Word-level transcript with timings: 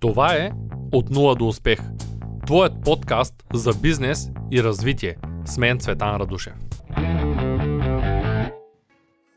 Това 0.00 0.34
е 0.34 0.50
От 0.92 1.10
нула 1.10 1.34
до 1.34 1.48
успех. 1.48 1.78
Твоят 2.46 2.72
подкаст 2.84 3.34
за 3.54 3.74
бизнес 3.74 4.30
и 4.52 4.62
развитие. 4.62 5.16
С 5.44 5.58
мен 5.58 5.78
Цветан 5.78 6.16
Радушев. 6.16 6.52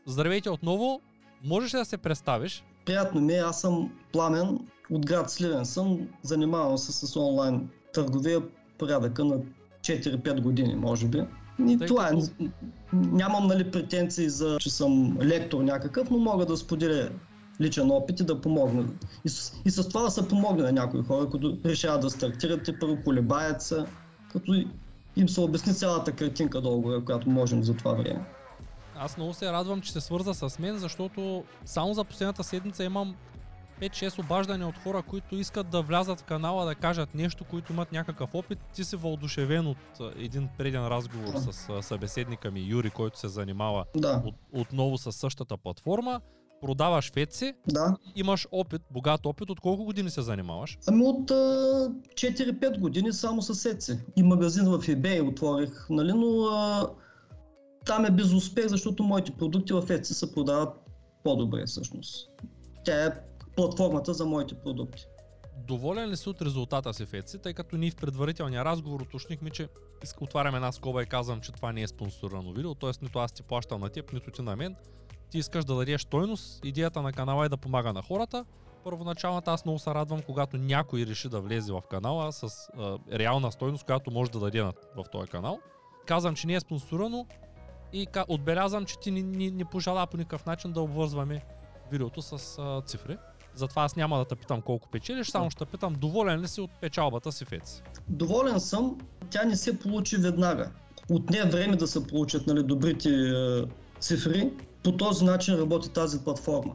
Здравейте 0.06 0.50
отново. 0.50 1.00
Можеш 1.44 1.74
ли 1.74 1.78
да 1.78 1.84
се 1.84 1.96
представиш? 1.96 2.64
Приятно 2.86 3.20
ми 3.20 3.32
е, 3.32 3.38
аз 3.38 3.60
съм 3.60 3.92
Пламен, 4.12 4.58
от 4.90 5.06
град 5.06 5.30
Сливен 5.30 5.64
съм, 5.64 6.08
занимавам 6.22 6.78
се 6.78 7.06
с 7.06 7.16
онлайн 7.16 7.68
търговия 7.92 8.40
порядъка 8.78 9.24
на 9.24 9.36
4-5 9.80 10.40
години, 10.40 10.74
може 10.74 11.06
би. 11.08 11.22
И 11.68 11.78
Тъй 11.78 11.86
това 11.86 12.04
като- 12.04 12.18
е. 12.40 12.48
Нямам 12.92 13.46
нали, 13.46 13.70
претенции 13.70 14.28
за, 14.28 14.56
че 14.60 14.70
съм 14.70 15.18
лектор 15.22 15.62
някакъв, 15.62 16.10
но 16.10 16.18
мога 16.18 16.46
да 16.46 16.56
споделя 16.56 17.08
личен 17.60 17.90
опит 17.90 18.20
и 18.20 18.24
да 18.24 18.40
помогна. 18.40 18.84
И 19.24 19.28
с, 19.28 19.54
и 19.64 19.70
с 19.70 19.88
това 19.88 20.02
да 20.02 20.10
се 20.10 20.28
помогне 20.28 20.62
на 20.62 20.72
някои 20.72 21.02
хора, 21.02 21.30
които 21.30 21.58
решават 21.64 22.00
да 22.00 22.10
стартират 22.10 22.68
и 22.68 22.78
първо 22.78 22.98
колебаят 23.04 23.62
се, 23.62 23.84
като 24.32 24.64
им 25.16 25.28
се 25.28 25.40
обясни 25.40 25.74
цялата 25.74 26.12
картинка 26.12 26.60
долу, 26.60 27.04
която 27.04 27.30
можем 27.30 27.62
за 27.62 27.74
това 27.74 27.92
време. 27.92 28.24
Аз 28.96 29.16
много 29.16 29.34
се 29.34 29.52
радвам, 29.52 29.80
че 29.80 29.92
се 29.92 30.00
свърза 30.00 30.34
с 30.34 30.58
мен, 30.58 30.78
защото 30.78 31.44
само 31.64 31.94
за 31.94 32.04
последната 32.04 32.44
седмица 32.44 32.84
имам 32.84 33.14
5-6 33.80 34.24
обаждания 34.24 34.68
от 34.68 34.78
хора, 34.78 35.02
които 35.02 35.36
искат 35.36 35.70
да 35.70 35.82
влязат 35.82 36.20
в 36.20 36.24
канала, 36.24 36.64
да 36.64 36.74
кажат 36.74 37.14
нещо, 37.14 37.44
които 37.44 37.72
имат 37.72 37.92
някакъв 37.92 38.34
опит. 38.34 38.58
Ти 38.74 38.84
си 38.84 38.96
въодушевен 38.96 39.66
от 39.66 40.00
един 40.16 40.48
преден 40.58 40.86
разговор 40.86 41.34
с 41.36 41.82
събеседника 41.82 42.50
ми 42.50 42.60
Юри, 42.60 42.90
който 42.90 43.18
се 43.18 43.28
занимава 43.28 43.84
Да, 43.96 44.22
от, 44.24 44.34
отново 44.52 44.98
с 44.98 45.12
същата 45.12 45.56
платформа. 45.56 46.20
Продаваш 46.60 47.12
феци, 47.12 47.54
да. 47.68 47.96
имаш 48.16 48.48
опит, 48.52 48.82
богат 48.90 49.26
опит. 49.26 49.50
От 49.50 49.60
колко 49.60 49.84
години 49.84 50.10
се 50.10 50.22
занимаваш? 50.22 50.78
Ами 50.86 51.04
от 51.04 51.30
а, 51.30 51.34
4-5 52.14 52.80
години 52.80 53.12
само 53.12 53.42
с 53.42 53.54
сеци. 53.54 53.98
И 54.16 54.22
магазин 54.22 54.64
в 54.64 54.78
eBay 54.78 55.28
отворих, 55.28 55.86
нали, 55.90 56.12
но 56.12 56.44
а, 56.44 56.90
там 57.86 58.04
е 58.04 58.10
без 58.10 58.32
успех, 58.32 58.66
защото 58.66 59.02
моите 59.02 59.32
продукти 59.32 59.72
в 59.72 59.82
Etsy 59.82 60.12
се 60.12 60.32
продават 60.32 60.68
по-добре 61.24 61.66
всъщност. 61.66 62.30
Тя 62.84 63.04
е 63.04 63.10
платформата 63.56 64.14
за 64.14 64.26
моите 64.26 64.54
продукти. 64.54 65.06
Доволен 65.66 66.10
ли 66.10 66.16
си 66.16 66.28
от 66.28 66.42
резултата 66.42 66.94
си 66.94 67.06
в 67.06 67.12
Etsy, 67.12 67.42
тъй 67.42 67.54
като 67.54 67.76
ние 67.76 67.90
в 67.90 67.96
предварителния 67.96 68.64
разговор 68.64 69.00
уточнихме, 69.00 69.50
че 69.50 69.68
отварям 70.20 70.54
една 70.54 70.72
скоба 70.72 71.02
и 71.02 71.06
казвам, 71.06 71.40
че 71.40 71.52
това 71.52 71.72
не 71.72 71.82
е 71.82 71.88
спонсорирано 71.88 72.52
видео, 72.52 72.74
т.е. 72.74 72.90
нито 73.02 73.18
аз 73.18 73.32
ти 73.32 73.42
плащам 73.42 73.80
на 73.80 73.88
теб, 73.88 74.12
нито 74.12 74.30
ти 74.30 74.42
на 74.42 74.56
мен. 74.56 74.76
Ти 75.30 75.38
искаш 75.38 75.64
да 75.64 75.74
дадеш 75.74 76.02
стойност, 76.02 76.64
идеята 76.64 77.02
на 77.02 77.12
канала 77.12 77.46
е 77.46 77.48
да 77.48 77.56
помага 77.56 77.92
на 77.92 78.02
хората. 78.02 78.44
Първоначалната 78.84 79.50
аз 79.50 79.64
много 79.64 79.78
се 79.78 79.90
радвам, 79.90 80.22
когато 80.22 80.56
някой 80.56 81.06
реши 81.06 81.28
да 81.28 81.40
влезе 81.40 81.72
в 81.72 81.82
канала 81.90 82.32
с 82.32 82.42
а, 82.78 82.98
реална 83.12 83.52
стойност, 83.52 83.84
която 83.84 84.10
може 84.10 84.30
да 84.30 84.40
даде 84.40 84.62
в 84.62 85.04
този 85.12 85.30
канал. 85.30 85.58
Казвам, 86.06 86.34
че 86.34 86.46
не 86.46 86.54
е 86.54 86.60
спонсорирано 86.60 87.26
и 87.92 88.06
ка- 88.06 88.24
отбелязвам, 88.28 88.84
че 88.84 88.98
ти 88.98 89.10
не, 89.10 89.22
не, 89.22 89.50
не 89.50 89.64
пожела 89.64 90.06
по 90.06 90.16
никакъв 90.16 90.46
начин 90.46 90.72
да 90.72 90.80
обвързваме 90.80 91.44
видеото 91.90 92.22
с 92.22 92.58
а, 92.58 92.82
цифри. 92.86 93.16
Затова 93.54 93.82
аз 93.82 93.96
няма 93.96 94.18
да 94.18 94.24
те 94.24 94.36
питам 94.36 94.62
колко 94.62 94.88
печелиш, 94.88 95.30
само 95.30 95.50
ще 95.50 95.64
питам 95.64 95.94
доволен 95.94 96.40
ли 96.40 96.48
си 96.48 96.60
от 96.60 96.70
печалбата 96.80 97.32
си 97.32 97.44
Etsy. 97.44 97.82
Доволен 98.08 98.60
съм, 98.60 98.98
тя 99.30 99.44
не 99.44 99.56
се 99.56 99.78
получи 99.78 100.16
веднага. 100.16 100.70
Отне 101.10 101.44
време 101.44 101.76
да 101.76 101.86
се 101.86 102.06
получат 102.06 102.46
нали, 102.46 102.62
добрите 102.62 103.08
е, 103.08 103.62
цифри. 104.00 104.52
По 104.84 104.96
този 104.96 105.24
начин 105.24 105.54
работи 105.54 105.90
тази 105.90 106.18
платформа. 106.24 106.74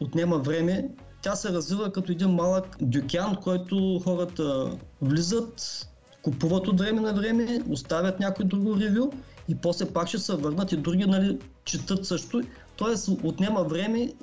Отнема 0.00 0.38
време. 0.38 0.90
Тя 1.22 1.34
се 1.34 1.48
развива 1.48 1.92
като 1.92 2.12
един 2.12 2.30
малък 2.30 2.76
дюкян, 2.80 3.36
който 3.42 4.00
хората 4.04 4.78
влизат, 5.02 5.88
купуват 6.22 6.68
от 6.68 6.78
време 6.78 7.00
на 7.00 7.12
време, 7.14 7.62
оставят 7.70 8.20
някой 8.20 8.44
друго 8.44 8.76
ревю 8.80 9.10
и 9.48 9.54
после 9.54 9.92
пак 9.92 10.08
ще 10.08 10.18
се 10.18 10.36
върнат 10.36 10.72
и 10.72 10.76
други 10.76 11.04
нали, 11.04 11.38
четат 11.64 12.06
също. 12.06 12.42
Тоест 12.76 13.08
отнема 13.24 13.64
време 13.64 14.14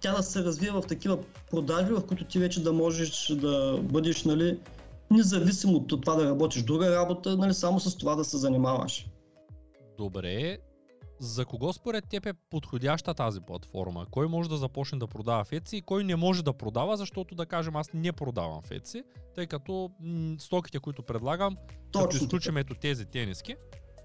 тя 0.00 0.16
да 0.16 0.22
се 0.22 0.44
развива 0.44 0.82
в 0.82 0.86
такива 0.86 1.18
продажби, 1.50 1.92
в 1.92 2.06
които 2.06 2.24
ти 2.24 2.38
вече 2.38 2.62
да 2.62 2.72
можеш 2.72 3.34
да 3.34 3.78
бъдеш 3.82 4.24
нали, 4.24 4.58
независимо 5.10 5.76
от 5.76 5.88
това 5.88 6.14
да 6.14 6.24
работиш 6.24 6.62
друга 6.62 6.96
работа, 6.96 7.36
нали, 7.36 7.54
само 7.54 7.80
с 7.80 7.96
това 7.96 8.14
да 8.14 8.24
се 8.24 8.36
занимаваш. 8.36 9.06
Добре, 9.98 10.58
за 11.18 11.44
кого 11.44 11.72
според 11.72 12.08
теб 12.08 12.26
е 12.26 12.32
подходяща 12.50 13.14
тази 13.14 13.40
платформа? 13.40 14.06
Кой 14.10 14.28
може 14.28 14.48
да 14.48 14.56
започне 14.56 14.98
да 14.98 15.06
продава 15.06 15.44
Etsy 15.44 15.74
и 15.74 15.82
кой 15.82 16.04
не 16.04 16.16
може 16.16 16.44
да 16.44 16.52
продава, 16.52 16.96
защото 16.96 17.34
да 17.34 17.46
кажем 17.46 17.76
аз 17.76 17.92
не 17.94 18.12
продавам 18.12 18.62
Etsy, 18.62 19.02
тъй 19.34 19.46
като 19.46 19.90
м- 20.00 20.36
стоките, 20.38 20.78
които 20.78 21.02
предлагам, 21.02 21.56
като 21.68 22.06
Точно 22.06 22.24
изключим 22.24 22.56
ето 22.56 22.74
тези 22.74 23.06
тениски, 23.06 23.56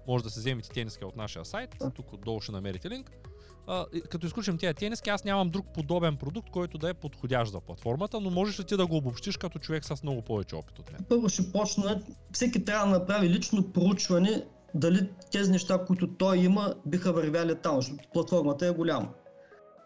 може 0.06 0.24
да 0.24 0.30
се 0.30 0.40
вземете 0.40 0.68
тениски 0.68 1.04
от 1.04 1.16
нашия 1.16 1.44
сайт, 1.44 1.76
Да. 1.80 1.90
тук 1.90 2.12
отдолу 2.12 2.40
ще 2.40 2.52
намерите 2.52 2.90
линк. 2.90 3.10
А, 3.66 3.86
като 4.10 4.26
изключим 4.26 4.58
тези 4.58 4.74
тениски, 4.74 5.10
аз 5.10 5.24
нямам 5.24 5.48
друг 5.50 5.66
подобен 5.74 6.16
продукт, 6.16 6.50
който 6.50 6.78
да 6.78 6.88
е 6.88 6.94
подходящ 6.94 7.52
за 7.52 7.60
платформата, 7.60 8.20
но 8.20 8.30
можеш 8.30 8.60
ли 8.60 8.64
ти 8.64 8.76
да 8.76 8.86
го 8.86 8.96
обобщиш 8.96 9.36
като 9.36 9.58
човек 9.58 9.84
с 9.84 10.02
много 10.02 10.22
повече 10.22 10.56
опит 10.56 10.78
от 10.78 10.92
мен? 10.92 11.04
Първо 11.08 11.28
ще 11.28 11.52
почна, 11.52 12.02
всеки 12.32 12.64
трябва 12.64 12.86
да 12.92 12.98
направи 12.98 13.30
лично 13.30 13.72
проучване 13.72 14.44
дали 14.74 15.08
тези 15.32 15.50
неща, 15.50 15.84
които 15.86 16.08
той 16.08 16.38
има, 16.38 16.74
биха 16.86 17.12
вървяли 17.12 17.54
там, 17.54 17.76
защото 17.76 18.08
платформата 18.12 18.66
е 18.66 18.70
голяма. 18.70 19.08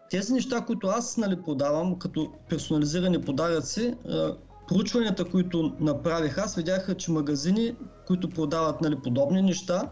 Тези 0.09 0.33
неща, 0.33 0.61
които 0.61 0.87
аз 0.87 1.17
нали, 1.17 1.41
продавам 1.41 1.99
като 1.99 2.31
персонализирани 2.49 3.21
подаръци, 3.21 3.95
а, 4.09 4.35
проучванията, 4.67 5.25
които 5.25 5.73
направих 5.79 6.37
аз, 6.37 6.55
видяха, 6.55 6.95
че 6.95 7.11
магазини, 7.11 7.75
които 8.07 8.29
продават 8.29 8.81
нали, 8.81 8.95
подобни 9.03 9.41
неща, 9.41 9.91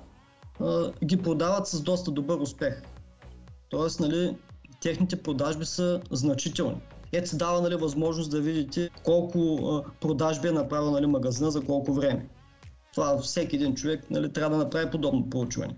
а, 0.60 0.92
ги 1.06 1.18
продават 1.18 1.68
с 1.68 1.82
доста 1.82 2.12
добър 2.12 2.38
успех. 2.38 2.82
Тоест, 3.70 4.00
нали, 4.00 4.38
техните 4.82 5.24
продажби 5.24 5.66
са 5.66 6.02
значителни. 6.12 6.82
Ето 7.12 7.30
се 7.30 7.38
дава 7.38 7.62
нали, 7.62 7.76
възможност 7.76 8.32
да 8.32 8.42
видите 8.42 8.90
колко 9.04 9.40
а, 9.68 9.84
продажби 10.02 10.48
е 10.48 10.52
направил 10.52 10.92
нали, 10.92 11.06
магазина 11.06 11.52
за 11.52 11.62
колко 11.62 11.94
време. 11.94 12.30
Това 12.94 13.18
всеки 13.18 13.56
един 13.56 13.76
човек 13.76 14.10
нали, 14.10 14.34
трябва 14.34 14.58
да 14.58 14.64
направи 14.64 14.92
подобно 14.92 15.30
проучване. 15.30 15.76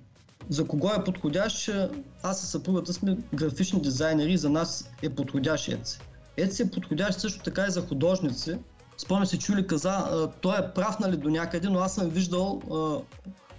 За 0.49 0.67
кого 0.67 0.89
е 0.89 1.03
подходящ? 1.03 1.67
А, 1.67 1.89
Аз 2.23 2.43
и 2.43 2.45
съпругата 2.45 2.93
сме 2.93 3.17
графични 3.33 3.81
дизайнери 3.81 4.33
и 4.33 4.37
за 4.37 4.49
нас 4.49 4.91
е 5.01 5.09
подходящ 5.09 5.67
Etsy. 5.67 6.01
Etsy 6.37 6.67
е 6.67 6.71
подходящ 6.71 7.19
също 7.19 7.43
така 7.43 7.65
и 7.67 7.71
за 7.71 7.81
художници. 7.81 8.57
Спомня 8.97 9.25
се, 9.25 9.39
Чули 9.39 9.67
каза, 9.67 9.89
а, 9.89 10.27
той 10.41 10.59
е 10.59 10.73
прав 10.75 10.99
нали, 10.99 11.17
до 11.17 11.29
някъде, 11.29 11.69
но 11.69 11.79
аз 11.79 11.95
съм 11.95 12.09
виждал 12.09 12.61
а, 12.73 12.99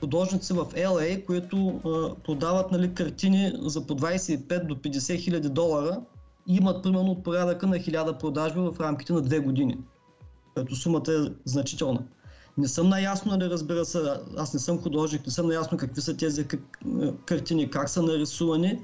художници 0.00 0.52
в 0.52 0.66
LA, 0.66 1.26
които 1.26 1.80
продават 2.24 2.72
нали, 2.72 2.94
картини 2.94 3.52
за 3.62 3.86
по 3.86 3.94
25 3.94 4.66
до 4.66 4.74
50 4.74 5.18
хиляди 5.18 5.48
долара 5.48 6.00
и 6.48 6.56
имат 6.56 6.82
примерно 6.82 7.10
от 7.10 7.24
порядъка 7.24 7.66
на 7.66 7.76
1000 7.76 8.18
продажби 8.18 8.60
в 8.60 8.74
рамките 8.80 9.12
на 9.12 9.22
2 9.22 9.40
години. 9.40 9.78
Като 10.54 10.76
сумата 10.76 11.12
е 11.12 11.32
значителна. 11.44 12.02
Не 12.58 12.68
съм 12.68 12.88
наясно, 12.88 13.32
нали, 13.36 13.50
разбира 13.50 13.84
се, 13.84 13.98
аз 14.36 14.54
не 14.54 14.60
съм 14.60 14.82
художник, 14.82 15.26
не 15.26 15.32
съм 15.32 15.46
наясно 15.46 15.78
какви 15.78 16.00
са 16.00 16.16
тези 16.16 16.40
е, 16.40 16.46
картини, 17.24 17.70
как 17.70 17.88
са 17.88 18.02
нарисувани, 18.02 18.80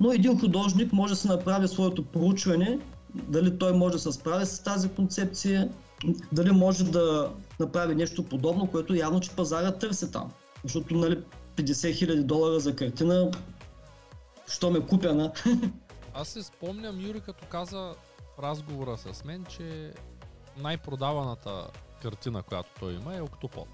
но 0.00 0.12
един 0.12 0.40
художник 0.40 0.92
може 0.92 1.12
да 1.12 1.20
се 1.20 1.28
направи 1.28 1.68
своето 1.68 2.04
проучване, 2.04 2.78
дали 3.14 3.58
той 3.58 3.72
може 3.72 3.92
да 3.92 3.98
се 3.98 4.12
справи 4.12 4.46
с 4.46 4.62
тази 4.62 4.88
концепция, 4.88 5.68
дали 6.32 6.50
може 6.50 6.84
да 6.84 7.32
направи 7.60 7.94
нещо 7.94 8.22
подобно, 8.22 8.66
което 8.66 8.94
явно, 8.94 9.20
че 9.20 9.30
пазара 9.30 9.72
търси 9.72 10.12
там. 10.12 10.30
Защото 10.64 10.94
нали, 10.94 11.22
50 11.56 11.62
000 11.62 12.22
долара 12.22 12.60
за 12.60 12.76
картина, 12.76 13.30
що 14.48 14.70
ме 14.70 14.80
купена, 14.80 15.32
Аз 16.20 16.28
се 16.28 16.42
спомням 16.42 17.00
Юри 17.00 17.20
като 17.20 17.46
каза 17.46 17.94
в 18.36 18.42
разговора 18.42 18.96
с 18.98 19.24
мен, 19.24 19.44
че 19.44 19.92
най-продаваната 20.56 21.70
картина, 22.02 22.42
която 22.42 22.70
той 22.80 22.94
има 22.94 23.16
е 23.16 23.20
Октопод. 23.20 23.68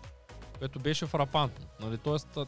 Което 0.59 0.79
беше 0.79 1.07
фрапантно. 1.07 1.67
Нали? 1.81 1.99
Тоест, 1.99 2.39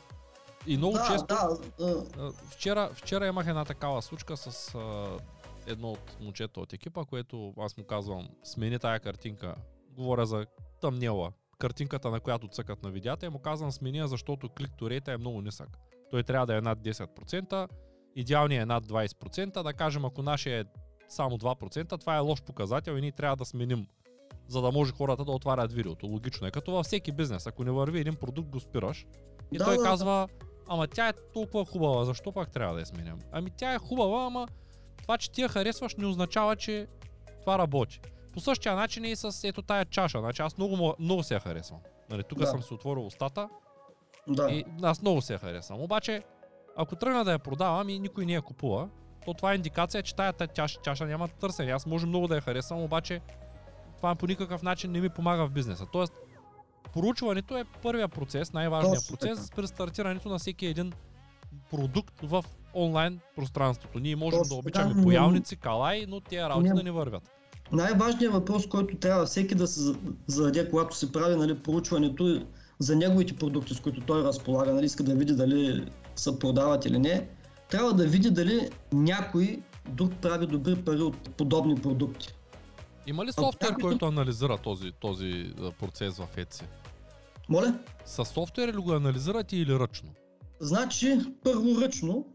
и 0.67 0.77
много 0.77 0.95
да, 0.95 1.07
често... 1.07 1.27
да, 1.27 1.59
а, 1.81 2.05
а, 2.19 2.33
Вчера, 2.51 2.91
вчера 2.95 3.27
имах 3.27 3.47
една 3.47 3.65
такава 3.65 4.03
случка 4.03 4.37
с 4.37 4.75
а, 4.75 5.07
едно 5.67 5.91
от 5.91 6.17
момчета 6.21 6.61
от 6.61 6.73
екипа, 6.73 7.05
което 7.05 7.55
аз 7.59 7.77
му 7.77 7.85
казвам, 7.85 8.29
смени 8.45 8.79
тая 8.79 9.01
картинка. 9.01 9.55
Говоря 9.91 10.27
за 10.27 10.47
тъмнела. 10.81 11.33
Картинката, 11.59 12.11
на 12.11 12.21
която 12.21 12.49
цъкат 12.49 12.83
на 12.83 12.91
видеята, 12.91 13.27
и 13.27 13.29
му 13.29 13.39
казвам 13.39 13.73
смени, 13.73 14.09
защото 14.09 14.49
клик 14.49 14.71
rate 14.71 15.15
е 15.15 15.17
много 15.17 15.41
нисък. 15.41 15.69
Той 16.11 16.23
трябва 16.23 16.47
да 16.47 16.57
е 16.57 16.61
над 16.61 16.79
10%, 16.79 17.69
идеалният 18.17 18.63
е 18.63 18.67
над 18.67 18.87
20%, 18.87 19.63
да 19.63 19.73
кажем 19.73 20.05
ако 20.05 20.23
нашия 20.23 20.61
е 20.61 20.65
само 21.09 21.39
2%, 21.39 22.01
това 22.01 22.17
е 22.17 22.21
лош 22.21 22.43
показател 22.43 22.93
и 22.93 23.01
ние 23.01 23.13
трябва 23.13 23.37
да 23.37 23.45
сменим, 23.45 23.87
за 24.49 24.61
да 24.63 24.73
може 24.73 24.93
хората 24.93 25.25
да 25.25 25.33
отварят 25.33 25.73
видеото. 25.73 26.07
Логично 26.07 26.47
е. 26.47 26.51
Като 26.51 26.73
във 26.73 26.87
всеки 26.87 27.13
бизнес, 27.13 27.47
ако 27.47 27.65
не 27.65 27.71
върви 27.71 28.01
един 28.01 28.15
продукт, 28.15 28.49
го 28.49 28.61
спираш. 28.61 29.07
И 29.53 29.59
Да, 29.59 29.65
той 29.65 29.77
да, 29.77 29.83
казва, 29.83 30.29
ама 30.69 30.87
тя 30.87 31.09
е 31.09 31.13
толкова 31.35 31.65
хубава, 31.65 32.05
защо 32.05 32.33
пак 32.33 32.51
трябва 32.51 32.75
да 32.75 32.81
я 32.81 32.87
сменям? 32.87 33.19
Ами 33.33 33.51
тя 33.51 33.75
е 33.75 33.79
хубава, 33.79 34.27
ама 34.27 34.49
това, 35.03 35.19
че 35.19 35.31
ти 35.31 35.43
я 35.43 35.49
харесваш, 35.49 35.95
не 35.97 36.07
означава, 36.07 36.57
че 36.57 36.87
това 37.41 37.59
работи. 37.59 38.01
По 38.33 38.41
същия 38.41 38.77
начин 38.77 39.05
е 39.05 39.09
и 39.09 39.17
с 39.17 39.49
ето 39.49 39.63
тая 39.63 39.85
чаша. 39.85 40.21
Значи 40.21 40.43
аз 40.43 40.59
много, 40.59 40.95
много 40.99 41.23
се 41.23 41.35
я 41.35 41.41
харесвам. 41.41 41.81
Нали, 42.11 42.23
тук 42.23 42.39
Да. 42.39 42.47
съм 42.47 42.63
си 42.63 42.75
отворил 42.75 43.07
устата 43.07 43.49
Да. 44.29 44.51
и 44.51 44.65
аз 44.83 45.03
много 45.03 45.21
се 45.23 45.33
я 45.33 45.39
харесвам. 45.39 45.81
Обаче, 45.81 46.23
ако 46.77 46.97
тръгна 46.97 47.25
да 47.25 47.33
я 47.33 47.39
продавам 47.39 47.89
и 47.89 47.99
никой 47.99 48.27
не 48.27 48.33
я 48.33 48.43
купува, 48.43 48.89
то 49.25 49.35
това 49.35 49.53
е 49.53 49.57
индикация, 49.57 50.03
че 50.03 50.15
тая 50.15 50.33
та- 50.33 50.47
чаша, 50.47 50.81
чаша 50.81 51.07
няма 51.07 51.29
търсене. 51.29 51.73
Аз 51.73 51.87
може 51.87 52.07
много 52.07 52.29
да 52.29 52.35
я 52.35 52.41
харесвам, 52.41 52.83
обаче 52.83 53.21
това 53.97 54.15
по 54.15 54.27
никакъв 54.27 54.63
начин 54.63 54.93
не 54.93 55.01
ми 55.01 55.09
помага 55.09 55.47
в 55.47 55.51
бизнеса. 55.51 55.87
Тоест, 55.93 56.13
поручването 56.93 57.59
е 57.59 57.65
първия 57.83 58.09
процес, 58.09 58.53
най-важният 58.53 58.97
Точно 58.99 59.17
процес 59.17 59.51
при 59.57 59.67
стартирането 59.67 60.29
на 60.29 60.39
всеки 60.39 60.67
един 60.67 60.93
продукт 61.71 62.15
в 62.23 62.45
онлайн 62.75 63.21
пространството. 63.37 63.99
Ние 63.99 64.17
можем 64.17 64.41
Точно 64.41 64.55
да 64.55 64.59
обичаме 64.59 64.95
но- 64.95 65.03
появници, 65.03 65.57
калай, 65.57 66.05
но 66.09 66.21
тия 66.21 66.49
работи 66.49 66.69
Не- 66.69 66.75
да 66.75 66.83
не 66.83 66.91
вървят. 66.91 67.23
Най-важният 67.73 68.33
въпрос, 68.33 68.67
който 68.69 68.97
трябва 68.97 69.27
всеки 69.27 69.55
да 69.55 69.67
се 69.67 69.81
за- 69.81 69.97
зададе, 70.27 70.71
когато 70.71 70.97
се 70.97 71.13
прави 71.13 71.37
нали, 71.37 71.59
проучването 71.59 72.29
е 72.29 72.47
за 72.79 72.97
неговите 72.97 73.37
продукти, 73.37 73.75
с 73.75 73.81
които 73.81 74.01
той 74.01 74.25
разполага, 74.25 74.75
нали, 74.75 74.87
иска 74.87 75.03
да 75.05 75.15
види 75.15 75.33
дали 75.35 75.89
се 76.17 76.39
продават 76.39 76.87
или 76.87 76.99
не, 76.99 77.29
трябва 77.71 77.93
да 77.93 78.07
види 78.07 78.31
дали 78.31 78.71
някой 78.93 79.63
друг 79.89 80.13
прави 80.23 80.47
добри 80.47 80.77
пари 80.77 81.01
от 81.03 81.37
подобни 81.37 81.75
продукти. 81.75 82.35
Има 83.07 83.25
ли 83.25 83.33
софтуер, 83.33 83.75
който 83.81 84.07
анализира 84.07 84.59
този, 84.59 84.93
този 85.01 85.53
процес 85.81 86.17
в 86.17 86.29
Etsy? 86.37 86.63
Моля? 87.49 87.79
С 88.05 88.25
софтуер 88.25 88.69
ли 88.69 88.77
го 88.77 88.93
анализирате 88.93 89.57
или 89.57 89.79
ръчно? 89.79 90.09
Значи, 90.61 91.19
първо 91.45 91.81
ръчно 91.81 92.27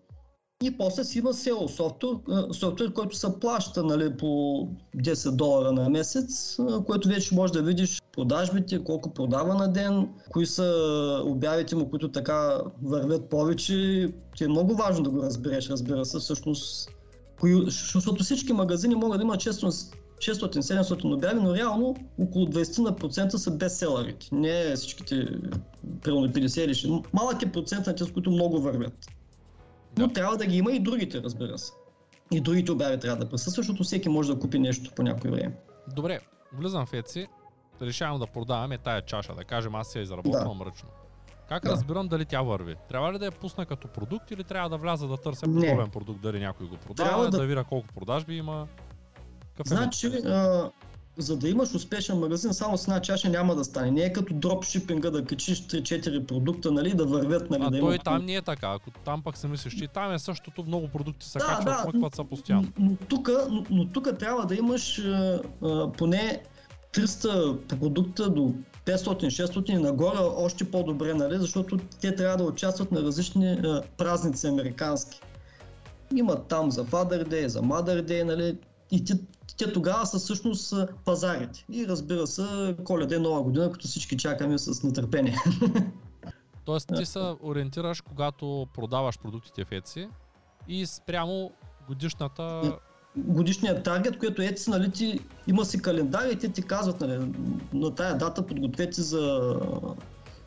и 0.64 0.78
после 0.78 1.04
си 1.04 1.20
има 1.20 1.34
SEO 1.34 1.68
софтуер, 1.68 2.18
софтуер, 2.54 2.94
който 2.94 3.16
се 3.16 3.40
плаща 3.40 3.84
нали, 3.84 4.18
по 4.18 4.26
10 4.98 5.32
долара 5.32 5.72
на 5.72 5.90
месец, 5.90 6.58
което 6.86 7.08
вече 7.08 7.36
може 7.36 7.54
да 7.54 7.62
видиш 7.62 8.02
продажбите, 8.14 8.84
колко 8.84 9.14
продава 9.14 9.56
на 9.56 9.72
ден, 9.72 10.10
кои 10.30 10.46
са 10.46 11.22
обявите 11.26 11.76
му, 11.76 11.90
които 11.90 12.12
така 12.12 12.60
вървят 12.84 13.30
повече. 13.30 14.08
Ти 14.38 14.44
е 14.44 14.48
много 14.48 14.76
важно 14.76 15.04
да 15.04 15.10
го 15.10 15.22
разбереш, 15.22 15.70
разбира 15.70 16.06
се, 16.06 16.20
всъщност. 16.20 16.90
Защото 17.66 18.24
всички 18.24 18.54
магазини 18.54 18.96
могат 18.96 19.20
да 19.20 19.24
имат 19.24 19.40
често 19.40 19.66
600-700 20.22 21.14
обяви, 21.14 21.40
но 21.40 21.56
реално 21.56 21.96
около 22.20 22.46
20% 22.46 23.36
са 23.36 23.52
бестселърите. 23.52 24.28
Не 24.32 24.76
всичките, 24.76 25.28
примерно 26.04 26.28
50 26.28 26.62
или 26.62 26.74
60. 26.74 27.06
Малък 27.14 27.42
е 27.42 27.52
процент 27.52 27.88
на 27.88 27.96
тези, 27.96 28.10
с 28.10 28.14
които 28.14 28.32
много 28.32 28.62
вървят. 28.62 28.94
Но 29.98 30.08
Да. 30.08 30.14
трябва 30.14 30.38
да 30.38 30.46
ги 30.46 30.58
има 30.58 30.72
и 30.72 30.80
другите, 30.80 31.22
разбира 31.24 31.58
се. 31.58 31.72
И 32.32 32.42
другите 32.42 32.72
обяви 32.72 33.00
трябва 33.00 33.18
да 33.18 33.30
присъстват, 33.30 33.56
защото 33.56 33.84
всеки 33.84 34.10
може 34.10 34.34
да 34.34 34.40
купи 34.40 34.60
нещо 34.60 34.92
по 34.96 35.04
някое 35.04 35.32
време. 35.32 35.56
Добре, 35.96 36.20
влизам 36.54 36.86
в 36.86 36.92
Etsy, 36.92 37.28
решавам 37.82 38.20
да 38.20 38.28
продаваме 38.28 38.78
тая 38.78 39.02
чаша, 39.02 39.36
да 39.36 39.44
кажем 39.44 39.76
аз 39.76 39.96
я 39.96 40.02
изработвам 40.02 40.62
ръчно. 40.62 40.90
Как 41.50 41.64
Да. 41.64 41.70
разбирам 41.72 42.08
дали 42.08 42.26
тя 42.26 42.42
върви? 42.42 42.76
Трябва 42.90 43.14
ли 43.14 43.20
да 43.20 43.26
я 43.26 43.32
пусна 43.32 43.66
като 43.66 43.88
продукт 43.88 44.32
или 44.32 44.44
трябва 44.44 44.70
да 44.70 44.78
вляза 44.78 45.08
да 45.08 45.18
търся 45.18 45.46
подобен 45.46 45.90
продукт, 45.90 46.22
дали 46.22 46.40
някой 46.40 46.68
го 46.68 46.78
продава, 46.78 47.10
Трябва 47.10 47.24
да... 47.26 47.32
да- 47.32 47.38
да 47.38 47.46
видя 47.46 47.64
колко 47.64 47.88
продажби 47.96 48.36
има? 48.38 48.68
Какъв 49.64 49.72
е 49.72 49.84
Значи, 49.84 50.08
а, 50.08 50.70
за 51.18 51.38
да 51.38 51.50
имаш 51.50 51.74
успешен 51.76 52.20
магазин, 52.20 52.54
само 52.54 52.78
с 52.78 52.84
една 52.84 53.02
чаша 53.02 53.30
няма 53.30 53.56
да 53.56 53.64
стане. 53.64 53.92
Не 53.92 54.02
е 54.02 54.14
като 54.14 54.34
дропшипинга 54.34 55.10
да 55.10 55.26
качиш 55.26 55.62
3-4 55.62 56.26
продукта, 56.26 56.72
нали, 56.72 56.94
да 56.94 57.06
вървят, 57.06 57.50
нали, 57.50 57.64
а 57.66 57.70
да 57.70 57.80
той 57.80 57.96
има... 57.96 58.04
там 58.04 58.26
не 58.26 58.36
е 58.36 58.42
така. 58.42 58.68
Ако 58.72 58.92
там 58.92 59.22
пък 59.24 59.38
се 59.38 59.48
мислиш, 59.48 59.76
че 59.76 59.84
и 59.84 59.88
там 59.88 60.14
е 60.14 60.20
същото, 60.20 60.64
много 60.64 60.88
продукти 60.88 61.26
се 61.26 61.40
Да, 61.40 61.46
качват, 61.46 61.66
да, 61.66 61.80
смъкват 61.82 62.16
са 62.16 62.24
постоянно. 62.24 62.68
Но, 62.80 62.90
но, 62.90 62.96
тук, 62.96 63.30
но, 63.70 63.86
тук 63.86 64.18
трябва 64.20 64.46
да 64.46 64.56
имаш 64.56 65.00
а, 65.00 65.42
а, 65.64 65.92
поне 65.92 66.42
300 66.94 67.58
продукта 67.80 68.30
до 68.30 68.54
500-600 68.86 69.70
и 69.70 69.74
нагоре 69.78 70.18
още 70.20 70.72
по-добре, 70.72 71.14
нали? 71.14 71.38
защото 71.38 71.78
те 71.78 72.16
трябва 72.16 72.38
да 72.38 72.44
участват 72.44 72.92
на 72.92 73.02
различни 73.02 73.52
а, 73.52 73.82
празници 73.98 74.48
американски. 74.48 75.22
Имат 76.16 76.48
там 76.48 76.72
за 76.72 76.86
Father 76.86 77.28
Day, 77.28 77.46
за 77.46 77.62
Mother 77.62 78.04
Day, 78.04 78.24
нали? 78.24 78.58
и 78.92 79.06
те, 79.06 79.14
те 79.58 79.74
тогава 79.74 80.06
са 80.06 80.20
всъщност 80.20 80.74
а, 80.74 80.88
пазарите. 81.06 81.66
И 81.72 81.88
разбира 81.88 82.28
се, 82.28 82.76
коледа 82.84 83.16
и 83.16 83.20
нова 83.20 83.44
година, 83.44 83.72
като 83.72 83.88
всички 83.88 84.18
чакаме 84.18 84.58
с 84.58 84.84
нетърпение. 84.84 85.38
Тоест 86.66 86.90
ти 86.98 87.06
се 87.06 87.20
ориентираш, 87.44 88.02
когато 88.02 88.68
продаваш 88.74 89.20
продуктите 89.20 89.66
в 89.66 89.70
Etsy 89.70 90.10
и 90.68 90.86
спрямо 90.86 91.52
годишната... 91.88 92.78
годишният 93.16 93.84
таргет, 93.84 94.20
което 94.20 94.42
ето 94.42 94.62
си, 94.62 94.70
нали, 94.70 94.92
ти, 94.92 95.20
има 95.48 95.66
си 95.66 95.82
календар 95.82 96.30
и 96.30 96.40
те 96.40 96.50
ти 96.50 96.62
казват, 96.62 97.02
нали, 97.02 97.32
на 97.74 97.96
тая 97.96 98.18
дата 98.18 98.48
подгответе 98.48 99.02
за, 99.02 99.56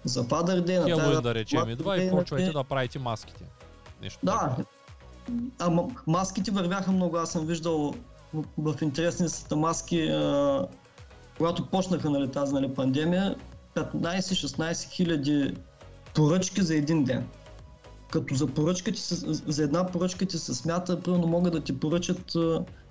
за 0.05 0.25
Father 0.25 0.67
Day, 0.67 0.79
на 0.79 0.85
тая 0.85 0.85
Хелоуин 0.85 1.11
дата 1.11 1.23
да 1.23 1.35
речем 1.35 1.69
идва 1.69 2.03
и 2.03 2.11
почвайте 2.11 2.53
да 2.53 2.65
правите 2.65 2.99
маските. 2.99 3.45
Нещо 4.03 4.19
Да, 4.23 4.39
такова. 4.39 4.65
ама 5.59 5.89
маските 6.07 6.51
вървяха 6.51 6.93
много, 6.93 7.17
аз 7.17 7.33
съм 7.33 7.47
виждал 7.47 7.95
в, 8.59 8.83
интересни 8.83 9.29
са 9.29 9.57
маски, 9.57 10.03
а, 10.03 10.67
когато 11.37 11.67
почнаха 11.67 12.11
нали, 12.11 12.31
тази 12.31 12.55
нали, 12.55 12.75
пандемия, 12.75 13.37
15-16 13.77 14.91
хиляди 14.91 15.55
поръчки 16.15 16.63
за 16.63 16.75
един 16.75 17.05
ден. 17.05 17.27
Като 18.11 18.35
за 18.35 18.49
се, 18.95 19.15
за 19.53 19.63
една 19.63 19.87
поръчка 19.87 20.27
ти 20.27 20.39
се 20.39 20.55
смята, 20.55 21.01
примерно 21.01 21.27
могат 21.27 21.53
да 21.53 21.61
ти 21.61 21.81
поръчат, 21.81 22.33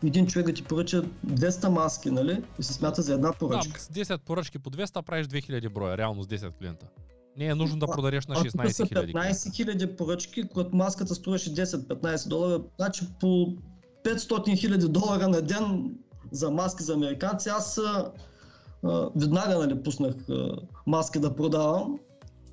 един 0.04 0.28
човек 0.28 0.46
да 0.48 0.54
ти 0.54 0.64
поръча 0.64 1.04
200 1.28 1.68
маски, 1.68 2.12
нали? 2.12 2.44
И 2.60 2.64
се 2.64 2.74
смята 2.74 3.02
за 3.02 3.14
една 3.14 3.28
Да, 3.28 3.38
поръчка. 3.38 3.82
с 3.82 3.88
10 3.88 4.18
поръчки 4.18 4.60
по 4.60 4.70
200 4.70 5.02
правиш 5.02 5.28
2000 5.28 5.70
броя, 5.70 5.98
реално 5.98 6.24
с 6.24 6.28
10 6.28 6.52
клиента. 6.60 6.86
Не 7.38 7.46
е 7.46 7.56
нужно 7.56 7.80
да 7.80 7.88
продадеш 7.88 8.28
на 8.28 8.36
А 8.36 8.44
тук 8.44 8.52
са 8.52 8.58
16 8.58 8.94
000 8.94 9.14
15 9.14 9.56
хиляди 9.56 9.96
поръчки, 9.96 10.48
когато 10.48 10.76
маската 10.76 11.16
струваше 11.16 11.54
10-15 11.54 12.28
долара, 12.28 12.62
значи 12.80 13.06
по 13.20 13.54
500 14.04 14.60
хиляди 14.60 14.88
долара 14.88 15.28
на 15.28 15.42
ден 15.42 15.96
за 16.32 16.52
маски 16.52 16.84
за 16.84 16.94
американци. 16.94 17.50
Аз 17.50 17.78
а, 17.78 18.12
веднага 19.16 19.60
нали, 19.60 19.84
пуснах 19.84 20.16
а, 20.30 20.52
маски 20.88 21.20
да 21.20 21.36
продавам, 21.36 22.00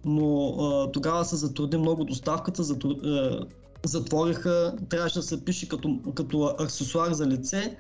но 0.05 0.47
а, 0.47 0.93
тогава 0.93 1.25
се 1.25 1.37
затрудни 1.37 1.79
много 1.79 2.05
доставката, 2.05 2.62
затру, 2.62 2.91
а, 2.91 3.47
затвориха, 3.87 4.76
трябваше 4.88 5.19
да 5.19 5.23
се 5.23 5.44
пише 5.44 5.69
като, 5.69 5.99
като 6.14 6.54
аксесуар 6.59 7.12
за 7.12 7.26
лице. 7.26 7.76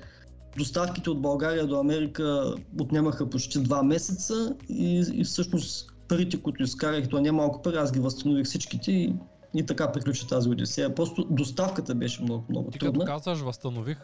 Доставките 0.56 1.10
от 1.10 1.22
България 1.22 1.66
до 1.66 1.80
Америка 1.80 2.54
отнемаха 2.80 3.30
почти 3.30 3.58
2 3.58 3.82
месеца 3.82 4.56
и, 4.68 5.04
и 5.12 5.24
всъщност 5.24 5.90
парите, 6.08 6.42
които 6.42 6.62
изкарах, 6.62 7.08
то 7.08 7.20
не 7.20 7.32
малко 7.32 7.62
пари, 7.62 7.76
аз 7.76 7.92
ги 7.92 8.00
възстанових 8.00 8.46
всичките 8.46 8.92
и, 8.92 9.14
и 9.54 9.66
така 9.66 9.92
приключи 9.92 10.28
тази 10.28 10.48
одисея. 10.48 10.94
Просто 10.94 11.26
доставката 11.30 11.94
беше 11.94 12.22
много, 12.22 12.44
много 12.48 12.70
Ти 12.70 12.78
като 12.78 12.92
трудна. 12.92 13.04
казваш 13.04 13.40
възстанових, 13.40 13.98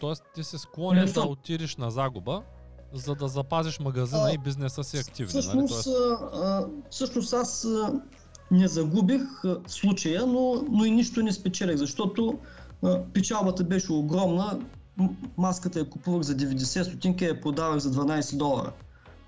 т.е. 0.00 0.12
ти 0.34 0.44
си 0.44 0.58
склонен 0.58 1.04
Не 1.04 1.12
да 1.12 1.20
отидеш 1.20 1.76
на 1.76 1.90
загуба, 1.90 2.42
за 2.92 3.14
да 3.14 3.28
запазиш 3.28 3.80
магазина 3.80 4.22
А, 4.24 4.32
и 4.32 4.38
бизнеса 4.38 4.84
си 4.84 4.96
активни. 4.98 5.32
Нали? 5.34 5.42
Всъщност, 5.42 5.84
Тоест, 5.84 5.88
а, 5.88 6.38
а, 6.38 6.66
всъщност 6.90 7.32
аз 7.32 7.64
а, 7.64 8.00
не 8.50 8.68
загубих 8.68 9.44
а, 9.44 9.56
случая, 9.66 10.26
но, 10.26 10.64
но 10.70 10.84
и 10.84 10.90
нищо 10.90 11.22
не 11.22 11.32
спечелих, 11.32 11.76
защото 11.76 12.38
а, 12.82 13.00
печалбата 13.12 13.64
беше 13.64 13.92
огромна. 13.92 14.60
Маската 15.36 15.78
я 15.78 15.90
купувах 15.90 16.22
за 16.22 16.36
90 16.36 16.82
стотинки, 16.82 17.24
я 17.24 17.40
продавах 17.40 17.78
за 17.78 17.92
12 17.92 18.36
долара. 18.36 18.72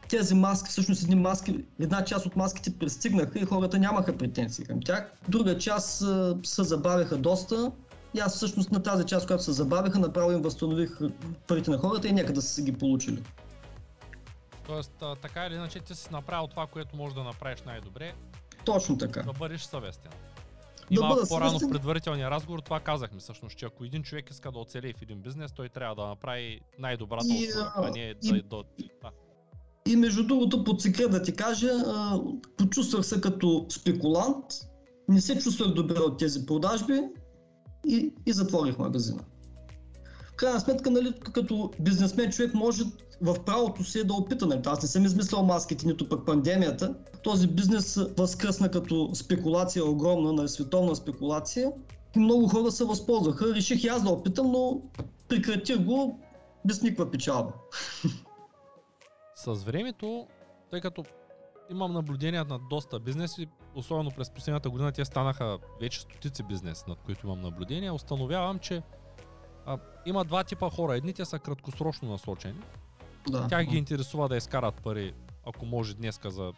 Тези 0.09 0.35
маски, 0.35 0.71
всъщност 0.71 1.03
едни 1.03 1.15
маски, 1.15 1.65
една 1.81 2.05
част 2.05 2.27
от 2.27 2.37
маските 2.37 2.79
пристигнаха 2.79 3.39
и 3.39 3.45
хората 3.45 3.79
нямаха 3.79 4.17
претенции 4.17 4.65
към 4.65 4.81
тях. 4.83 5.13
Друга 5.29 5.59
част 5.59 6.03
а, 6.03 6.37
се 6.43 6.63
забавиха 6.63 7.17
доста. 7.17 7.73
И 8.15 8.21
аз 8.21 8.37
всъщност 8.37 8.73
на 8.73 8.83
тази 8.83 9.05
част, 9.05 9.27
която 9.27 9.43
се 9.45 9.53
забавиха, 9.53 9.99
направо 9.99 10.33
им 10.33 10.43
възстанових 10.43 10.99
парите 11.47 11.71
на 11.71 11.79
хората 11.79 12.09
и 12.09 12.13
нека 12.13 12.33
да 12.33 12.43
са 12.43 12.63
ги 12.63 12.73
получили. 12.73 13.23
тоест 14.67 14.93
а, 15.03 15.17
така 15.17 15.47
или 15.47 15.55
иначе 15.55 15.81
ти 15.81 15.95
си 15.95 16.09
направил 16.13 16.47
това, 16.47 16.67
което 16.67 16.97
можеш 16.97 17.15
да 17.15 17.23
направиш 17.25 17.63
най-добре, 17.63 18.15
Точно 18.65 18.99
така. 18.99 19.23
да 19.23 19.33
бъдеш 19.33 19.63
съвестен. 19.63 20.13
Да 20.13 20.87
И 20.91 20.99
малко 20.99 21.15
бъда 21.15 21.29
по-рано 21.29 21.47
в 21.47 21.53
съвестен. 21.53 21.71
предварителния 21.71 22.31
разговор 22.31 22.59
това 22.59 22.81
казахме 22.81 23.21
всъщност, 23.21 23.57
че 23.57 23.67
ако 23.67 23.85
един 23.85 24.03
човек 24.03 24.31
иска 24.31 24.53
да 24.53 24.59
оцелее 24.59 24.93
в 24.93 25.03
един 25.03 25.19
бизнес, 25.21 25.53
той 25.53 25.69
трябва 25.69 25.95
да 25.95 26.07
направи 26.07 26.61
най-добрата 26.79 27.27
услуга, 27.27 27.73
а, 27.77 27.91
не 27.91 28.15
и- 28.23 28.33
да, 28.33 28.43
да, 28.43 28.57
да. 28.57 28.65
И 29.89 29.97
между 29.97 30.27
другото, 30.27 30.65
под 30.65 30.83
секрет 30.83 31.11
да 31.11 31.23
ти 31.23 31.33
кажа, 31.33 31.71
почувствах 32.57 33.07
се 33.07 33.21
като 33.21 33.67
спекулант, 33.69 34.45
не 35.09 35.21
се 35.21 35.39
чувствах 35.39 35.75
добре 35.75 35.99
от 35.99 36.19
тези 36.19 36.47
продажби 36.47 37.01
и, 37.87 38.13
и 38.27 38.33
затворих 38.33 38.79
магазина. 38.79 39.21
В 40.33 40.37
крайна 40.37 40.61
сметка, 40.61 40.91
нали, 40.91 41.13
като 41.33 41.71
бизнесмен 41.81 42.31
човек 42.31 42.55
може 42.55 42.85
в 43.21 43.45
правото 43.45 43.85
си 43.85 43.99
е 43.99 44.05
да 44.05 44.15
опита. 44.15 44.47
Нали. 44.47 44.61
Аз 44.67 44.83
не 44.83 44.89
съм 44.89 45.05
измислял 45.05 45.43
маските, 45.43 45.87
нито 45.87 46.09
пък 46.09 46.27
пандемията. 46.27 46.95
Този 47.23 47.47
бизнес 47.47 48.01
възкръсна 48.19 48.71
като 48.71 49.11
спекулация 49.15 49.85
огромна, 49.85 50.33
на 50.33 50.49
световна 50.49 50.97
спекулация. 50.97 51.73
И 52.17 52.19
много 52.19 52.49
хора 52.49 52.71
се 52.71 52.85
възползваха. 52.85 53.55
Реших 53.55 53.85
и 53.85 53.89
аз 53.89 54.03
да 54.03 54.11
опитам, 54.11 54.51
но 54.51 54.83
прекратих 55.29 55.79
го 55.79 56.21
без 56.65 56.83
никаква 56.83 57.11
печалба. 57.11 57.53
С 59.35 59.55
времето, 59.55 60.27
тъй 60.71 60.81
като 60.81 61.05
имам 61.71 61.93
наблюдения 61.93 62.45
на 62.45 62.59
доста 62.59 63.01
бизнеси, 63.01 63.47
особено 63.75 64.11
през 64.11 64.31
последната 64.31 64.71
година 64.71 64.93
те 64.93 65.05
станаха 65.05 65.59
вече 65.81 66.01
стотици 66.01 66.43
бизнес, 66.43 66.87
над 66.87 66.99
които 67.05 67.27
имам 67.27 67.41
наблюдения, 67.41 67.95
установявам, 67.95 68.59
че 68.59 68.83
а, 69.67 69.79
има 70.07 70.25
два 70.25 70.45
типа 70.45 70.71
хора. 70.71 70.97
Едните 70.97 71.25
са 71.25 71.39
краткосрочно 71.39 72.09
насочени. 72.09 72.61
Да. 73.29 73.47
Тя 73.49 73.65
ги 73.65 73.77
интересува 73.77 74.29
да 74.29 74.37
изкарат 74.37 74.75
пари, 74.75 75.15
ако 75.47 75.67
може 75.67 75.95
днеска 75.95 76.31
за... 76.31 76.53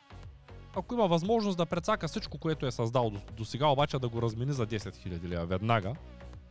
Ако 0.77 0.95
има 0.95 1.07
възможност 1.07 1.57
да 1.59 1.67
прецака 1.67 2.09
всичко, 2.09 2.39
което 2.39 2.67
е 2.67 2.71
създал 2.71 3.11
до, 3.11 3.21
до 3.37 3.45
сега, 3.45 3.67
обаче 3.67 3.99
да 3.99 4.09
го 4.09 4.23
размени 4.23 4.53
за 4.53 4.67
10 4.67 4.79
000 4.79 5.29
лева 5.29 5.47
веднага, 5.47 5.95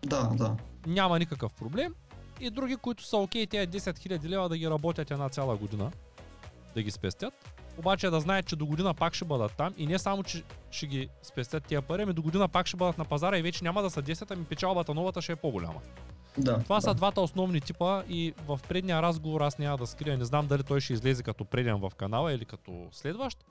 Да, 0.05 0.29
да. 0.33 0.55
няма 0.87 1.19
никакъв 1.19 1.53
проблем. 1.53 1.95
И 2.39 2.49
други, 2.49 2.75
които 2.75 3.03
са 3.03 3.17
окей, 3.17 3.47
тези 3.47 3.67
10 3.67 3.79
000 3.79 4.29
лева 4.29 4.49
да 4.49 4.57
ги 4.57 4.69
работят 4.69 5.11
една 5.11 5.29
цяла 5.29 5.57
година, 5.57 5.91
да 6.75 6.83
ги 6.83 6.91
спестят. 6.91 7.33
Обаче 7.77 8.09
да 8.09 8.19
знаят, 8.19 8.45
че 8.45 8.55
до 8.55 8.65
година 8.65 8.93
пак 8.93 9.13
ще 9.13 9.25
бъдат 9.25 9.51
там 9.57 9.73
и 9.77 9.87
не 9.87 9.99
само, 9.99 10.23
че 10.23 10.43
ще 10.71 10.87
ги 10.87 11.09
спестят 11.21 11.63
тия 11.63 11.81
пари, 11.81 12.01
ами 12.01 12.13
до 12.13 12.21
година 12.21 12.47
пак 12.47 12.67
ще 12.67 12.77
бъдат 12.77 12.97
на 12.97 13.05
пазара 13.05 13.37
и 13.37 13.41
вече 13.41 13.63
няма 13.63 13.81
да 13.81 13.89
са 13.89 14.03
10, 14.03 14.31
ами 14.31 14.45
печалбата 14.45 14.93
новата 14.93 15.21
ще 15.21 15.31
е 15.31 15.35
по-голяма. 15.35 15.81
да 16.37 16.59
Това 16.59 16.75
да. 16.75 16.81
са 16.81 16.93
двата 16.93 17.21
основни 17.21 17.61
типа 17.61 18.03
и 18.09 18.33
в 18.47 18.59
предния 18.69 19.01
разговор 19.01 19.41
аз 19.41 19.57
няма 19.57 19.77
да 19.77 19.87
скрия, 19.87 20.17
не 20.17 20.25
знам 20.25 20.47
дали 20.47 20.63
той 20.63 20.81
ще 20.81 20.93
излезе 20.93 21.23
като 21.23 21.45
преден 21.45 21.79
в 21.79 21.91
канала 21.97 22.33
или 22.33 22.45
като 22.45 22.87
следващ. 22.91 23.45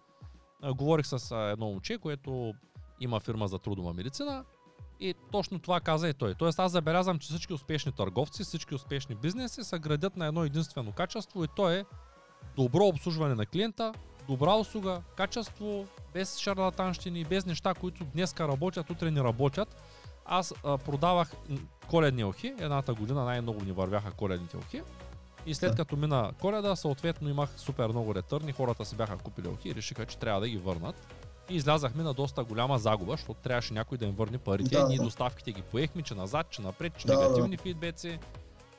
Говорих 0.74 1.06
с 1.06 1.36
едно 1.52 1.66
момче, 1.66 1.98
което 1.98 2.54
има 3.00 3.20
фирма 3.20 3.48
за 3.48 3.58
трудова 3.58 3.92
медицина 3.92 4.44
и 5.00 5.14
точно 5.32 5.58
това 5.58 5.80
каза 5.80 6.08
и 6.08 6.14
той. 6.14 6.34
Тоест 6.34 6.58
аз 6.58 6.72
забелязвам, 6.72 7.18
че 7.18 7.28
всички 7.28 7.52
успешни 7.52 7.92
търговци, 7.92 8.44
всички 8.44 8.74
успешни 8.74 9.14
бизнеси 9.14 9.64
се 9.64 9.78
градят 9.78 10.16
на 10.16 10.26
едно 10.26 10.44
единствено 10.44 10.92
качество 10.92 11.44
и 11.44 11.48
то 11.56 11.70
е 11.70 11.84
добро 12.56 12.84
обслужване 12.84 13.34
на 13.34 13.46
клиента, 13.46 13.92
добра 14.28 14.54
услуга, 14.54 15.02
качество, 15.16 15.86
без 16.14 16.38
шарлатанщини, 16.38 17.24
без 17.24 17.46
неща, 17.46 17.74
които 17.74 18.04
днеска 18.04 18.48
работят, 18.48 18.90
утре 18.90 19.10
не 19.10 19.24
работят. 19.24 19.76
Аз 20.26 20.54
а, 20.64 20.78
продавах 20.78 21.32
коледни 21.88 22.24
охи, 22.24 22.54
едната 22.58 22.94
година 22.94 23.24
най-много 23.24 23.64
ни 23.64 23.72
вървяха 23.72 24.10
коледните 24.10 24.56
охи. 24.56 24.82
И 25.46 25.54
след 25.54 25.70
Да. 25.70 25.76
като 25.76 25.96
мина 25.96 26.32
коледа, 26.40 26.76
съответно 26.76 27.28
имах 27.28 27.50
супер 27.56 27.88
много 27.88 28.14
ретърни, 28.14 28.52
хората 28.52 28.84
си 28.84 28.96
бяха 28.96 29.16
купили 29.16 29.48
охи 29.48 29.68
и 29.68 29.74
решиха, 29.74 30.06
че 30.06 30.18
трябва 30.18 30.40
да 30.40 30.48
ги 30.48 30.56
върнат. 30.58 31.06
И 31.50 31.56
излязахме 31.56 32.02
на 32.02 32.14
доста 32.14 32.44
голяма 32.44 32.78
загуба, 32.78 33.12
защото 33.12 33.40
трябваше 33.40 33.74
някой 33.74 33.98
да 33.98 34.04
им 34.04 34.12
върне 34.12 34.38
парите. 34.38 34.76
Да, 34.76 34.88
Ние 34.88 34.96
да. 34.98 35.02
доставките 35.04 35.52
ги 35.52 35.62
поехме, 35.62 36.02
че 36.02 36.14
назад, 36.14 36.50
че 36.50 36.62
напред, 36.62 36.92
че 36.98 37.06
Да, 37.06 37.16
да. 37.16 37.22
негативни 37.22 37.56
фидбеци 37.56 38.18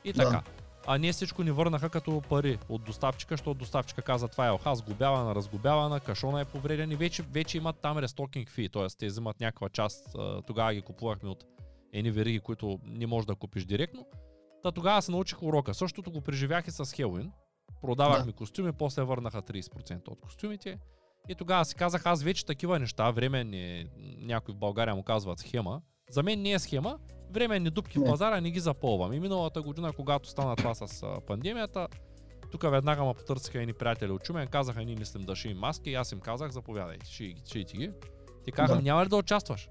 и 0.04 0.12
Да. 0.12 0.24
така. 0.24 0.42
А 0.88 0.98
ние 0.98 1.12
всичко 1.12 1.42
ни 1.42 1.50
върнаха 1.50 1.90
като 1.90 2.22
пари 2.28 2.58
от 2.68 2.84
доставчика, 2.84 3.34
защото 3.34 3.58
доставчика 3.58 4.02
каза 4.02 4.28
това 4.28 4.46
е 4.46 4.50
оха, 4.50 4.74
сгубявана, 4.74 5.34
разгубявана, 5.34 6.00
кашона 6.00 6.40
е 6.40 6.44
повреден 6.44 6.90
и 6.90 6.96
вече, 6.96 7.22
вече 7.22 7.56
имат 7.56 7.76
там 7.82 7.98
рестокинг 7.98 8.50
фи, 8.50 8.68
т.е. 8.68 8.86
те 8.98 9.06
взимат 9.06 9.40
някаква 9.40 9.68
част, 9.68 10.16
тогава 10.46 10.74
ги 10.74 10.82
купувахме 10.82 11.28
от 11.28 11.44
едни 11.92 12.10
вериги, 12.10 12.40
които 12.40 12.78
не 12.84 13.06
можеш 13.06 13.26
да 13.26 13.34
купиш 13.34 13.64
директно. 13.64 14.06
Та 14.62 14.72
тогава 14.72 15.02
се 15.02 15.12
научих 15.12 15.42
урока. 15.42 15.74
Същото 15.74 16.10
го 16.10 16.20
преживях 16.20 16.66
и 16.66 16.70
с 16.70 16.92
Хелуин. 16.92 17.32
Продавахме 17.80 18.32
костюми, 18.32 18.72
после 18.72 19.02
върнаха 19.02 19.42
30% 19.42 20.08
от 20.08 20.20
костюмите. 20.20 20.78
И 21.28 21.34
тогава 21.34 21.64
си 21.64 21.74
казах, 21.74 22.06
аз 22.06 22.22
вече 22.22 22.46
такива 22.46 22.78
неща, 22.78 23.10
временни, 23.10 23.86
някой 24.18 24.54
в 24.54 24.58
България 24.58 24.94
му 24.94 25.02
казват 25.02 25.38
схема. 25.38 25.80
За 26.10 26.22
мен 26.22 26.42
не 26.42 26.52
е 26.52 26.58
схема, 26.58 26.98
временни 27.30 27.70
дупки 27.70 27.98
в 27.98 28.02
Не. 28.02 28.10
пазара 28.10 28.40
не 28.40 28.50
ги 28.50 28.60
запълвам. 28.60 29.12
И 29.12 29.20
миналата 29.20 29.62
година, 29.62 29.92
когато 29.92 30.28
стана 30.28 30.56
това 30.56 30.74
с 30.74 31.06
пандемията, 31.26 31.88
тук 32.50 32.62
веднага 32.70 33.04
ме 33.04 33.14
потърсиха 33.14 33.60
едни 33.60 33.72
приятели 33.72 34.12
от 34.12 34.22
Чумен, 34.22 34.48
казаха, 34.48 34.84
ние 34.84 34.96
мислим 34.96 35.22
да 35.22 35.36
шием 35.36 35.58
маски 35.58 35.90
и 35.90 35.94
аз 35.94 36.12
им 36.12 36.20
казах, 36.20 36.50
заповядайте, 36.50 37.06
ши, 37.06 37.34
шийте 37.52 37.76
ги. 37.76 37.90
Ти 38.44 38.52
казвам, 38.52 38.78
Да. 38.78 38.84
няма 38.84 39.04
ли 39.04 39.08
да 39.08 39.16
участваш? 39.16 39.68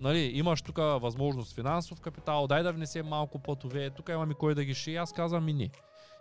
Нали, 0.00 0.18
имаш 0.18 0.62
тук 0.62 0.76
възможност 0.76 1.54
финансов 1.54 2.00
капитал, 2.00 2.46
дай 2.46 2.62
да 2.62 2.72
внесем 2.72 3.06
малко 3.06 3.38
пътове, 3.38 3.90
тук 3.90 4.08
имаме 4.08 4.34
кой 4.34 4.54
да 4.54 4.64
ги 4.64 4.74
шие, 4.74 4.96
аз 4.96 5.12
казвам 5.12 5.48
и 5.48 5.52
не. 5.52 5.70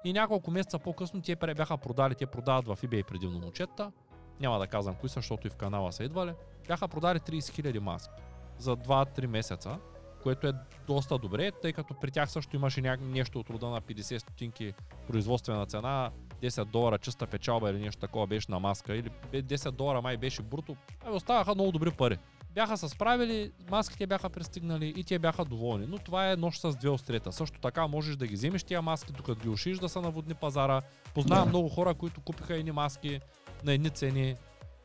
И 0.03 0.13
няколко 0.13 0.51
месеца 0.51 0.79
по-късно 0.79 1.21
те 1.21 1.35
бяха 1.35 1.77
продали, 1.77 2.15
те 2.15 2.25
продават 2.25 2.67
в 2.67 2.77
eBay 2.83 3.03
предимно 3.03 3.39
момчета, 3.39 3.91
няма 4.39 4.59
да 4.59 4.67
казвам 4.67 4.95
кои 4.95 5.09
са, 5.09 5.13
защото 5.13 5.47
и 5.47 5.49
в 5.49 5.55
канала 5.55 5.91
са 5.91 6.03
идвали, 6.03 6.33
бяха 6.67 6.87
продали 6.87 7.19
30 7.19 7.39
000 7.39 7.79
маски 7.79 8.13
за 8.57 8.77
2-3 8.77 9.27
месеца, 9.27 9.79
което 10.23 10.47
е 10.47 10.53
доста 10.87 11.17
добре, 11.17 11.51
тъй 11.51 11.73
като 11.73 11.93
при 11.93 12.11
тях 12.11 12.31
също 12.31 12.55
имаше 12.55 12.81
ня... 12.81 12.97
нещо 13.01 13.39
от 13.39 13.49
рода 13.49 13.67
на 13.67 13.81
50 13.81 14.17
стотинки 14.17 14.73
производствена 15.07 15.65
цена, 15.65 16.11
10 16.41 16.65
долара 16.65 16.97
чиста 16.97 17.27
печалба 17.27 17.69
или 17.69 17.79
нещо 17.79 17.99
такова 17.99 18.27
беше 18.27 18.51
на 18.51 18.59
маска, 18.59 18.95
или 18.95 19.09
бе- 19.31 19.43
10 19.43 19.71
долара 19.71 20.01
май 20.01 20.17
беше 20.17 20.41
бруто, 20.41 20.75
ами 21.05 21.15
оставаха 21.15 21.55
много 21.55 21.71
добри 21.71 21.91
пари. 21.91 22.17
Бяха 22.51 22.77
се 22.77 22.89
справили, 22.89 23.51
маските 23.71 24.07
бяха 24.07 24.29
пристигнали 24.29 24.93
и 24.97 25.03
те 25.03 25.19
бяха 25.19 25.45
доволни. 25.45 25.85
Но 25.89 25.97
това 25.97 26.31
е 26.31 26.35
нощ 26.35 26.61
с 26.61 26.75
две 26.75 26.89
острета. 26.89 27.31
Също 27.31 27.59
така 27.59 27.87
можеш 27.87 28.15
да 28.15 28.27
ги 28.27 28.33
вземеш 28.33 28.63
тия 28.63 28.81
маски, 28.81 29.11
докато 29.11 29.41
ги 29.41 29.49
ушиш 29.49 29.77
да 29.79 29.89
са 29.89 30.01
на 30.01 30.11
водни 30.11 30.33
пазара. 30.33 30.81
Познавам 31.13 31.43
Да. 31.43 31.49
много 31.49 31.69
хора, 31.69 31.93
които 31.93 32.21
купиха 32.21 32.55
едни 32.55 32.71
маски 32.71 33.19
на 33.63 33.73
едни 33.73 33.89
цени 33.89 34.35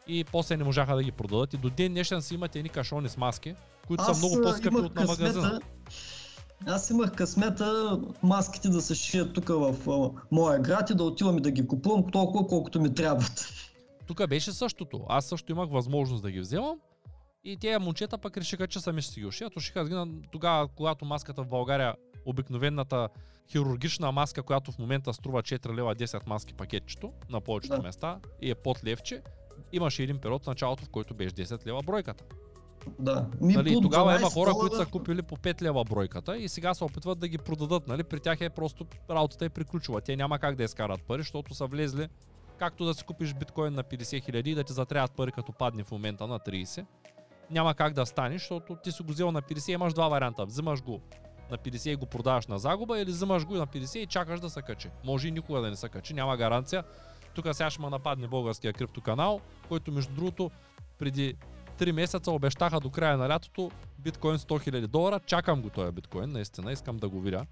и 0.06 0.24
после 0.24 0.56
не 0.56 0.64
можаха 0.64 0.96
да 0.96 1.02
ги 1.02 1.12
продадат. 1.12 1.54
И 1.54 1.56
до 1.56 1.70
ден 1.70 1.92
днешен 1.92 2.22
си 2.22 2.34
имате 2.34 2.58
едни 2.58 2.68
кашони 2.68 3.08
с 3.08 3.16
маски, 3.16 3.54
които 3.88 4.04
са 4.04 4.26
много 4.26 4.42
по-скъпи 4.42 4.76
от 4.76 4.94
на 4.94 5.04
магазина. 5.04 5.60
Аз 6.66 6.90
имах 6.90 7.14
късмета 7.14 8.00
маските 8.22 8.68
да 8.68 8.80
се 8.80 8.94
шият 8.94 9.34
тук 9.34 9.48
в 9.48 9.90
а, 9.90 10.20
моя 10.30 10.58
град 10.58 10.90
и 10.90 10.94
да 10.94 11.04
отивам 11.04 11.38
и 11.38 11.40
да 11.40 11.50
ги 11.50 11.66
купувам 11.66 12.10
толкова 12.10 12.46
колкото 12.46 12.80
ми 12.80 12.94
трябват. 12.94 13.52
Тук 14.06 14.28
беше 14.28 14.52
същото. 14.52 15.04
Аз 15.08 15.24
също 15.26 15.52
имах 15.52 15.70
възможност 15.70 16.22
да 16.22 16.30
ги 16.30 16.40
вземам. 16.40 16.78
И 17.44 17.56
тези 17.56 17.78
момчета 17.78 18.18
пък 18.18 18.36
решиха, 18.36 18.66
че 18.66 18.80
сами 18.80 19.02
ще 19.02 19.12
си 19.12 19.20
ги 19.20 19.26
ушият. 19.26 19.56
Ушиха 19.56 19.84
ги 19.84 20.22
тогава, 20.32 20.68
когато 20.68 21.04
маската 21.04 21.42
в 21.42 21.48
България, 21.48 21.94
обикновената 22.26 23.08
хирургична 23.50 24.12
маска, 24.12 24.42
която 24.42 24.72
в 24.72 24.78
момента 24.78 25.14
струва 25.14 25.42
4 25.42 25.76
лева 25.76 25.96
10 25.96 26.26
маски 26.26 26.54
пакетчето 26.54 27.12
на 27.30 27.40
повечето 27.40 27.76
Да. 27.76 27.82
места 27.82 28.18
и 28.42 28.50
е 28.50 28.54
под 28.54 28.84
левче, 28.84 29.22
имаше 29.72 30.02
един 30.02 30.18
период 30.18 30.44
в 30.44 30.46
началото, 30.46 30.84
в 30.84 30.88
който 30.88 31.14
беше 31.14 31.30
10 31.30 31.66
лева 31.66 31.82
бройката. 31.82 32.24
Да. 32.98 33.26
Ми 33.40 33.54
Нали, 33.54 33.74
по 33.74 33.80
тогава 33.80 34.10
има 34.10 34.20
12 34.20 34.32
хора, 34.34 34.50
които 34.50 34.74
долара- 34.74 34.84
са 34.84 34.90
купили 34.90 35.22
по 35.22 35.36
5 35.36 35.62
лева 35.62 35.84
бройката 35.84 36.36
и 36.36 36.48
сега 36.48 36.74
се 36.74 36.84
опитват 36.84 37.18
да 37.18 37.28
ги 37.28 37.38
продадат. 37.38 37.88
Нали? 37.88 38.04
При 38.04 38.20
тях 38.20 38.40
е 38.40 38.50
просто 38.50 38.86
работата 39.10 39.44
е 39.44 39.48
приключила. 39.48 40.00
Те 40.00 40.16
няма 40.16 40.38
как 40.38 40.56
да 40.56 40.64
изкарат 40.64 41.02
пари, 41.02 41.20
защото 41.20 41.54
са 41.54 41.66
влезли 41.66 42.08
както 42.58 42.84
да 42.84 42.94
си 42.94 43.04
купиш 43.04 43.34
биткоин 43.34 43.74
на 43.74 43.84
50 43.84 44.24
хиляди 44.24 44.50
и 44.50 44.54
да 44.54 44.64
ти 44.64 44.72
затрябват 44.72 45.12
пари 45.12 45.32
като 45.32 45.52
падне 45.52 45.84
в 45.84 45.90
момента 45.90 46.26
на 46.26 46.38
30. 46.38 46.84
Няма 47.50 47.74
как 47.74 47.92
да 47.92 48.06
стане, 48.06 48.38
защото 48.38 48.76
ти 48.76 48.92
си 48.92 49.02
го 49.02 49.12
взел 49.12 49.30
на 49.32 49.42
50 49.42 49.70
имаш 49.70 49.92
два 49.94 50.08
варианта. 50.08 50.46
Взимаш 50.46 50.82
го 50.82 51.00
на 51.50 51.58
50 51.58 51.90
и 51.90 51.96
го 51.96 52.06
продаваш 52.06 52.46
на 52.46 52.58
загуба 52.58 53.00
или 53.00 53.10
взимаш 53.10 53.46
го 53.46 53.54
на 53.54 53.66
50 53.66 53.98
и 53.98 54.06
чакаш 54.06 54.40
да 54.40 54.50
се 54.50 54.62
качи. 54.62 54.88
Може 55.04 55.28
и 55.28 55.30
никога 55.30 55.60
да 55.60 55.70
не 55.70 55.76
се 55.76 55.88
качи, 55.88 56.14
няма 56.14 56.36
гаранция. 56.36 56.84
Тук 57.34 57.46
сега 57.52 57.70
ще 57.70 57.82
ме 57.82 57.90
нападне 57.90 58.28
българския 58.28 58.72
криптоканал, 58.72 59.40
който 59.68 59.92
между 59.92 60.14
другото 60.14 60.50
преди 60.98 61.34
3 61.78 61.92
месеца 61.92 62.30
обещаха 62.30 62.80
до 62.80 62.90
края 62.90 63.16
на 63.16 63.28
лятото 63.28 63.70
биткоин 63.98 64.38
100 64.38 64.70
000 64.70 64.86
долара. 64.86 65.20
Чакам 65.26 65.62
го 65.62 65.70
този 65.70 65.92
биткоин, 65.92 66.32
наистина, 66.32 66.72
искам 66.72 66.96
да 66.96 67.08
го 67.08 67.20
видя. 67.20 67.46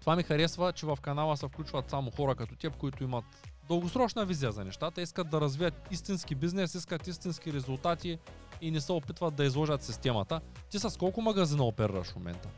Това 0.00 0.16
ми 0.16 0.22
харесва, 0.22 0.72
че 0.72 0.86
в 0.86 0.98
канала 1.02 1.36
се 1.36 1.46
включват 1.46 1.90
само 1.90 2.10
хора 2.10 2.34
като 2.34 2.56
теб, 2.56 2.76
които 2.76 3.04
имат 3.04 3.24
дългосрочна 3.68 4.24
визия 4.24 4.52
за 4.52 4.64
нещата, 4.64 5.02
искат 5.02 5.30
да 5.30 5.40
развият 5.40 5.74
истински 5.90 6.34
бизнес, 6.34 6.74
искат 6.74 7.06
истински 7.06 7.52
резултати 7.52 8.18
и 8.60 8.70
не 8.70 8.80
се 8.80 8.92
опитват 8.92 9.34
да 9.34 9.44
изложат 9.44 9.82
системата. 9.82 10.40
Ти 10.70 10.78
с 10.78 10.98
колко 10.98 11.22
магазина 11.22 11.64
оперираш 11.64 12.06
в 12.06 12.16
момента? 12.16 12.48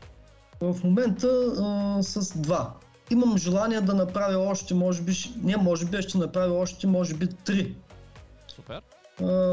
В 0.61 0.83
момента 0.83 1.27
а, 1.59 2.03
с 2.03 2.39
два. 2.41 2.73
Имам 3.11 3.37
желание 3.37 3.81
да 3.81 3.93
направя 3.93 4.37
още, 4.37 4.73
може 4.73 5.01
би, 5.01 5.13
не 5.43 5.57
може 5.57 5.85
би, 5.85 6.01
ще 6.01 6.17
направя 6.17 6.53
още, 6.53 6.87
може 6.87 7.13
би, 7.13 7.27
три. 7.27 7.75
Супер. 8.47 8.81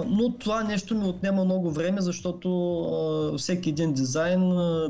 Но 0.06 0.35
това 0.38 0.64
нещо 0.64 0.94
ми 0.94 1.04
отнема 1.04 1.44
много 1.44 1.70
време, 1.70 2.00
защото 2.00 3.35
всеки 3.38 3.70
един 3.70 3.92
дизайн 3.92 4.40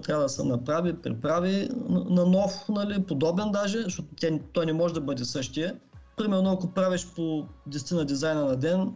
трябва 0.02 0.22
да 0.22 0.28
се 0.28 0.44
направи, 0.44 0.96
приправи 0.96 1.68
на, 1.88 2.26
нов, 2.26 2.68
нали, 2.68 3.02
подобен 3.02 3.52
даже, 3.52 3.82
защото 3.82 4.08
той 4.52 4.66
не 4.66 4.72
може 4.72 4.94
да 4.94 5.00
бъде 5.00 5.24
същия. 5.24 5.76
Примерно, 6.16 6.52
ако 6.52 6.70
правиш 6.70 7.06
по 7.16 7.46
10 7.68 7.94
на 7.94 8.04
дизайна 8.04 8.44
на 8.44 8.56
ден, 8.56 8.92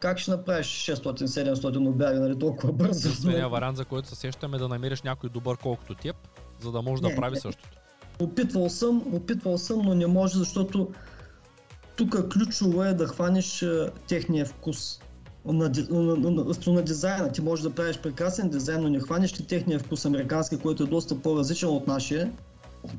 как 0.00 0.18
ще 0.18 0.30
направиш 0.30 0.66
600-700 0.66 1.88
обяви, 1.88 2.18
нали, 2.18 2.38
толкова 2.38 2.72
бързо? 2.72 3.08
Единственият 3.08 3.50
вариант, 3.50 3.76
за 3.76 3.84
който 3.84 4.08
се 4.08 4.14
сещаме 4.14 4.56
е 4.56 4.60
да 4.60 4.68
намериш 4.68 5.02
някой 5.02 5.30
добър 5.30 5.56
колкото 5.62 5.94
теб, 5.94 6.16
за 6.60 6.72
да 6.72 6.82
може 6.82 7.02
да 7.02 7.08
Не, 7.08 7.16
прави 7.16 7.34
не. 7.34 7.40
същото. 7.40 7.78
Опитвал 8.20 8.68
съм, 8.68 9.14
опитвал 9.14 9.58
съм, 9.58 9.82
но 9.84 9.94
не 9.94 10.06
може, 10.06 10.38
защото 10.38 10.88
тук 11.96 12.32
ключово 12.32 12.82
е 12.82 12.94
да 12.94 13.06
хванеш 13.06 13.64
техния 14.08 14.46
вкус 14.46 15.00
на, 15.52 15.72
на, 15.90 16.16
на, 16.16 16.30
на, 16.30 16.72
на 16.72 16.82
дизайна. 16.82 17.32
Ти 17.32 17.40
можеш 17.40 17.62
да 17.62 17.74
правиш 17.74 17.98
прекрасен 17.98 18.48
дизайн, 18.48 18.82
но 18.82 18.88
не 18.88 19.00
хванеш 19.00 19.40
ли 19.40 19.44
техния 19.44 19.78
вкус 19.78 20.04
американски, 20.04 20.58
който 20.58 20.82
е 20.82 20.86
доста 20.86 21.22
по-различен 21.22 21.68
от 21.68 21.86
нашия 21.86 22.32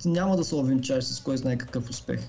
ти 0.01 0.07
няма 0.07 0.37
да 0.37 0.43
се 0.43 0.55
овенчаеш 0.55 1.03
с 1.03 1.23
кой 1.23 1.37
знае 1.37 1.57
какъв 1.57 1.89
успех. 1.89 2.19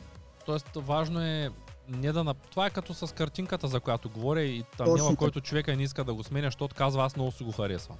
Тоест, 0.46 0.66
важно 0.76 1.20
е 1.20 1.50
не 1.88 2.12
да... 2.12 2.34
Това 2.50 2.66
е 2.66 2.70
като 2.70 2.94
с 2.94 3.14
картинката, 3.14 3.68
за 3.68 3.80
която 3.80 4.10
говоря 4.10 4.42
и 4.42 4.64
там 4.78 5.16
който 5.16 5.40
човека 5.40 5.76
не 5.76 5.82
иска 5.82 6.04
да 6.04 6.14
го 6.14 6.24
сменя, 6.24 6.46
защото 6.46 6.74
казва 6.74 7.04
аз 7.04 7.16
много 7.16 7.32
си 7.32 7.44
го 7.44 7.52
харесвам. 7.52 7.96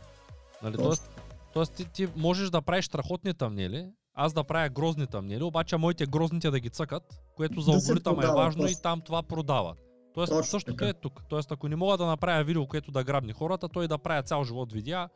Нали? 0.63 0.77
Тоест, 0.77 1.11
тоест 1.53 1.73
ти, 1.73 1.85
ти 1.85 2.09
можеш 2.17 2.51
да 2.51 2.63
правиш 2.63 2.85
страхотни 2.85 3.35
тъмнели, 3.35 3.87
аз 4.15 4.33
да 4.33 4.45
правя 4.45 4.69
грозни 4.69 5.07
тъмнели, 5.07 5.43
обаче 5.43 5.77
моите 5.77 6.07
грозните 6.07 6.51
да 6.51 6.61
ги 6.61 6.71
цъкат, 6.71 7.03
което 7.37 7.61
за 7.61 7.73
алгоритъма 7.73 8.23
е 8.25 8.27
важно 8.27 8.63
точно. 8.63 8.79
и 8.79 8.83
там 8.83 9.01
това 9.01 9.23
продават. 9.23 9.79
Тоест 10.15 10.31
точно 10.31 10.45
същото 10.45 10.77
така. 10.77 10.89
е 10.89 10.93
тук. 10.93 11.23
Тоест 11.29 11.53
ако 11.53 11.69
не 11.69 11.77
мога 11.77 11.97
да 11.97 12.07
направя 12.07 12.45
видео, 12.45 12.67
което 12.67 12.93
да 12.93 13.05
грабни 13.05 13.33
хората, 13.33 13.69
той 13.69 13.89
да 13.89 13.99
правя 13.99 14.23
цял 14.23 14.45
живот 14.45 14.73
видеа. 14.73 15.09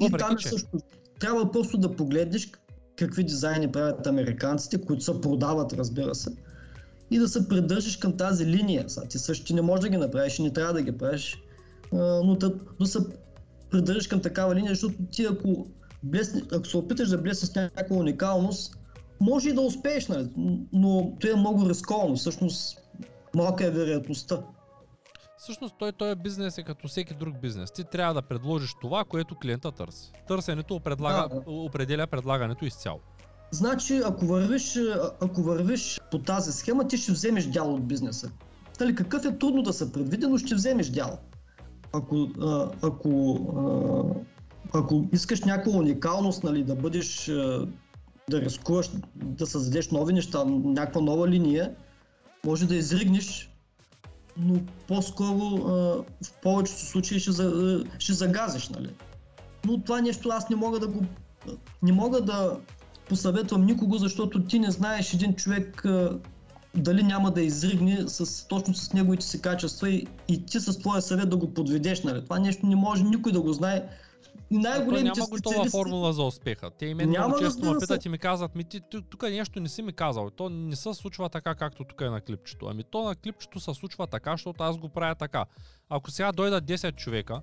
И 0.00 0.10
там 0.10 0.36
че... 0.36 0.48
също. 0.48 0.68
Трябва 1.20 1.52
просто 1.52 1.78
да 1.78 1.96
погледнеш 1.96 2.50
какви 2.96 3.24
дизайни 3.24 3.72
правят 3.72 4.06
американците, 4.06 4.84
които 4.84 5.04
се 5.04 5.20
продават, 5.20 5.72
разбира 5.72 6.14
се. 6.14 6.30
И 7.10 7.18
да 7.18 7.28
се 7.28 7.48
придържиш 7.48 7.96
към 7.96 8.16
тази 8.16 8.46
линия. 8.46 8.88
Са, 8.88 9.08
ти 9.08 9.18
също 9.18 9.46
ти 9.46 9.54
не 9.54 9.62
можеш 9.62 9.80
да 9.80 9.88
ги 9.88 9.96
направиш 9.96 10.38
и 10.38 10.42
не 10.42 10.52
трябва 10.52 10.72
да 10.72 10.82
ги 10.82 10.98
правиш. 10.98 11.42
но 11.92 12.36
да, 12.40 12.54
да 12.80 12.86
се 12.86 12.98
придържаш 13.70 14.06
към 14.06 14.20
такава 14.20 14.54
линия, 14.54 14.70
защото 14.70 14.94
ти 15.10 15.24
ако, 15.24 15.66
блесне, 16.02 16.42
ако 16.52 16.66
се 16.66 16.76
опиташ 16.76 17.08
да 17.08 17.18
блеснеш 17.18 17.50
с 17.50 17.54
някаква 17.54 17.96
уникалност, 17.96 18.76
може 19.20 19.48
и 19.48 19.52
да 19.52 19.60
успееш, 19.60 20.08
нали? 20.08 20.28
но 20.72 21.16
това 21.20 21.32
е 21.32 21.36
много 21.36 21.68
рисковано. 21.68 22.16
Всъщност 22.16 22.79
малка 23.34 23.66
е 23.66 23.70
вероятността. 23.70 24.42
Всъщност 25.38 25.74
той, 25.78 25.92
той 25.92 26.10
е 26.10 26.14
бизнес 26.14 26.58
е 26.58 26.62
като 26.62 26.88
всеки 26.88 27.14
друг 27.14 27.40
бизнес. 27.40 27.70
Ти 27.70 27.84
трябва 27.84 28.14
да 28.14 28.22
предложиш 28.22 28.74
това, 28.80 29.04
което 29.04 29.34
клиента 29.34 29.72
търси. 29.72 30.12
Търсенето 30.28 30.80
предлага, 30.80 31.28
да, 31.28 31.40
да. 31.40 31.50
определя 31.50 32.06
предлагането 32.06 32.64
изцяло. 32.64 33.00
Значи, 33.50 34.00
ако 34.04 34.26
вървиш, 34.26 34.78
ако 35.20 35.42
вървиш 35.42 36.00
по 36.10 36.18
тази 36.18 36.52
схема, 36.52 36.88
ти 36.88 36.96
ще 36.96 37.12
вземеш 37.12 37.46
дял 37.46 37.74
от 37.74 37.86
бизнеса. 37.86 38.30
Нали, 38.80 38.94
какъв 38.94 39.24
е 39.24 39.38
трудно 39.38 39.62
да 39.62 39.72
се 39.72 39.92
предвиди, 39.92 40.26
но 40.26 40.38
ще 40.38 40.54
вземеш 40.54 40.88
дял. 40.88 41.18
Ако, 41.92 42.28
ако, 42.82 43.38
ако 44.74 45.04
искаш 45.12 45.40
някаква 45.40 45.78
уникалност, 45.78 46.44
нали, 46.44 46.64
да 46.64 46.74
бъдеш, 46.74 47.26
да 48.30 48.40
рискуваш, 48.40 48.90
да 49.14 49.46
създадеш 49.46 49.90
нови 49.90 50.12
неща, 50.12 50.44
някаква 50.44 51.00
нова 51.00 51.28
линия, 51.28 51.74
може 52.46 52.66
да 52.66 52.76
изригнеш, 52.76 53.50
но 54.36 54.60
по-скоро 54.88 55.40
в 56.22 56.32
повечето 56.42 56.80
случаи 56.80 57.20
ще, 57.20 57.32
ще 57.98 58.12
загазиш, 58.12 58.68
нали? 58.68 58.90
Но 59.66 59.82
това 59.82 60.00
нещо 60.00 60.28
аз 60.28 60.50
не 60.50 60.56
мога 60.56 60.78
да 60.78 60.86
го... 60.88 61.04
Не 61.82 61.92
мога 61.92 62.20
да 62.20 62.56
посъветвам 63.08 63.66
никого, 63.66 63.98
защото 63.98 64.44
ти 64.44 64.58
не 64.58 64.70
знаеш 64.70 65.14
един 65.14 65.34
човек 65.34 65.84
дали 66.74 67.02
няма 67.02 67.30
да 67.30 67.42
изригне 67.42 68.04
с, 68.06 68.48
точно 68.48 68.74
с 68.74 68.92
неговите 68.92 69.26
си 69.26 69.42
качества 69.42 69.90
и, 69.90 70.06
и 70.28 70.46
ти 70.46 70.60
с 70.60 70.78
твоя 70.78 71.02
съвет 71.02 71.30
да 71.30 71.36
го 71.36 71.54
подведеш. 71.54 72.02
Нали? 72.02 72.24
Това 72.24 72.38
нещо 72.38 72.66
не 72.66 72.76
може 72.76 73.04
никой 73.04 73.32
да 73.32 73.40
го 73.40 73.52
знае. 73.52 73.88
И 74.50 74.58
най-големите 74.58 75.20
няма 75.20 75.30
готова 75.30 75.70
формула 75.70 76.12
за 76.12 76.22
успеха. 76.22 76.70
Те 76.70 76.86
и 76.86 76.94
мен 76.94 77.08
много 77.08 77.38
често 77.38 77.72
ме 77.72 77.78
питат 77.80 78.04
и 78.04 78.08
ми 78.08 78.18
казват, 78.18 78.54
ми 78.54 78.64
ти 78.64 78.80
тук 79.10 79.22
нещо 79.22 79.60
не 79.60 79.68
си 79.68 79.82
ми 79.82 79.92
казал. 79.92 80.30
То 80.30 80.48
не 80.48 80.76
се 80.76 80.94
случва 80.94 81.28
така, 81.28 81.54
както 81.54 81.84
тук 81.84 82.00
е 82.00 82.10
на 82.10 82.20
клипчето. 82.20 82.66
Ами 82.66 82.84
то 82.84 83.04
на 83.04 83.16
клипчето 83.16 83.60
се 83.60 83.74
случва 83.74 84.06
така, 84.06 84.30
защото 84.30 84.62
аз 84.62 84.78
го 84.78 84.88
правя 84.88 85.14
така. 85.14 85.44
Ако 85.88 86.10
сега 86.10 86.32
дойдат 86.32 86.64
10 86.64 86.96
човека 86.96 87.40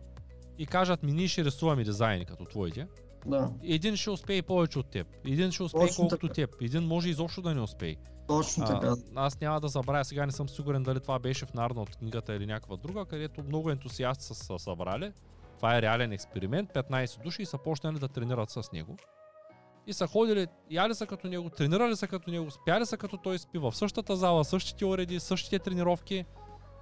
и 0.58 0.66
кажат 0.66 1.04
ми, 1.04 1.12
ние 1.12 1.28
ще 1.28 1.46
рисуваме 1.46 1.84
дизайни 1.84 2.26
като 2.26 2.46
твоите, 2.46 2.88
да. 3.26 3.52
Един 3.64 3.96
ще 3.96 4.10
успее 4.10 4.42
повече 4.42 4.80
от 4.80 4.92
теб. 4.92 5.08
Един 5.26 5.52
ще 5.52 5.64
успее 5.64 5.88
Точно 5.88 6.02
колкото 6.02 6.28
така. 6.28 6.34
теб. 6.34 6.56
Един 6.62 6.84
може 6.84 7.10
изобщо 7.10 7.42
да 7.42 7.56
не 7.56 7.62
успее. 7.62 7.96
Точно 8.28 8.64
а, 8.64 8.68
така. 8.68 8.94
Аз 9.16 9.40
няма 9.40 9.62
да 9.62 9.68
забравя, 9.68 10.06
сега 10.06 10.26
не 10.26 10.32
съм 10.32 10.50
сигурен 10.50 10.84
дали 10.84 11.00
това 11.00 11.20
беше 11.20 11.46
в 11.46 11.54
Нарна 11.54 11.82
от 11.82 11.96
книгата 11.96 12.36
или 12.36 12.46
някаква 12.46 12.76
друга, 12.76 13.06
където 13.06 13.44
много 13.44 13.70
ентусиасти 13.70 14.26
са 14.26 14.36
се 14.36 14.54
събрали. 14.58 15.12
Това 15.58 15.78
е 15.78 15.82
реален 15.82 16.12
експеримент, 16.12 16.74
15 16.74 17.24
души 17.24 17.42
и 17.42 17.46
са 17.46 17.58
почнали 17.58 18.00
да 18.00 18.08
тренират 18.08 18.50
с 18.50 18.72
него. 18.74 18.98
И 19.88 19.94
са 19.94 20.08
ходили, 20.08 20.48
яли 20.72 20.96
са 20.96 21.06
като 21.06 21.28
него, 21.28 21.50
тренирали 21.50 21.96
са 21.96 22.08
като 22.08 22.32
него, 22.32 22.52
спяли 22.52 22.86
са 22.86 22.98
като 22.98 23.18
той 23.18 23.40
спи 23.40 23.58
в 23.58 23.76
същата 23.76 24.16
зала, 24.16 24.46
същите 24.46 24.86
уреди, 24.86 25.20
същите 25.20 25.60
тренировки. 25.60 26.26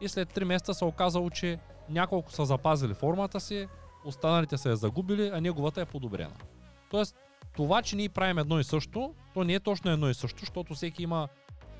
И 0.01 0.09
след 0.09 0.33
3 0.33 0.43
месеца 0.43 0.73
се 0.73 0.85
оказало, 0.85 1.29
че 1.29 1.59
няколко 1.89 2.31
са 2.31 2.45
запазили 2.45 2.93
формата 2.93 3.39
си, 3.39 3.67
останалите 4.05 4.57
са 4.57 4.69
я 4.69 4.75
загубили, 4.75 5.31
а 5.33 5.41
неговата 5.41 5.81
е 5.81 5.85
подобрена. 5.85 6.35
Тоест, 6.91 7.15
това, 7.55 7.81
че 7.81 7.95
ние 7.95 8.09
правим 8.09 8.37
едно 8.37 8.59
и 8.59 8.63
също, 8.63 9.13
то 9.33 9.43
не 9.43 9.53
е 9.53 9.59
точно 9.59 9.91
едно 9.91 10.09
и 10.09 10.13
също, 10.13 10.39
защото 10.39 10.73
всеки 10.73 11.03
има 11.03 11.27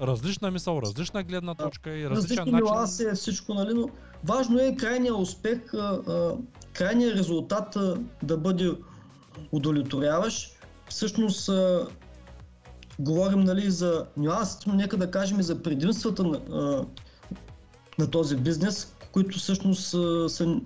различна 0.01 0.51
мисъл, 0.51 0.81
различна 0.81 1.23
гледна 1.23 1.55
точка 1.55 1.89
и 1.89 2.09
различен 2.09 2.37
Различни 2.37 2.51
начин. 2.51 2.67
Различни 2.67 3.11
е 3.11 3.13
всичко, 3.13 3.53
нали, 3.53 3.73
но 3.73 3.89
важно 4.23 4.59
е 4.59 4.75
крайния 4.75 5.15
успех, 5.15 5.71
крайният 6.73 7.17
резултат 7.17 7.77
да 8.23 8.37
бъде 8.37 8.71
удовлетворяващ. 9.51 10.57
Всъщност, 10.89 11.49
говорим 12.99 13.39
нали, 13.39 13.71
за 13.71 14.05
нюансите, 14.17 14.69
но 14.69 14.75
нека 14.75 14.97
да 14.97 15.11
кажем 15.11 15.39
и 15.39 15.43
за 15.43 15.61
предимствата 15.61 16.23
на, 16.23 16.39
на 17.99 18.11
този 18.11 18.35
бизнес, 18.35 18.95
които 19.11 19.39
всъщност 19.39 19.95
са 20.29 20.59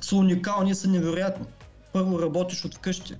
са 0.00 0.16
уникални 0.16 0.70
и 0.70 0.74
са 0.74 0.88
невероятни. 0.88 1.46
Първо 1.92 2.22
работиш 2.22 2.64
от 2.64 2.74
вкъщи. 2.74 3.14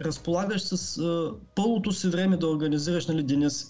Разполагаш 0.00 0.62
с 0.62 0.98
а, 0.98 1.32
пълното 1.54 1.92
си 1.92 2.08
време 2.08 2.36
да 2.36 2.48
организираш 2.48 3.06
нали, 3.06 3.22
деня 3.22 3.50
си. 3.50 3.66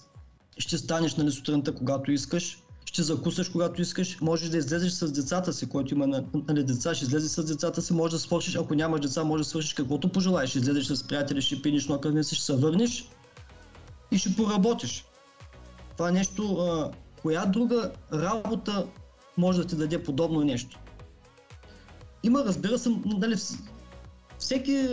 Ще 0.59 0.79
станеш 0.79 1.15
нали, 1.15 1.31
сутринта, 1.31 1.75
когато 1.75 2.13
искаш. 2.13 2.63
Ще 2.85 3.03
закусаш, 3.03 3.49
когато 3.49 3.83
искаш. 3.83 4.21
Можеш 4.21 4.49
да 4.49 4.59
излезеш 4.59 4.93
с 4.93 5.13
децата 5.13 5.53
си, 5.53 5.69
който 5.69 5.95
има 5.95 6.23
нали, 6.49 6.65
деца. 6.65 6.95
Ще 6.95 7.05
излезеш 7.05 7.31
с 7.31 7.45
децата 7.45 7.83
си, 7.83 7.93
може 7.93 8.11
да 8.11 8.19
свършиш. 8.19 8.57
Ако 8.57 8.75
нямаш 8.75 9.01
деца, 9.01 9.25
може 9.25 9.43
да 9.43 9.49
свършиш 9.49 9.75
каквото 9.75 10.09
пожелаеш. 10.09 10.51
Ще 10.51 10.59
излезеш 10.59 10.85
с 10.87 11.07
приятели, 11.07 11.43
ще 11.43 11.63
пинеш, 11.63 11.89
но 11.89 11.95
ако 11.95 12.23
си, 12.23 12.35
ще 12.35 12.45
се 12.45 12.57
върнеш 12.57 13.09
и 14.11 14.19
ще 14.19 14.37
поработиш. 14.37 15.05
Това 15.97 16.11
нещо, 16.11 16.57
а, 16.57 16.91
коя 17.23 17.47
друга 17.47 17.93
работа 18.13 18.87
може 19.37 19.59
да 19.59 19.67
ти 19.67 19.77
даде 19.77 20.03
подобно 20.03 20.41
нещо? 20.41 20.79
Има, 22.23 22.45
разбира 22.45 22.79
се, 22.79 22.91
нали, 23.05 23.37
всеки 24.39 24.89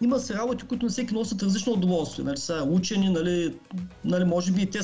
има 0.00 0.18
се 0.18 0.34
работи, 0.34 0.66
които 0.66 0.86
на 0.86 0.90
всеки 0.90 1.14
носят 1.14 1.42
различно 1.42 1.72
удоволствие. 1.72 2.24
Нали, 2.24 2.36
са 2.36 2.68
учени, 2.70 3.08
нали, 3.08 3.58
нали, 4.04 4.24
може 4.24 4.52
би 4.52 4.62
и 4.62 4.70
те 4.70 4.78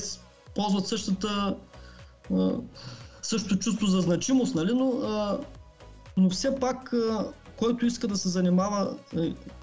ползват 0.55 0.87
същата, 0.87 1.57
същото 3.23 3.59
чувство 3.59 3.87
за 3.87 4.01
значимост, 4.01 4.55
нали, 4.55 4.75
но, 4.75 4.93
но 6.17 6.31
все 6.31 6.55
пак 6.61 6.95
който 7.63 7.87
иска 7.87 8.09
да 8.09 8.17
се 8.17 8.29
занимава 8.29 8.99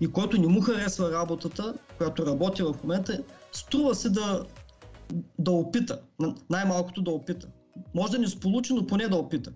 и 0.01 0.11
който 0.11 0.41
не 0.41 0.47
му 0.47 0.61
харесва 0.61 1.11
работата, 1.11 1.73
която 1.97 2.25
работи 2.25 2.63
в 2.63 2.75
момента, 2.83 3.23
струва 3.51 3.95
се 3.95 4.09
да, 4.09 4.45
да 5.39 5.51
опита. 5.51 6.01
Най-малкото 6.49 7.01
да 7.01 7.11
опита. 7.11 7.47
Може 7.95 8.11
да 8.11 8.19
не 8.19 8.27
сполучи, 8.27 8.73
но 8.73 8.87
поне 8.87 9.07
да 9.07 9.15
опита. 9.15 9.51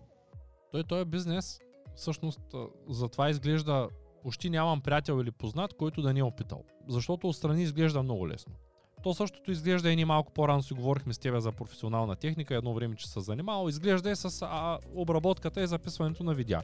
Той, 0.71 0.83
той 0.83 1.01
е 1.01 1.05
бизнес 1.05 1.59
всъщност 1.95 2.41
затова 2.89 3.29
изглежда 3.29 3.87
почти 4.23 4.49
нямам 4.49 4.81
приятел 4.81 5.21
или 5.21 5.31
познат, 5.31 5.73
който 5.73 6.01
да 6.01 6.13
не 6.13 6.19
е 6.19 6.23
опитал. 6.23 6.63
Защото 6.87 7.29
отстрани 7.29 7.63
изглежда 7.63 8.03
много 8.03 8.27
лесно. 8.27 8.53
То 9.03 9.13
същото 9.13 9.51
изглежда 9.51 9.91
и 9.91 9.95
ни 9.95 10.05
малко 10.05 10.33
по-рано 10.33 10.63
си 10.63 10.73
говорихме 10.73 11.13
с 11.13 11.19
тебе 11.19 11.39
за 11.39 11.51
професионална 11.51 12.15
техника, 12.15 12.55
едно 12.55 12.73
време, 12.73 12.95
че 12.95 13.09
се 13.09 13.19
занимавал. 13.19 13.69
Изглежда 13.69 14.11
и 14.11 14.15
с 14.15 14.41
а, 14.41 14.79
обработката 14.95 15.63
и 15.63 15.67
записването 15.67 16.23
на 16.23 16.33
видеа. 16.33 16.61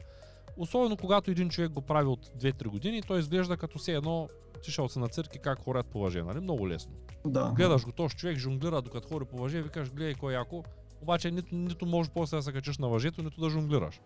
Особено 0.56 0.96
когато 0.96 1.30
един 1.30 1.48
човек 1.48 1.70
го 1.70 1.80
прави 1.80 2.08
от 2.08 2.26
2-3 2.26 2.68
години, 2.68 3.02
той 3.02 3.18
изглежда 3.18 3.56
като 3.56 3.78
все 3.78 3.92
едно 3.92 4.28
тишал 4.62 4.88
се 4.88 4.98
на 4.98 5.08
църкви 5.08 5.38
как 5.38 5.64
хорят 5.64 5.86
по 5.86 6.00
въже, 6.00 6.22
нали? 6.22 6.40
Много 6.40 6.68
лесно. 6.68 6.92
Да. 7.26 7.52
Гледаш 7.56 7.84
го, 7.84 7.92
този 7.92 8.16
човек 8.16 8.38
жонглира 8.38 8.82
докато 8.82 9.08
хори 9.08 9.24
по 9.24 9.36
въже, 9.36 9.62
викаш, 9.62 9.90
гледай 9.92 10.14
кой 10.14 10.34
яко, 10.34 10.64
обаче 11.02 11.30
нито, 11.30 11.54
нито 11.54 11.86
можеш 11.86 12.12
после 12.12 12.36
да 12.36 12.42
се 12.42 12.52
качиш 12.52 12.78
на 12.78 12.88
въжето, 12.88 13.22
нито 13.22 13.40
да 13.40 13.50
жонглираш. 13.50 14.00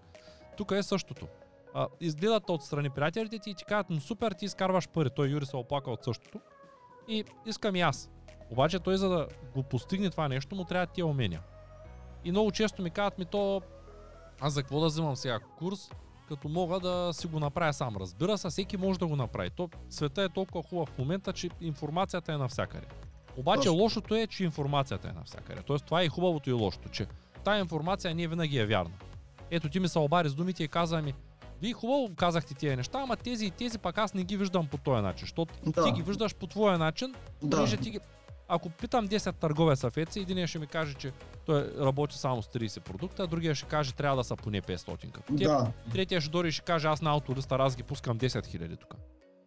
Тук 0.57 0.71
е 0.71 0.83
същото. 0.83 1.27
А, 1.75 1.89
изгледат 2.01 2.51
отстрани 2.51 2.91
приятелите 2.91 3.39
ти 3.39 3.51
и 3.51 3.55
ти 3.55 3.65
казват, 3.65 3.91
но 3.91 4.01
супер, 4.01 4.33
ти 4.33 4.45
изкарваш 4.45 4.89
пари. 4.89 5.11
Той 5.17 5.29
Юри 5.29 5.47
се 5.47 5.57
оплака 5.57 5.91
от 5.91 6.05
същото. 6.05 6.41
И 7.09 7.25
искам 7.47 7.77
и 7.77 7.81
аз. 7.81 8.11
Обаче 8.51 8.79
той 8.79 8.97
за 8.97 9.09
да 9.09 9.29
го 9.55 9.63
постигне 9.63 10.11
това 10.11 10.29
нещо, 10.29 10.57
му 10.57 10.65
трябва 10.65 10.87
тия 10.87 11.07
умения. 11.07 11.43
И 12.25 12.31
много 12.31 12.51
често 12.51 12.83
ми 12.83 12.91
казват 12.91 13.19
ми 13.19 13.25
то, 13.25 13.63
аз 14.41 14.53
за 14.53 14.63
какво 14.63 14.81
да 14.81 14.87
взимам 14.87 15.17
сега 15.17 15.41
курс, 15.59 15.91
като 16.29 16.49
мога 16.49 16.81
да 16.81 17.11
си 17.13 17.27
го 17.27 17.41
направя 17.41 17.73
сам. 17.73 17.97
Разбира 17.97 18.39
се, 18.39 18.49
всеки 18.49 18.77
може 18.77 18.99
да 18.99 19.07
го 19.07 19.17
направи. 19.17 19.51
То, 19.51 19.69
света 19.91 20.23
е 20.23 20.29
толкова 20.29 20.63
хубав 20.63 20.89
в 20.89 20.99
момента, 20.99 21.33
че 21.33 21.51
информацията 21.61 22.33
е 22.33 22.37
навсякъде. 22.37 22.87
Обаче 23.37 23.69
Точно. 23.69 23.75
лошото 23.75 24.15
е, 24.15 24.27
че 24.27 24.45
информацията 24.45 25.09
е 25.09 25.13
навсякъде. 25.13 25.63
Тоест 25.63 25.85
това 25.85 26.03
е 26.03 26.05
и 26.05 26.09
хубавото 26.09 26.51
и 26.51 26.53
лошото, 26.53 26.89
че 26.89 27.07
тая 27.45 27.61
информация 27.61 28.15
не 28.15 28.29
винаги 28.29 28.59
е 28.59 28.67
вярна. 28.67 28.95
Ето 29.51 29.69
ти 29.69 29.81
ми 29.81 29.89
се 29.89 29.99
обари 29.99 30.29
с 30.29 30.35
думите 30.35 30.65
и 30.65 30.69
каза 30.69 31.03
ми, 31.03 31.15
вие 31.65 31.73
хубаво 31.73 32.15
казахте 32.17 32.55
тия 32.55 32.77
неща, 32.77 33.01
ама 33.03 33.17
тези 33.17 33.47
и 33.47 33.51
тези 33.51 33.79
пак 33.79 33.99
аз 33.99 34.15
не 34.15 34.25
ги 34.25 34.37
виждам 34.37 34.67
по 34.67 34.79
този 34.79 35.03
начин, 35.03 35.21
защото 35.21 35.55
да. 35.67 35.85
ти 35.85 35.93
ги 35.93 36.03
виждаш 36.03 36.35
по 36.35 36.47
твоя 36.47 36.79
начин, 36.79 37.15
да. 37.43 37.57
понеже 37.57 37.77
ти 37.77 37.91
ги... 37.91 38.01
ако 38.49 38.71
питам 38.71 39.09
10 39.09 39.35
търговеца 39.35 39.91
в 39.91 39.95
Etsy, 39.95 40.23
един 40.23 40.47
ще 40.47 40.59
ми 40.59 40.67
каже, 40.67 40.95
че 40.95 41.13
той 41.47 41.71
работи 41.81 42.19
само 42.19 42.43
с 42.43 42.47
30 42.47 42.81
продукта, 42.81 43.23
а 43.23 43.27
другия 43.27 43.55
ще 43.55 43.67
каже, 43.67 43.93
трябва 43.93 44.17
да 44.17 44.25
са 44.25 44.37
поне 44.37 44.63
500. 44.63 45.11
Като 45.11 45.37
теб. 45.37 45.47
Да. 45.47 45.73
Третия 45.93 46.21
ще 46.21 46.31
дори 46.31 46.53
ще 46.53 46.63
каже, 46.63 46.89
аз 46.89 47.03
на 47.03 47.11
ауториста 47.11 47.59
раз 47.59 47.77
ги 47.77 47.83
пускам 47.83 48.19
10 48.19 48.29
000 48.29 48.81
тук. 48.81 48.95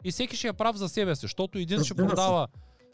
И 0.03 0.11
всеки 0.11 0.35
ще 0.35 0.47
е 0.47 0.53
прав 0.53 0.75
за 0.75 0.89
себе 0.89 1.15
си, 1.15 1.21
защото 1.21 1.57
един 1.57 1.83
ще 1.83 1.93
Разбира 1.93 2.07
продава 2.07 2.47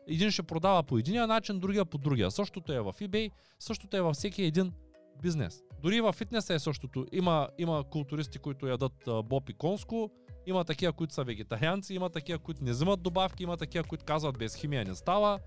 един 0.08 0.32
ще 0.32 0.44
продава 0.44 0.84
по 0.84 0.98
единия 0.98 1.28
начин, 1.28 1.60
другия 1.60 1.86
по 1.86 1.98
другия. 1.98 2.32
Същото 2.32 2.74
е 2.74 2.82
в 2.82 2.94
eBay, 3.02 3.32
същото 3.60 3.98
е 3.98 4.02
във 4.02 4.16
всеки 4.16 4.44
един 4.44 4.74
бизнес. 5.22 5.62
Дори 5.82 5.96
и 5.96 6.02
в 6.02 6.14
фитнеса 6.14 6.54
е 6.54 6.60
същото. 6.60 7.06
Има, 7.12 7.48
има 7.58 7.84
културисти, 7.92 8.40
които 8.40 8.68
ядат 8.68 9.08
а, 9.08 9.24
боб 9.24 9.50
и 9.50 9.54
конско, 9.54 10.10
има 10.46 10.64
такива, 10.64 10.94
които 10.94 11.14
са 11.14 11.24
вегетарианци, 11.24 11.94
има 11.94 12.10
такива, 12.10 12.40
които 12.40 12.64
не 12.64 12.72
взимат 12.72 13.02
добавки, 13.02 13.44
има 13.44 13.58
такива, 13.58 13.84
които 13.84 14.06
казват 14.06 14.38
без 14.38 14.56
химия 14.56 14.86
не 14.86 14.96
става. 14.96 15.40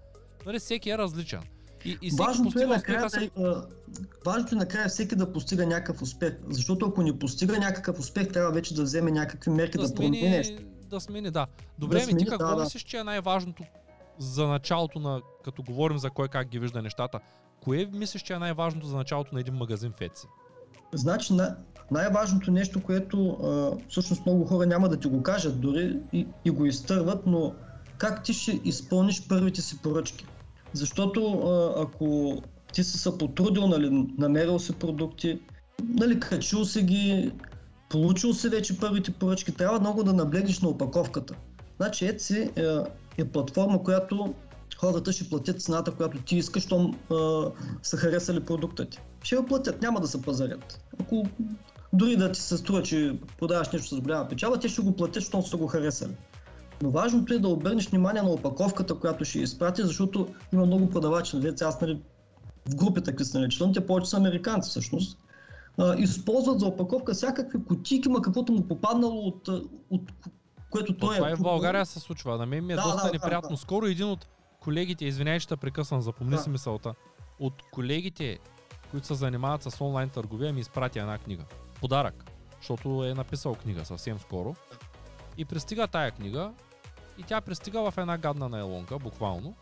Нали, 0.47 0.59
всеки 0.59 0.91
е 0.91 0.99
различен. 0.99 1.43
И, 1.85 1.99
и 2.03 2.11
Важното 2.19 2.61
е, 2.63 2.67
накрая, 2.67 3.11
си. 3.11 3.31
да, 3.37 3.69
важното 4.27 4.55
е 4.55 4.59
накрая 4.59 4.89
всеки 4.89 5.17
да 5.17 5.33
постига 5.33 5.67
някакъв 5.67 6.03
успех. 6.03 6.35
Защото 6.49 6.87
ако 6.87 7.03
не 7.03 7.19
постига 7.19 7.59
някакъв 7.59 7.99
успех, 7.99 8.29
трябва 8.33 8.53
вече 8.53 8.75
да 8.75 8.83
вземе 8.83 9.11
някакви 9.11 9.51
мерки 9.51 9.79
да, 9.79 9.89
да 9.89 9.95
промени 9.95 10.19
смени, 10.19 10.37
нещо. 10.37 10.63
да 10.91 11.01
смени, 11.01 11.31
да. 11.31 11.47
Добре, 11.79 12.01
Да 12.01 12.01
ми 12.01 12.07
ти 12.07 12.11
смени, 12.11 12.27
какво 12.27 12.47
да, 12.47 12.57
да. 12.57 12.63
мислиш, 12.63 12.83
че 12.83 12.97
е 12.97 13.05
най-важното 13.05 13.65
за 14.19 14.47
началото 14.47 14.99
на, 14.99 15.21
като 15.45 15.63
говорим 15.63 15.99
за 15.99 16.11
кой 16.11 16.29
как 16.29 16.49
ги 16.49 16.59
вижда 16.59 16.83
нещата, 16.83 17.21
кое 17.65 17.87
мислиш, 17.93 18.23
че 18.23 18.33
е 18.33 18.39
най-важното 18.39 18.87
за 18.87 18.97
началото 18.97 19.35
на 19.35 19.41
един 19.41 19.55
магазин 19.55 19.93
в 19.97 20.01
Etsy? 20.01 20.27
Значи 20.95 21.35
на, 21.35 21.57
най-важното 21.91 22.51
нещо, 22.51 22.83
което 22.83 23.39
всъщност 23.89 24.27
много 24.27 24.45
хора 24.45 24.67
няма 24.67 24.89
да 24.89 24.97
ти 24.97 25.09
го 25.09 25.23
кажат 25.23 25.61
дори 25.61 25.99
и, 26.13 26.27
и 26.45 26.51
го 26.51 26.67
изтърват, 26.67 27.27
но 27.27 27.55
как 27.99 28.25
ти 28.25 28.33
ще 28.33 28.61
изпълниш 28.65 29.29
първите 29.29 29.63
си 29.63 29.83
поръчки. 29.83 30.27
Защото 30.73 31.41
ако 31.77 32.37
ти 32.73 32.85
си 32.85 32.99
се 32.99 33.19
потрудил, 33.19 33.67
нали, 33.67 34.07
намерил 34.19 34.59
си 34.59 34.73
продукти, 34.73 35.41
нали, 35.89 36.21
качил 36.21 36.65
си 36.65 36.83
ги, 36.83 37.33
получил 37.89 38.35
си 38.35 38.49
вече 38.49 38.81
първите 38.81 39.13
поръчки, 39.13 39.53
трябва 39.53 39.81
много 39.81 40.05
да 40.05 40.13
наблегнеш 40.13 40.61
на 40.61 40.69
опаковката. 40.69 41.35
Значи 41.77 42.05
Etsy 42.05 42.59
е, 42.59 42.91
е 43.23 43.25
платформа, 43.25 43.83
която 43.83 44.35
хората 44.81 45.13
ще 45.13 45.29
платят 45.29 45.63
цената, 45.63 45.91
която 45.91 46.19
ти 46.19 46.37
искаш, 46.37 46.63
щом 46.63 46.99
а, 47.11 47.45
са 47.83 47.97
харесали 47.97 48.45
продукта 48.45 48.89
ти. 48.89 48.99
Ще 49.23 49.35
я 49.35 49.47
платят, 49.47 49.83
няма 49.83 50.01
да 50.01 50.09
се 50.09 50.23
пазарят. 50.23 50.81
Ако 51.01 51.25
дори 51.93 52.17
да 52.17 52.33
ти 52.33 52.41
се 52.41 52.57
струва, 52.57 52.83
че 52.83 53.19
продаваш 53.39 53.71
нещо 53.73 53.97
с 53.97 54.01
голяма 54.01 54.29
печала, 54.29 54.61
те 54.61 54.69
ще 54.69 54.83
го 54.83 54.97
платят, 54.97 55.23
щом 55.23 55.43
са 55.43 55.57
го 55.57 55.67
харесали. 55.67 56.13
Но 56.83 56.91
важното 56.91 57.35
е 57.35 57.39
да 57.39 57.49
обърнеш 57.49 57.89
внимание 57.89 58.23
на 58.23 58.31
опаковката, 58.31 58.95
която 58.95 59.25
ще 59.25 59.39
изпрати, 59.39 59.83
защото 59.83 60.29
има 60.53 60.67
много 60.67 60.91
продавачи. 60.91 61.37
Нали, 61.37 61.55
аз 61.61 61.81
нали, 61.81 62.01
в 62.69 62.75
групите, 62.75 63.11
какви 63.11 63.25
са 63.25 63.41
наричани, 63.41 63.73
те 63.73 63.87
повече 63.87 64.11
са 64.11 64.17
американци 64.17 64.71
всъщност. 64.71 65.19
А, 65.79 65.95
използват 65.99 66.61
за 66.61 66.67
опаковка 66.67 67.15
всякакви 67.15 67.65
кутийки, 67.65 68.09
ма 68.09 68.23
каквото 68.23 68.53
му 68.53 68.69
попаднало 68.69 69.27
от, 69.27 69.49
от 69.91 70.03
което 70.71 70.97
той 70.97 71.17
Това 71.17 71.29
е. 71.29 71.33
и 71.33 71.35
в 71.35 71.39
купил. 71.39 71.51
България 71.51 71.87
се 71.87 72.01
случва. 72.01 72.39
На 72.39 72.47
мен 72.47 72.67
ми 72.67 72.73
е 72.73 72.77
Да, 72.77 72.83
доста 72.83 72.97
да, 72.97 73.07
да, 73.07 73.13
неприятно. 73.13 73.51
да. 73.51 73.57
Скоро 73.57 73.87
един 73.87 74.07
от 74.07 74.27
колегите, 74.67 75.05
извинявай, 75.05 75.41
ще 75.41 75.49
те 75.55 75.57
прекъсвам, 75.57 76.01
запомни 76.01 76.31
Да. 76.37 76.39
си 76.43 76.51
мисълта. 76.51 76.95
От 77.39 77.63
колегите, 77.73 78.39
които 78.91 79.07
се 79.07 79.15
занимават 79.15 79.63
с 79.63 79.81
онлайн 79.81 80.09
търговия, 80.09 80.53
ми 80.53 80.61
изпрати 80.61 80.99
една 80.99 81.19
книга. 81.19 81.45
Подарък. 81.81 82.25
Защото 82.61 83.05
е 83.05 83.15
написал 83.15 83.55
книга 83.55 83.85
съвсем 83.85 84.19
скоро. 84.19 84.57
И 85.37 85.45
пристига 85.45 85.87
тая 85.87 86.11
книга. 86.11 86.53
И 87.19 87.23
тя 87.23 87.41
пристига 87.41 87.91
в 87.91 87.99
една 87.99 88.19
гадна 88.19 88.49
найлонка, 88.49 88.99
буквално. 88.99 89.55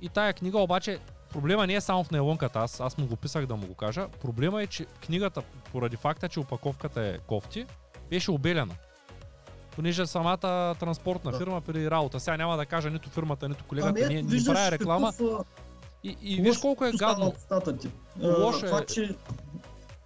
И 0.00 0.08
тая 0.08 0.32
книга 0.32 0.58
обаче, 0.58 0.98
проблема 1.32 1.66
не 1.66 1.74
е 1.74 1.80
само 1.80 2.04
в 2.04 2.10
найлонката, 2.10 2.58
аз, 2.58 2.80
аз 2.80 2.98
му 2.98 3.06
го 3.06 3.16
писах 3.16 3.46
да 3.46 3.56
му 3.56 3.66
го 3.66 3.74
кажа. 3.74 4.08
Проблема 4.08 4.62
е, 4.62 4.66
че 4.66 4.84
книгата, 4.84 5.42
поради 5.72 5.96
факта, 5.96 6.28
че 6.28 6.40
опаковката 6.40 7.02
е 7.02 7.18
кофти, 7.18 7.66
беше 8.10 8.30
обелена. 8.30 8.74
Понеже 9.72 10.06
самата 10.06 10.38
транспортна 10.74 11.30
Да. 11.30 11.38
фирма 11.38 11.60
при 11.60 11.90
работа, 11.90 12.20
сега 12.20 12.36
няма 12.36 12.56
да 12.56 12.66
кажа 12.66 12.90
нито 12.90 13.10
фирмата, 13.10 13.48
нито 13.48 13.64
колегата, 13.64 14.00
Ами, 14.04 14.14
не, 14.14 14.22
не 14.22 14.44
правя 14.44 14.70
реклама. 14.70 15.12
какъв, 15.12 15.46
И, 16.04 16.16
и 16.22 16.42
виж 16.42 16.58
колко 16.58 16.84
е 16.84 16.92
гадно. 16.92 17.32
Лошо 18.22 18.60
А, 18.62 18.66
това, 18.66 18.78
е. 18.78 18.86
че 18.86 19.06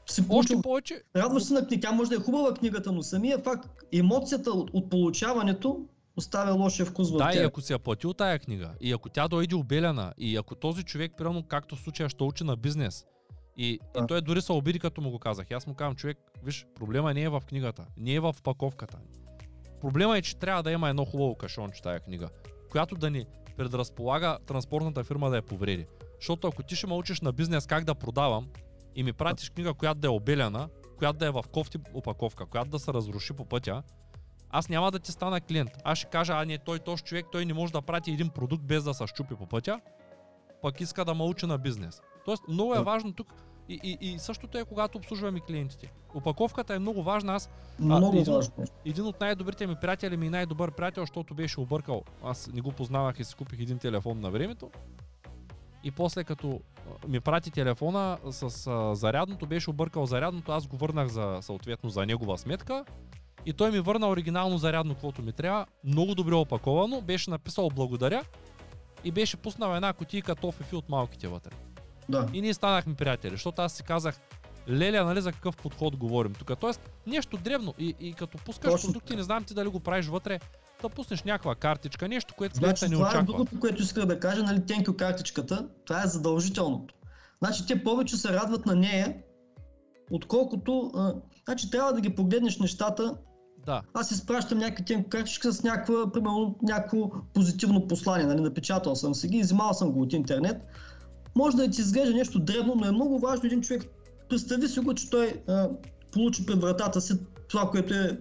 си 0.07 0.20
Още 0.20 0.29
получил 0.29 0.62
повече, 0.62 1.02
Радваш 1.16 1.42
се 1.42 1.55
на 1.55 1.66
книга, 1.66 1.81
тя 1.81 1.92
може 1.92 2.11
да 2.11 2.16
е 2.16 2.20
хубава 2.20 2.55
книгата, 2.55 2.92
но 2.92 3.02
самия 3.02 3.38
факт, 3.38 3.68
емоцията 3.92 4.50
от, 4.50 4.70
от 4.72 4.90
получаването 4.90 5.81
оставя 6.16 6.52
лошия 6.52 6.87
вкус 6.87 7.11
в 7.11 7.16
Да, 7.16 7.31
и 7.31 7.33
теб. 7.33 7.46
ако 7.46 7.61
си 7.61 7.72
я 7.72 7.79
платил 7.79 8.12
тая 8.12 8.38
книга, 8.38 8.70
и 8.81 8.92
ако 8.92 9.09
тя 9.09 9.29
дойде 9.29 9.55
обелена, 9.55 10.12
и 10.18 10.37
ако 10.37 10.55
този 10.55 10.83
човек, 10.83 11.12
примерно, 11.18 11.42
както 11.42 11.76
в 11.76 11.81
случая, 11.81 12.09
ще 12.09 12.24
учи 12.24 12.44
на 12.44 12.57
бизнес, 12.57 13.05
и, 13.57 13.68
и 13.68 13.81
Да. 13.94 14.07
той 14.07 14.20
дори 14.20 14.42
се 14.42 14.52
обиди, 14.52 14.79
като 14.79 15.00
му 15.00 15.11
го 15.11 15.18
казах. 15.18 15.50
И 15.50 15.55
Аз 15.55 15.66
му 15.66 15.74
казвам, 15.74 15.96
човек, 15.96 16.18
виж, 16.44 16.66
проблема 16.74 17.14
не 17.14 17.22
е 17.22 17.29
в 17.29 17.42
книгата, 17.48 17.85
не 17.96 18.14
е 18.14 18.20
в 18.20 18.35
паковката. 18.42 18.98
Проблема 19.87 20.18
е, 20.18 20.22
че 20.22 20.37
трябва 20.37 20.62
да 20.62 20.72
има 20.72 20.88
едно 20.88 21.05
хубаво 21.05 21.35
кашонче 21.35 21.83
тая 21.83 22.01
книга, 22.01 22.29
която 22.70 22.94
да 22.94 23.11
ни 23.11 23.27
предразполага 23.57 24.38
транспортната 24.46 25.05
фирма 25.05 25.31
да 25.31 25.37
я 25.37 25.42
повреди. 25.42 25.87
Защото 26.20 26.49
ако 26.49 26.62
ти 26.62 26.77
ще 26.77 26.87
ме 26.87 26.94
учиш 26.94 27.20
на 27.20 27.33
бизнес 27.33 27.66
как 27.66 27.85
да 27.85 27.94
продавам 27.94 28.49
и 28.94 29.03
ми 29.03 29.12
пратиш 29.12 29.51
книга, 29.51 29.75
която 29.75 30.01
да 30.01 30.07
е 30.07 30.11
обелена, 30.11 30.68
която 30.99 31.18
да 31.18 31.27
е 31.27 31.31
в 31.31 31.44
кофти 31.53 31.79
опаковка, 31.94 32.46
която 32.46 32.70
да 32.70 32.79
се 32.79 32.92
разруши 32.92 33.33
по 33.33 33.44
пътя, 33.44 33.83
аз 34.51 34.68
няма 34.68 34.90
да 34.90 34.99
ти 34.99 35.12
стана 35.12 35.40
клиент. 35.40 35.70
Аз 35.85 35.99
ще 35.99 36.11
кажа, 36.11 36.33
а 36.37 36.44
не, 36.44 36.59
той 36.59 36.79
този 36.79 37.03
човек, 37.03 37.27
той 37.33 37.44
не 37.44 37.55
може 37.55 37.72
да 37.72 37.83
прати 37.83 38.11
един 38.11 38.29
продукт 38.29 38.64
без 38.64 38.85
да 38.85 38.94
се 38.94 39.07
щупи 39.07 39.35
по 39.35 39.46
пътя, 39.46 39.81
пък 40.66 40.81
иска 40.81 41.05
да 41.05 41.14
ме 41.14 41.22
учи 41.24 41.46
на 41.46 41.59
бизнес. 41.59 42.02
Тоест, 42.24 42.42
много 42.48 42.74
е 42.74 42.83
важно 42.83 43.12
тук 43.12 43.35
и, 43.68 43.81
и, 43.83 43.98
и 44.00 44.18
същото 44.18 44.59
е, 44.59 44.64
когато 44.64 44.98
обслужваме 44.98 45.40
клиентите. 45.40 45.92
Опаковката 46.14 46.74
е 46.74 46.79
много 46.79 47.02
важна. 47.02 47.35
Аз 47.35 47.50
Много 47.79 48.18
един- 48.18 48.35
важно. 48.35 48.52
един 48.85 49.05
от 49.05 49.20
най-добрите 49.20 49.66
ми 49.66 49.76
приятели 49.81 50.16
ми 50.16 50.26
и 50.26 50.31
най-добър 50.31 50.70
приятел, 50.70 51.02
защото 51.02 51.35
беше 51.35 51.61
объркал. 51.61 52.02
Аз 52.24 52.50
не 52.52 52.61
го 52.61 52.72
познавах 52.72 53.18
и 53.20 53.24
си 53.24 53.35
купих 53.35 53.61
един 53.61 53.79
телефон 53.79 54.20
на 54.20 54.31
времето. 54.31 54.70
И 55.85 55.90
после 55.90 56.24
като 56.24 56.61
а, 57.05 57.09
ми 57.09 57.20
прати 57.20 57.50
телефона 57.50 58.18
с 58.31 58.66
а, 58.66 58.94
зарядното, 58.94 59.46
беше 59.46 59.70
объркал 59.70 60.07
зарядното, 60.07 60.52
аз 60.52 60.66
го 60.66 60.76
върнах 60.76 61.09
за, 61.09 61.38
съответно 61.40 61.90
за 61.90 62.07
негова 62.07 62.38
сметка. 62.38 62.85
И 63.46 63.52
той 63.52 63.70
ми 63.70 63.81
върна 63.81 64.09
оригинално 64.09 64.59
зарядно, 64.59 64.94
каквото 64.94 65.22
ми 65.22 65.33
трябва. 65.33 65.66
Много 65.85 66.14
добре 66.14 66.35
опаковано, 66.35 67.00
беше 67.00 67.31
написал 67.31 67.68
благодаря 67.74 68.24
и 69.04 69.11
беше 69.11 69.37
пуснал 69.37 69.76
една 69.76 69.92
кутийка 69.92 70.35
тофефи 70.35 70.76
от 70.76 70.88
малките 70.88 71.28
вътре. 71.28 71.50
Да. 72.09 72.26
И 72.32 72.40
ние 72.40 72.54
станахме 72.54 72.94
приятели, 72.94 73.30
защото 73.30 73.62
аз 73.62 73.72
си 73.72 73.82
казах, 73.82 74.20
Леля, 74.68 75.04
нали 75.04 75.20
за 75.20 75.32
какъв 75.32 75.56
подход 75.56 75.96
говорим 75.96 76.35
тук? 76.35 76.59
Тоест, 76.61 76.90
нещо 77.06 77.37
древно 77.37 77.74
и, 77.78 77.94
и 78.00 78.12
като 78.12 78.38
пускаш 78.38 78.72
Точно 78.72 78.88
продукти, 78.88 79.16
не 79.16 79.22
знам 79.22 79.44
ти 79.44 79.54
дали 79.54 79.68
го 79.68 79.80
правиш 79.80 80.06
вътре, 80.06 80.40
да 80.82 80.88
пуснеш 80.88 81.22
някаква 81.22 81.54
картичка, 81.54 82.09
нещо, 82.09 82.35
което 82.35 82.56
Значи 82.56 82.85
не 82.85 82.90
това 82.90 83.06
е 83.06 83.09
очаква. 83.09 83.24
другото, 83.24 83.61
което 83.61 83.82
исках 83.82 84.06
да 84.06 84.20
кажа, 84.20 84.42
нали, 84.42 84.59
you 84.61 84.96
картичката, 84.96 85.68
това 85.85 86.02
е 86.02 86.06
задължителното. 86.06 86.94
Значи 87.42 87.66
те 87.66 87.85
повече 87.85 88.16
се 88.16 88.32
радват 88.32 88.66
на 88.66 88.74
нея, 88.74 89.16
отколкото, 90.11 90.90
а, 90.94 91.14
значи 91.44 91.70
трябва 91.70 91.92
да 91.92 92.00
ги 92.00 92.14
погледнеш 92.14 92.59
нещата. 92.59 93.16
Да, 93.66 93.83
Аз 93.94 94.11
изпращам 94.11 94.59
някакви 94.59 95.05
картички 95.09 95.52
с 95.52 95.62
някаква, 95.62 96.12
примерно, 96.12 96.59
някакво 96.62 97.11
позитивно 97.35 97.88
послание, 97.88 98.26
нали, 98.26 98.40
напечатал 98.40 98.96
съм 98.96 99.14
си 99.14 99.29
ги, 99.29 99.37
измал 99.37 99.74
съм 99.74 99.92
го 99.92 100.02
от 100.02 100.12
интернет. 100.12 100.57
Може 101.35 101.57
да 101.57 101.70
ти 101.70 101.81
изглежда 101.81 102.14
нещо 102.14 102.38
древно, 102.38 102.74
но 102.76 102.87
е 102.87 102.92
много 102.92 103.18
важно 103.18 103.46
един 103.46 103.61
човек, 103.61 103.85
представи 104.29 104.68
си 104.68 104.81
го, 104.81 104.94
че 104.94 105.11
той 105.11 105.42
а, 105.48 105.68
получи 106.12 106.46
пред 106.46 106.61
вратата 106.61 107.00
си 107.00 107.14
това, 107.48 107.70
което 107.70 107.94
е 107.94 108.20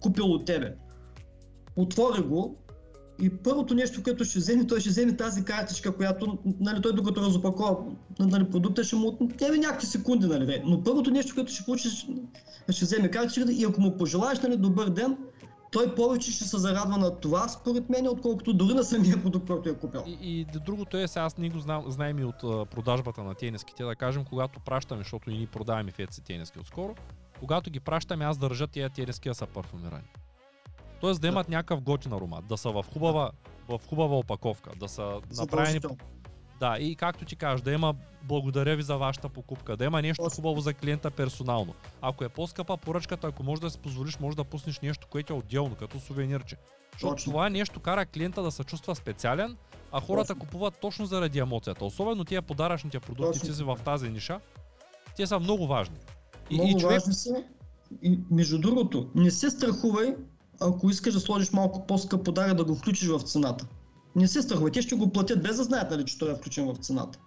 купил 0.00 0.24
от 0.24 0.44
тебе. 0.44 0.74
Отвори 1.76 2.22
го 2.22 2.61
и 3.20 3.30
първото 3.30 3.74
нещо, 3.74 4.02
което 4.02 4.24
ще 4.24 4.38
вземе, 4.38 4.66
той 4.66 4.80
ще 4.80 4.90
вземе 4.90 5.16
тази 5.16 5.44
картичка, 5.44 5.96
която 5.96 6.38
нали, 6.60 6.82
той 6.82 6.92
докато 6.92 7.20
разопакова 7.20 7.76
нали, 8.20 8.50
продукта, 8.50 8.84
ще 8.84 8.96
му 8.96 9.08
отнеме 9.20 9.58
някакви 9.58 9.86
секунди, 9.86 10.26
нали, 10.26 10.62
но 10.64 10.82
първото 10.82 11.10
нещо, 11.10 11.34
което 11.34 11.52
ще 11.52 11.64
получи, 11.64 11.88
ще, 12.68 12.84
вземе 12.84 13.10
картичката 13.10 13.52
и 13.52 13.64
ако 13.64 13.80
му 13.80 13.96
пожелаеш 13.96 14.40
нали, 14.40 14.56
добър 14.56 14.90
ден, 14.90 15.16
той 15.72 15.94
повече 15.94 16.32
ще 16.32 16.44
се 16.44 16.58
зарадва 16.58 16.98
на 16.98 17.20
това, 17.20 17.48
според 17.48 17.90
мен, 17.90 18.08
отколкото 18.08 18.52
дори 18.52 18.74
на 18.74 18.84
самия 18.84 19.22
продукт, 19.22 19.46
който 19.46 19.68
е 19.68 19.74
купил. 19.74 20.04
и, 20.06 20.40
и 20.40 20.46
другото 20.64 20.96
е, 20.96 21.08
сега 21.08 21.24
аз 21.24 21.38
ние 21.38 21.50
го 21.50 21.58
знам, 21.58 21.84
знаем 21.88 22.18
и 22.18 22.24
от 22.24 22.44
а, 22.44 22.64
продажбата 22.64 23.22
на 23.22 23.34
тениските, 23.34 23.84
да 23.84 23.94
кажем, 23.94 24.24
когато 24.24 24.60
пращаме, 24.60 25.02
защото 25.02 25.30
и 25.30 25.36
ние 25.36 25.46
продаваме 25.46 25.92
Etsy 25.92 26.24
тениски 26.24 26.58
отскоро, 26.58 26.94
когато 27.40 27.70
ги 27.70 27.80
пращаме, 27.80 28.24
аз 28.24 28.38
държа 28.38 28.66
тия 28.66 28.90
тениски 28.90 29.28
да 29.28 29.34
са 29.34 29.46
парфумирани. 29.46 30.08
Тоест 31.02 31.20
да 31.20 31.28
Да. 31.28 31.32
имат 31.32 31.48
някакъв 31.48 31.80
готин 31.80 32.12
аромат, 32.12 32.46
да 32.46 32.56
са 32.56 32.70
в 32.70 32.84
хубава, 32.92 33.30
в 33.68 33.80
хубава 33.88 34.16
опаковка, 34.18 34.70
да 34.80 34.88
са 34.88 35.20
направени. 35.36 35.80
Да, 36.60 36.76
и 36.80 36.96
както 36.96 37.24
ти 37.24 37.36
кажеш, 37.36 37.60
да 37.60 37.72
има 37.72 37.94
благодаря 38.22 38.76
ви 38.76 38.82
за 38.82 38.96
вашата 38.96 39.28
покупка, 39.28 39.76
да 39.76 39.84
има 39.84 40.02
нещо 40.02 40.28
хубаво 40.36 40.60
за 40.60 40.74
клиента 40.74 41.10
персонално. 41.10 41.74
Ако 42.00 42.24
е 42.24 42.28
по-скъпа 42.28 42.76
поръчката, 42.76 43.26
ако 43.26 43.42
можеш 43.42 43.60
да 43.60 43.70
си 43.70 43.78
позволиш, 43.78 44.18
може 44.18 44.36
да 44.36 44.44
пуснеш 44.44 44.80
нещо, 44.80 45.06
което 45.10 45.32
е 45.32 45.36
отделно, 45.36 45.74
като 45.74 46.00
сувенирче. 46.00 46.56
Защото 46.92 47.14
Точно. 47.14 47.32
това 47.32 47.48
нещо 47.48 47.80
кара 47.80 48.06
клиента 48.06 48.42
да 48.42 48.50
се 48.50 48.64
чувства 48.64 48.94
специален, 48.96 49.56
а 49.92 50.00
хората 50.00 50.28
Точно. 50.28 50.40
купуват 50.40 50.74
точно 50.80 51.06
заради 51.06 51.38
емоцията. 51.38 51.84
Особено 51.84 52.24
тия 52.24 52.42
подаръчните 52.42 53.00
продукти, 53.00 53.40
Точно 53.40 53.54
така. 53.66 53.74
в 53.74 53.84
тази 53.84 54.08
ниша, 54.08 54.40
те 55.16 55.26
са 55.26 55.40
много 55.40 55.66
важни. 55.66 55.96
И, 56.50 56.54
Много 56.54 56.68
и 56.70 56.80
човек, 56.80 57.00
важни 57.00 57.14
са. 57.14 57.44
И, 58.02 58.18
между 58.30 58.58
другото, 58.58 59.10
не 59.14 59.30
се 59.30 59.50
страхувай, 59.50 60.14
ако 60.68 60.90
искаш 60.90 61.14
да 61.14 61.20
сложиш 61.20 61.52
малко 61.52 61.86
по-скъп 61.86 62.24
подарък, 62.24 62.54
да 62.54 62.64
го 62.64 62.74
включиш 62.74 63.08
в 63.08 63.20
цената. 63.20 63.66
Не 64.16 64.28
се 64.28 64.42
страхувай, 64.42 64.72
те 64.72 64.82
ще 64.82 64.94
го 64.94 65.12
платят 65.12 65.42
без 65.42 65.56
да 65.56 65.64
знаят, 65.64 65.90
нали, 65.90 66.04
че 66.04 66.18
той 66.18 66.32
е 66.32 66.34
включен 66.34 66.66
в 66.66 66.76
цената. 66.76 67.18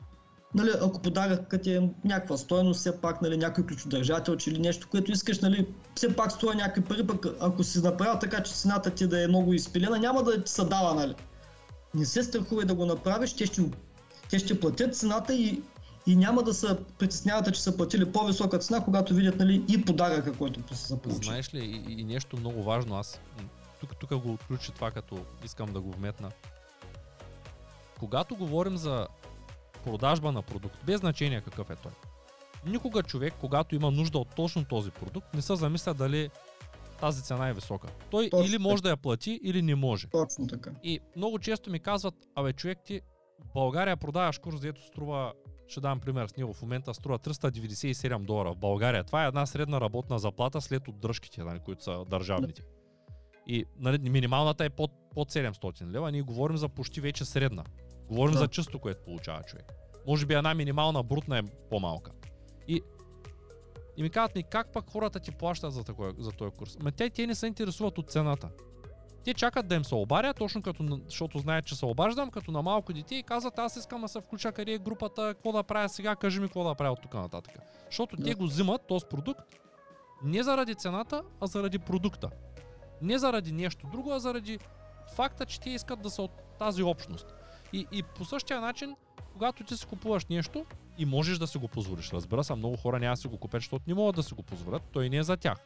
Нали, 0.56 0.69
ако 0.82 1.02
подаръкът 1.02 1.67
е 1.67 1.89
някаква 2.06 2.38
стоеност, 2.38 2.80
все 2.80 3.02
пак 3.02 3.21
нали, 3.21 3.38
някой 3.38 3.65
ключодържател 3.65 4.38
или 4.48 4.60
нещо, 4.60 4.88
което 4.91 5.12
искаш, 5.12 5.39
нали, 5.39 5.67
все 5.95 6.15
пак 6.15 6.32
струва 6.32 6.56
някакви 6.56 6.82
пари, 6.82 7.08
пък 7.08 7.26
ако 7.39 7.63
си 7.63 7.82
направил 7.82 8.19
така, 8.19 8.43
че 8.43 8.54
цената 8.54 8.89
ти 8.89 9.08
да 9.08 9.24
е 9.24 9.28
много 9.28 9.54
изпилена, 9.54 10.00
няма 10.00 10.24
да 10.24 10.43
ти 10.43 10.52
се 10.52 10.63
дава, 10.63 10.93
нали. 10.93 11.15
Не 11.93 12.06
се 12.06 12.24
страхувай 12.24 12.65
да 12.65 12.76
го 12.76 12.86
направиш, 12.86 13.34
те 13.34 13.45
ще, 13.45 13.63
те 14.30 14.39
ще 14.39 14.60
платят 14.60 14.95
цената 14.95 15.34
и, 15.34 15.62
и 16.08 16.15
няма 16.15 16.44
да 16.44 16.54
се 16.54 16.78
притесняват, 17.00 17.54
че 17.54 17.62
са 17.62 17.78
платили 17.78 18.12
по-висока 18.12 18.60
цена, 18.60 18.84
когато 18.84 19.13
видят 19.13 19.39
нали, 19.39 19.65
и 19.70 19.86
подаръка, 19.86 20.34
който 20.34 20.76
са 20.76 20.98
получили. 20.98 21.26
знаеш 21.26 21.54
ли, 21.54 21.60
и, 21.60 22.02
и 22.02 22.04
нещо 22.04 22.38
много 22.38 22.63
важно, 22.63 22.96
аз 22.96 23.22
тук, 23.80 23.96
тук 23.98 24.15
го 24.15 24.34
отключи 24.34 24.72
това, 24.72 24.91
като 24.91 25.18
искам 25.46 25.74
да 25.74 25.82
го 25.82 25.91
вметна. 25.91 26.32
Когато 28.00 28.36
говорим 28.36 28.78
за 28.78 29.08
продажба 29.84 30.32
на 30.32 30.41
продукт, 30.41 30.76
без 30.86 31.00
значение 31.00 31.41
какъв 31.41 31.70
е 31.70 31.76
той, 31.76 31.91
никога 32.65 33.04
човек, 33.04 33.34
когато 33.39 33.76
има 33.76 33.91
нужда 33.91 34.18
от 34.18 34.36
точно 34.36 34.65
този 34.65 34.91
продукт, 34.91 35.34
не 35.34 35.41
се 35.41 35.56
замисля 35.56 35.94
дали 35.94 36.30
тази 37.00 37.24
цена 37.24 37.50
е 37.50 37.54
висока. 37.54 37.88
Той 38.10 38.30
Точно 38.30 38.46
или 38.46 38.58
може 38.58 38.84
да 38.84 38.89
я 38.89 38.98
плати, 38.98 39.39
или 39.44 39.62
не 39.62 39.76
може. 39.76 40.08
Точно 40.08 40.48
така. 40.48 40.72
И 40.84 41.00
много 41.15 41.39
често 41.39 41.70
ми 41.70 41.80
казват, 41.80 42.15
абе 42.36 42.54
човек 42.54 42.78
ти 42.86 43.02
в 43.39 43.54
България 43.54 43.98
продаваш 43.98 44.38
курс, 44.38 44.60
дето 44.60 44.82
струва, 44.82 45.34
ще 45.67 45.82
дам 45.82 45.99
пример 45.99 46.28
с 46.28 46.38
него, 46.38 46.54
в 46.54 46.62
момента 46.62 46.93
струва 46.93 47.19
397 47.19 48.19
долара 48.19 48.54
в 48.54 48.58
България. 48.58 49.04
Това 49.04 49.23
е 49.23 49.28
една 49.28 49.45
средна 49.45 49.82
работна 49.82 50.19
заплата 50.19 50.62
след 50.62 50.88
отдръжките, 50.88 51.43
нали, 51.43 51.60
които 51.60 51.84
са 51.84 52.06
държавните. 52.10 52.62
И 53.47 53.65
нали, 53.80 54.10
минималната 54.10 54.65
е 54.65 54.69
под, 54.69 54.91
под 55.13 55.32
700 55.32 55.91
лева, 55.91 56.12
ние 56.12 56.21
говорим 56.21 56.58
за 56.58 56.69
почти 56.69 57.01
вече 57.01 57.25
средна. 57.25 57.63
Говорим 58.08 58.34
Да. 58.34 58.39
за 58.39 58.47
чисто, 58.47 58.80
което 58.80 59.04
получава 59.04 59.43
човек. 59.43 59.73
Може 60.08 60.25
би 60.25 60.34
една 60.34 60.54
минимална 60.54 61.04
брутна 61.04 61.39
е 61.39 61.43
по-малка. 61.69 62.12
И, 62.67 62.82
и 63.97 64.04
ми 64.04 64.10
казват 64.10 64.36
ми, 64.36 64.43
как 64.43 64.73
пък 64.73 64.89
хората 64.89 65.19
ти 65.19 65.32
плащат 65.32 65.73
за, 65.73 65.84
такой, 65.84 66.12
за 66.17 66.32
този 66.32 66.51
курс? 66.51 66.78
Ма 66.84 66.91
те, 66.91 67.10
те 67.10 67.28
не 67.28 67.36
се 67.36 67.47
интересуват 67.47 67.97
от 67.97 68.12
цената. 68.12 68.49
Те 69.26 69.34
чакат 69.34 69.68
да 69.68 69.76
им 69.76 69.86
се 69.86 69.96
обаря, 69.96 70.34
точно 70.34 70.62
като, 70.62 71.00
защото 71.06 71.40
знаят, 71.40 71.66
че 71.66 71.76
се 71.76 71.86
обаждам, 71.86 72.32
като 72.32 72.52
на 72.52 72.62
малко 72.62 72.94
дете 72.94 73.16
и 73.16 73.24
казват, 73.24 73.60
аз 73.60 73.76
искам 73.76 74.02
да 74.02 74.08
се 74.08 74.22
включа 74.22 74.52
къде 74.52 74.74
е 74.74 74.78
групата, 74.78 75.34
какво 75.34 75.52
да 75.52 75.64
правя 75.64 75.90
сега, 75.90 76.16
кажи 76.16 76.40
ми 76.40 76.48
какво 76.48 76.64
да 76.64 76.76
правя 76.76 76.92
от 76.92 77.02
тук 77.02 77.14
нататък. 77.14 77.54
Защото 77.86 78.18
те 78.18 78.34
го 78.34 78.44
взимат, 78.44 78.88
този 78.88 79.06
продукт, 79.06 79.42
не 80.24 80.44
заради 80.44 80.76
цената, 80.76 81.22
а 81.42 81.48
заради 81.48 81.80
продукта. 81.80 82.30
Не 83.02 83.18
заради 83.18 83.52
нещо 83.52 83.88
друго, 83.92 84.12
а 84.12 84.20
заради 84.20 84.60
факта, 85.16 85.46
че 85.46 85.60
те 85.60 85.70
искат 85.70 86.02
да 86.02 86.10
са 86.10 86.22
от 86.22 86.32
тази 86.60 86.84
общност. 86.84 87.34
И, 87.74 87.88
и 87.92 88.04
по 88.04 88.26
същия 88.26 88.62
начин, 88.62 88.96
когато 89.34 89.64
ти 89.64 89.78
си 89.78 89.86
купуваш 89.86 90.26
нещо 90.26 90.66
и 90.98 91.06
можеш 91.06 91.38
да 91.38 91.48
си 91.48 91.58
го 91.58 91.68
позволиш, 91.68 92.12
разбира 92.14 92.44
се, 92.44 92.56
много 92.56 92.78
хора 92.78 93.00
няма 93.00 93.14
да 93.14 93.18
си 93.18 93.28
го 93.28 93.38
купят, 93.38 93.62
защото 93.62 93.86
не 93.88 93.94
могат 93.94 94.16
да 94.16 94.24
си 94.24 94.34
го 94.34 94.44
позволят, 94.44 94.84
той 94.92 95.10
не 95.10 95.18
е 95.18 95.24
за 95.24 95.38
тях. 95.38 95.58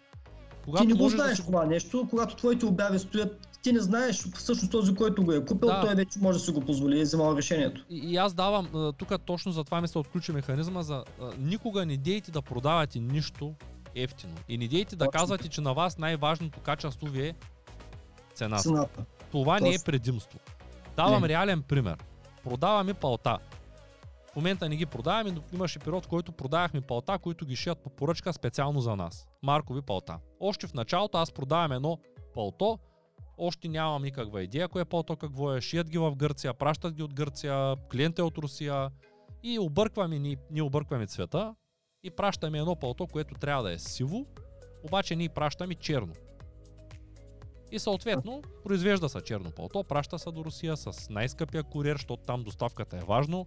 Когато 0.65 0.83
ти 0.83 0.93
не 0.93 0.99
го 0.99 1.09
знаеш 1.09 1.29
да 1.29 1.35
си 1.35 1.45
това 1.45 1.65
нещо, 1.65 2.07
когато 2.09 2.35
твоите 2.35 2.65
обяви 2.65 2.99
стоят, 2.99 3.47
ти 3.61 3.71
не 3.71 3.79
знаеш 3.79 4.27
всъщност 4.35 4.71
този, 4.71 4.95
който 4.95 5.23
го 5.23 5.33
е 5.33 5.45
купил, 5.45 5.69
Да. 5.69 5.81
той 5.81 5.95
вече 5.95 6.19
може 6.19 6.39
да 6.39 6.45
си 6.45 6.51
го 6.51 6.61
позволи 6.61 6.97
и 6.97 6.99
е 6.99 7.03
вземал 7.03 7.35
решението. 7.37 7.85
И, 7.89 7.97
и 7.97 8.17
аз 8.17 8.33
давам, 8.33 8.93
тук 8.97 9.13
точно 9.25 9.51
за 9.51 9.63
това 9.63 9.81
ми 9.81 9.87
се 9.87 9.97
отключи 9.97 10.31
механизма 10.31 10.81
за 10.81 11.03
никога 11.39 11.85
не 11.85 11.97
дейте 11.97 12.31
да 12.31 12.41
продавате 12.41 12.99
нищо 12.99 13.53
ефтино. 13.95 14.33
И 14.49 14.57
не 14.57 14.67
дейте 14.67 14.95
да 14.95 15.05
Точно 15.05 15.19
казвате, 15.19 15.49
че 15.49 15.61
на 15.61 15.73
вас 15.73 15.97
най-важното 15.97 16.59
качество 16.59 17.07
ви 17.07 17.27
е 17.27 17.35
цената. 18.35 18.63
Цената. 18.63 19.05
Това 19.31 19.59
не 19.59 19.69
е 19.69 19.71
Точно. 19.71 19.85
предимство. 19.85 20.39
Давам 20.95 21.21
Не. 21.21 21.29
реален 21.29 21.61
пример. 21.61 21.97
Продаваме 22.43 22.93
палта. 22.93 23.37
В 24.33 24.35
момента 24.35 24.69
не 24.69 24.75
ги 24.75 24.85
продаваме, 24.85 25.31
но 25.31 25.41
имаше 25.53 25.79
период, 25.79 26.07
който 26.07 26.31
продавахме 26.31 26.81
палта, 26.81 27.19
които 27.19 27.45
ги 27.45 27.55
шият 27.55 27.83
по 27.83 27.89
поръчка 27.89 28.33
специално 28.33 28.81
за 28.81 28.95
нас. 28.95 29.27
Маркови 29.43 29.81
палта. 29.81 30.19
Още 30.39 30.67
в 30.67 30.73
началото 30.73 31.17
аз 31.17 31.31
продавам 31.31 31.71
едно 31.71 31.97
палто, 32.33 32.79
още 33.37 33.67
нямам 33.67 34.03
никаква 34.03 34.43
идея 34.43 34.67
кое 34.67 34.81
е 34.81 34.85
палто, 34.85 35.15
какво 35.15 35.55
е. 35.55 35.61
Шият 35.61 35.89
ги 35.89 35.97
в 35.97 36.15
Гърция, 36.15 36.53
пращат 36.53 36.93
ги 36.93 37.03
от 37.03 37.13
Гърция, 37.13 37.75
клиент 37.91 38.19
е 38.19 38.21
от 38.21 38.37
Русия 38.37 38.89
и 39.43 39.59
объркваме, 39.59 40.19
ние, 40.19 40.37
ние 40.51 40.61
объркваме 40.61 41.07
цвета 41.07 41.55
и 42.03 42.11
пращаме 42.11 42.59
едно 42.59 42.75
палто, 42.75 43.07
което 43.07 43.35
трябва 43.35 43.63
да 43.63 43.71
е 43.71 43.79
сиво, 43.79 44.25
обаче 44.83 45.15
ние 45.15 45.29
пращаме 45.29 45.75
черно. 45.75 46.13
И 47.71 47.79
съответно, 47.79 48.41
произвежда 48.63 49.09
се 49.09 49.21
черно 49.21 49.51
палто, 49.51 49.83
праща 49.83 50.19
се 50.19 50.31
до 50.31 50.45
Русия 50.45 50.77
с 50.77 51.09
най-скъпия 51.09 51.63
куриер, 51.63 51.95
защото 51.95 52.23
там 52.23 52.43
доставката 52.43 52.97
е 52.97 53.03
важно, 53.03 53.45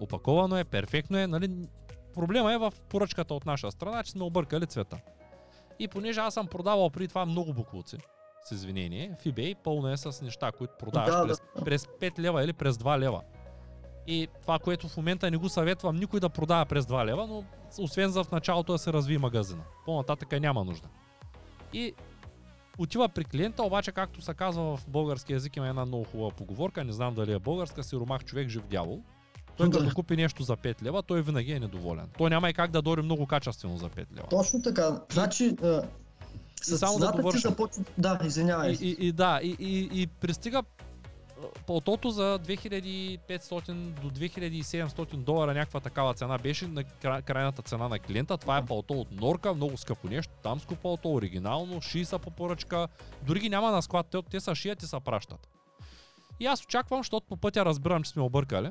опаковано 0.00 0.58
е, 0.58 0.64
перфектно 0.64 1.18
е, 1.18 1.26
нали? 1.26 1.50
Проблема 2.14 2.52
е 2.52 2.58
в 2.58 2.72
поръчката 2.88 3.34
от 3.34 3.46
наша 3.46 3.70
страна, 3.70 4.02
че 4.02 4.10
сме 4.10 4.24
объркали 4.24 4.66
цвета. 4.66 4.98
И 5.78 5.88
понеже 5.88 6.20
аз 6.20 6.34
съм 6.34 6.46
продавал 6.46 6.90
преди 6.90 7.08
това 7.08 7.26
много 7.26 7.54
буклуци, 7.54 7.96
с 8.44 8.50
извинение, 8.50 9.16
в 9.20 9.24
eBay 9.24 9.56
пълно 9.56 9.88
е 9.88 9.96
с 9.96 10.22
неща, 10.22 10.52
които 10.52 10.72
продаваш 10.78 11.10
Да, 11.10 11.20
да. 11.20 11.26
през, 11.26 11.40
през 11.64 11.86
5 11.86 12.18
лева 12.18 12.44
или 12.44 12.52
през 12.52 12.76
2 12.76 12.98
лева. 12.98 13.20
И 14.06 14.28
това, 14.42 14.58
което 14.58 14.88
в 14.88 14.96
момента 14.96 15.30
не 15.30 15.36
го 15.36 15.48
съветвам 15.48 15.96
никой 15.96 16.20
да 16.20 16.28
продава 16.28 16.66
през 16.66 16.84
2 16.84 17.04
лева, 17.04 17.26
но 17.26 17.44
освен 17.78 18.10
за 18.10 18.24
в 18.24 18.30
началото 18.30 18.72
да 18.72 18.78
се 18.78 18.92
разви 18.92 19.18
магазина. 19.18 19.62
По-нататък 19.84 20.40
няма 20.40 20.64
нужда. 20.64 20.88
И 21.72 21.94
отива 22.78 23.08
при 23.08 23.24
клиента, 23.24 23.62
обаче 23.62 23.92
както 23.92 24.20
се 24.20 24.34
казва 24.34 24.76
в 24.76 24.88
български 24.88 25.32
язик 25.32 25.56
има 25.56 25.68
една 25.68 25.84
много 25.84 26.04
хубава 26.04 26.30
поговорка, 26.30 26.84
не 26.84 26.92
знам 26.92 27.14
дали 27.14 27.32
е 27.32 27.38
българска, 27.38 27.82
сиромах 27.82 28.24
човек 28.24 28.48
жив 28.48 28.66
дявол. 28.66 29.02
Той 29.56 29.68
Да. 29.68 29.78
като 29.78 29.94
купи 29.94 30.16
нещо 30.16 30.42
за 30.42 30.56
5 30.56 30.82
лева, 30.82 31.02
той 31.02 31.22
винаги 31.22 31.52
е 31.52 31.60
недоволен. 31.60 32.08
Той 32.18 32.30
няма 32.30 32.50
и 32.50 32.54
как 32.54 32.70
да 32.70 32.82
дори 32.82 33.02
много 33.02 33.26
качествено 33.26 33.76
за 33.76 33.88
5 33.88 34.16
лева. 34.16 34.26
Точно 34.30 34.62
така. 34.62 35.00
Значи, 35.12 35.56
а, 35.62 35.82
с 36.62 36.78
само 36.78 36.98
да 36.98 37.10
ти 37.12 37.16
довърша. 37.16 37.48
започва... 37.48 37.84
Да, 37.98 38.18
извинявай. 38.24 38.72
И, 38.72 38.86
и, 38.88 38.96
и 39.08 39.12
да, 39.12 39.40
и, 39.42 39.56
и, 39.60 40.02
и 40.02 40.06
пристига 40.06 40.58
а, 40.58 40.64
пълтото 41.66 42.10
за 42.10 42.38
2500 42.38 43.72
до 43.72 44.10
2700 44.10 45.16
долара, 45.16 45.54
някаква 45.54 45.80
такава 45.80 46.14
цена 46.14 46.38
беше 46.38 46.66
на 46.66 46.84
кра- 46.84 47.22
крайната 47.22 47.62
цена 47.62 47.88
на 47.88 47.98
клиента. 47.98 48.38
Това 48.38 48.58
е 48.58 48.64
пълто 48.66 48.94
от 48.94 49.12
Норка, 49.12 49.54
много 49.54 49.76
скъпо 49.76 50.08
нещо, 50.08 50.32
тамско 50.42 50.74
пълто, 50.74 51.12
оригинално, 51.12 51.80
ши 51.80 52.04
са 52.04 52.18
по 52.18 52.30
поръчка, 52.30 52.88
дори 53.22 53.40
ги 53.40 53.48
няма 53.48 53.70
на 53.70 53.82
склад, 53.82 54.06
те, 54.10 54.18
те 54.30 54.40
са 54.40 54.54
шият 54.54 54.82
и 54.82 54.86
са 54.86 55.00
пращат. 55.00 55.48
И 56.40 56.46
аз 56.46 56.64
очаквам, 56.64 57.00
защото 57.00 57.26
по 57.28 57.36
пътя 57.36 57.64
разбирам, 57.64 58.02
че 58.02 58.10
сме 58.10 58.22
объркали. 58.22 58.70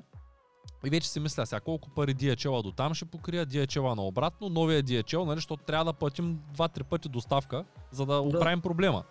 И 0.86 0.90
вече 0.90 1.10
си 1.10 1.20
мисля 1.20 1.46
сега 1.46 1.60
колко 1.60 1.90
пари 1.90 2.16
DHL 2.16 2.64
до 2.64 2.72
там 2.72 2.94
ще 2.94 3.06
покрия, 3.06 3.46
DHL 3.46 3.96
на 3.96 4.02
обратно, 4.02 4.50
новия 4.50 4.84
DHL, 4.84 5.26
нали, 5.26 5.38
защото 5.38 5.64
трябва 5.64 5.86
да 5.86 5.94
платим 5.94 6.40
2-3 6.58 6.84
пъти 6.84 7.10
доставка, 7.10 7.66
за 7.92 8.06
да, 8.06 8.14
Да. 8.14 8.22
оправим 8.22 8.62
проблема. 8.62 9.04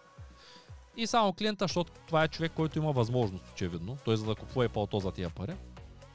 И 0.96 1.06
само 1.06 1.32
клиента, 1.32 1.64
защото 1.64 1.92
това 2.06 2.24
е 2.24 2.28
човек, 2.28 2.52
който 2.56 2.78
има 2.78 2.92
възможност, 2.92 3.44
очевидно, 3.52 3.98
той 4.04 4.16
за 4.16 4.24
да 4.24 4.34
купува 4.34 4.64
и 4.64 4.68
палто 4.68 5.00
за 5.00 5.12
тия 5.12 5.30
пари. 5.30 5.54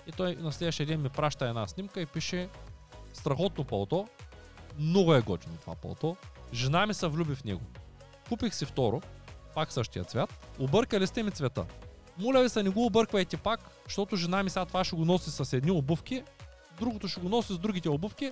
И 0.08 0.12
той 0.12 0.36
на 0.36 0.52
следващия 0.52 0.86
ден 0.86 1.02
ми 1.02 1.10
праща 1.10 1.48
една 1.48 1.68
снимка 1.68 2.02
и 2.02 2.06
пише 2.06 2.50
страхотно 3.14 3.64
палто, 3.64 4.08
много 4.80 5.14
е 5.14 5.22
готино 5.22 5.58
това 5.62 5.76
палто, 5.76 6.16
жена 6.54 6.86
ми 6.86 6.94
се 6.94 7.08
влюби 7.08 7.36
в 7.36 7.44
него. 7.44 7.62
Купих 8.30 8.56
си 8.56 8.66
второ, 8.66 9.02
пак 9.56 9.72
същия 9.72 10.06
цвят, 10.06 10.48
объркали 10.60 11.08
сте 11.08 11.24
ми 11.24 11.32
цвета. 11.32 11.66
Моля 12.18 12.42
ви 12.42 12.50
се, 12.50 12.64
не 12.64 12.70
го 12.70 12.86
обърквайте 12.86 13.38
пак, 13.38 13.60
защото 13.84 14.16
жена 14.16 14.44
ми 14.44 14.50
сега 14.50 14.66
това 14.66 14.84
ще 14.84 14.96
го 14.96 15.06
носи 15.06 15.32
с 15.32 15.54
едни 15.54 15.72
обувки, 15.72 16.24
другото 16.80 17.08
ще 17.08 17.22
го 17.22 17.30
носи 17.30 17.54
с 17.54 17.58
другите 17.58 17.90
обувки. 17.90 18.32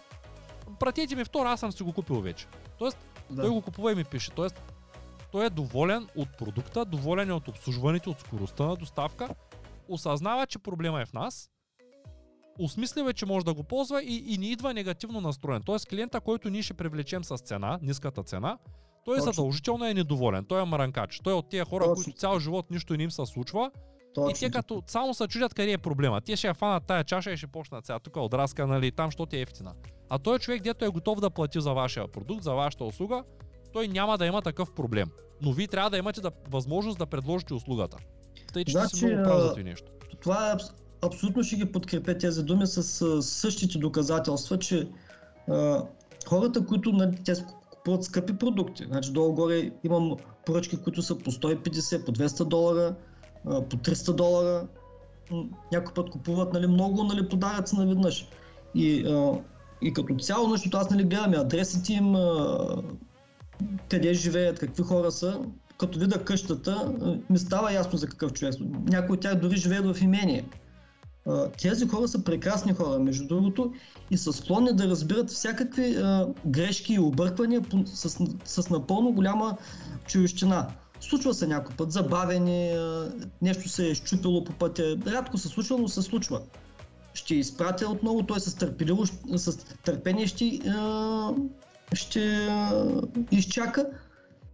Пратете 0.80 1.16
ми 1.16 1.26
второ, 1.26 1.50
аз 1.50 1.60
съм 1.60 1.72
си 1.72 1.84
го 1.84 1.94
купил 1.94 2.22
вече. 2.22 2.48
Тоест, 2.78 2.98
да. 3.30 3.42
той 3.42 3.52
го 3.52 3.62
купува 3.62 3.92
и 3.92 3.96
ми 3.96 4.04
пише. 4.04 4.32
Тоест, 4.32 4.62
той 5.32 5.46
е 5.46 5.50
доволен 5.50 6.08
от 6.16 6.38
продукта, 6.38 6.86
доволен 6.86 7.30
е 7.30 7.34
от 7.34 7.48
обслужването, 7.48 8.10
от 8.10 8.20
скоростта 8.20 8.66
на 8.66 8.76
доставка, 8.76 9.30
осъзнава, 9.90 10.48
че 10.48 10.60
проблема 10.60 11.02
е 11.02 11.06
в 11.06 11.14
нас, 11.14 11.50
осмислива, 12.60 13.10
е, 13.10 13.14
че 13.14 13.26
може 13.26 13.46
да 13.46 13.54
го 13.54 13.64
ползва 13.64 14.04
и, 14.04 14.34
и 14.34 14.38
не 14.38 14.46
идва 14.46 14.74
негативно 14.74 15.22
настроен. 15.22 15.62
Тоест, 15.66 15.88
клиента, 15.88 16.22
който 16.22 16.50
ние 16.50 16.62
ще 16.62 16.74
привлечем 16.74 17.24
с 17.24 17.38
цена, 17.38 17.80
ниската 17.82 18.24
цена, 18.24 18.58
той 19.06 19.18
Точно. 19.18 19.32
задължително 19.32 19.86
е 19.86 19.94
недоволен. 19.94 20.46
Той 20.46 20.62
е 20.62 20.66
маранкач. 20.66 21.20
Той 21.24 21.34
е 21.34 21.36
от 21.36 21.50
тия 21.50 21.66
хора, 21.66 21.84
Точно. 21.84 22.04
които 22.04 22.20
цял 22.20 22.40
живот 22.40 22.72
нищо 22.72 22.98
не 22.98 23.04
им 23.04 23.12
се 23.12 23.26
случва. 23.26 23.72
Точно 24.14 24.30
и 24.30 24.34
те 24.34 24.58
като 24.58 24.84
само 24.88 25.14
се 25.14 25.28
чудят 25.28 25.54
къде 25.54 25.72
е 25.72 25.78
проблема. 25.78 26.22
Те 26.22 26.36
ще 26.36 26.48
я 26.48 26.54
фанат 26.54 26.84
тая 26.88 27.04
чаша 27.04 27.32
и 27.32 27.38
ще 27.38 27.48
почнат 27.48 27.86
сега 27.86 28.00
тук 28.00 28.18
отраска, 28.18 28.68
нали, 28.68 28.92
там, 28.92 29.08
защото 29.08 29.36
е 29.36 29.40
ефтина. 29.40 29.74
А 30.10 30.20
той 30.20 30.40
човек, 30.40 30.62
дето 30.64 30.86
е 30.86 30.90
готов 30.90 31.20
да 31.20 31.30
плати 31.30 31.62
за 31.62 31.74
вашия 31.74 32.08
продукт, 32.08 32.44
за 32.44 32.54
вашата 32.54 32.84
услуга, 32.84 33.24
той 33.74 33.88
няма 33.88 34.18
да 34.18 34.26
има 34.26 34.42
такъв 34.42 34.72
проблем. 34.72 35.10
Но 35.42 35.52
вие 35.54 35.68
трябва 35.68 35.90
да 35.90 35.98
имате 35.98 36.22
да, 36.22 36.32
възможност 36.52 36.98
да 36.98 37.06
предложите 37.06 37.54
услугата. 37.54 37.98
Тъй, 38.54 38.66
че 38.66 38.72
Значи, 38.72 38.96
си 38.96 39.06
много 39.06 39.24
прав 39.24 39.56
за 39.56 39.64
нещо. 39.64 39.92
Това 40.22 40.52
е 40.52 40.56
абс- 40.56 40.74
абсолютно 41.02 41.44
ще 41.44 41.56
ги 41.56 41.72
подкрепя 41.72 42.18
тези 42.18 42.44
думи 42.44 42.68
с 42.68 43.02
а, 43.02 43.22
същите 43.22 43.78
доказателства, 43.78 44.60
че 44.60 44.88
а, 45.50 45.84
хората, 46.28 46.66
които 46.66 46.92
нали, 46.92 47.18
те 47.26 47.36
с- 47.36 47.46
купуват 47.84 48.04
скъпи 48.04 48.38
продукти, 48.38 48.84
значи 48.88 49.12
долу-горе 49.12 49.72
имам 49.84 50.16
поръчки, 50.46 50.78
които 50.78 51.02
са 51.02 51.18
по 51.18 51.32
150, 51.32 52.06
по 52.06 52.12
200 52.12 52.46
долара, 52.46 52.96
по 53.44 53.78
300 53.78 54.14
долара, 54.16 54.68
някой 55.72 55.94
път 55.94 56.10
купуват 56.10 56.54
нали, 56.54 56.68
много 56.68 57.04
нали, 57.04 57.30
подаръци 57.30 57.76
наведнъж. 57.76 58.28
И, 58.76 59.06
и 59.82 59.94
като 59.94 60.16
цяло, 60.16 60.50
защото 60.50 60.78
аз 60.78 60.90
нали, 60.90 61.04
гледам 61.04 61.34
адресите 61.34 61.94
им, 61.94 62.16
къде 63.90 64.14
живеят, 64.14 64.60
какви 64.60 64.84
хора 64.84 65.12
са, 65.12 65.40
като 65.78 66.00
видя 66.00 66.24
къщата, 66.24 66.94
ми 67.30 67.40
става 67.40 67.74
ясно 67.74 67.98
за 67.98 68.08
какъв 68.08 68.34
човек. 68.34 68.54
са. 68.54 68.60
Някои 68.88 69.14
от 69.14 69.22
тях 69.22 69.36
дори 69.36 69.58
живеят 69.58 69.96
в 69.96 70.02
имение. 70.02 70.46
Тези 71.62 71.88
хора 71.88 72.08
са 72.08 72.24
прекрасни 72.24 72.74
хора, 72.74 73.00
между 73.00 73.28
другото, 73.28 73.74
и 74.12 74.18
са 74.18 74.34
склонни 74.34 74.74
да 74.74 74.88
разбират 74.88 75.30
всякакви 75.30 75.96
а, 75.96 76.28
грешки 76.46 76.94
и 76.94 77.00
обърквания 77.00 77.62
с, 77.86 78.10
с 78.46 78.70
напълно 78.70 79.12
голяма 79.12 79.58
човещина. 80.06 80.68
Случва 81.02 81.34
се 81.34 81.48
някой 81.48 81.76
път, 81.76 81.92
забавени, 81.92 82.72
а, 82.72 83.12
нещо 83.42 83.70
се 83.70 83.90
е 83.90 83.96
щупило 83.96 84.44
по 84.44 84.54
пътя. 84.54 84.98
Рядко 85.08 85.38
се 85.38 85.48
случва, 85.48 85.78
но 85.78 85.88
се 85.88 86.02
случва. 86.02 86.42
Ще 87.14 87.36
изпратя 87.36 87.90
отново, 87.90 88.24
той 88.24 88.40
с 88.40 88.56
търпеливо, 88.56 89.06
с 89.36 89.58
търпение 89.86 90.28
ще, 90.28 90.60
а, 90.68 91.30
ще 91.94 92.48
а, 92.48 92.86
изчака 93.32 93.86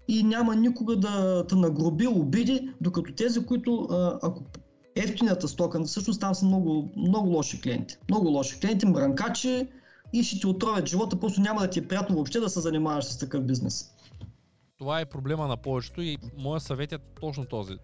и 0.08 0.23
няма 0.23 0.55
никога 0.55 0.95
да 0.95 1.45
те 1.47 1.55
нагроби, 1.55 2.08
обиди, 2.08 2.69
докато 2.82 3.13
тези, 3.13 3.45
които 3.45 3.88
ако 4.21 4.43
ефтината 4.95 5.47
стока, 5.47 5.84
всъщност 5.84 6.21
там 6.21 6.36
са 6.36 6.45
много, 6.45 6.89
много 6.97 7.30
лоши 7.30 7.62
клиенти. 7.62 7.97
Много 8.10 8.28
лоши 8.28 8.60
клиенти, 8.60 8.86
мранкачи 8.86 9.67
и 10.13 10.23
ще 10.23 10.39
ти 10.39 10.47
отровят 10.47 10.89
живота, 10.89 11.19
просто 11.19 11.41
няма 11.41 11.62
да 11.62 11.69
ти 11.69 11.80
е 11.80 11.88
приятно 11.88 12.15
въобще 12.15 12.39
да 12.39 12.49
се 12.49 12.60
занимаваш 12.60 13.06
с 13.06 13.17
такъв 13.17 13.43
бизнес. 13.43 13.91
Това 14.78 14.99
е 14.99 15.06
проблема 15.06 15.47
на 15.47 15.58
повечето 15.58 16.02
и 16.02 16.17
моят 16.38 16.63
съвет 16.63 16.91
е 16.91 16.97
точно 17.21 17.45
този. 17.45 17.78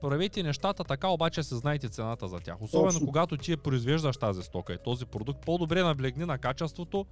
Правете 0.00 0.42
нещата 0.42 0.84
така, 0.84 1.08
обаче 1.08 1.42
се 1.42 1.56
знаете 1.56 1.88
цената 1.88 2.28
за 2.28 2.36
тях. 2.36 2.62
Особено 2.62 2.92
Точно. 2.92 3.06
когато 3.06 3.36
ти 3.36 3.50
я 3.50 3.56
произвеждаш 3.56 4.16
тази 4.16 4.42
стока 4.42 4.72
и 4.72 4.78
този 4.84 5.06
продукт, 5.06 5.46
по-добре 5.46 5.82
наблегни 5.82 6.24
на 6.24 6.38
качеството, 6.38 7.06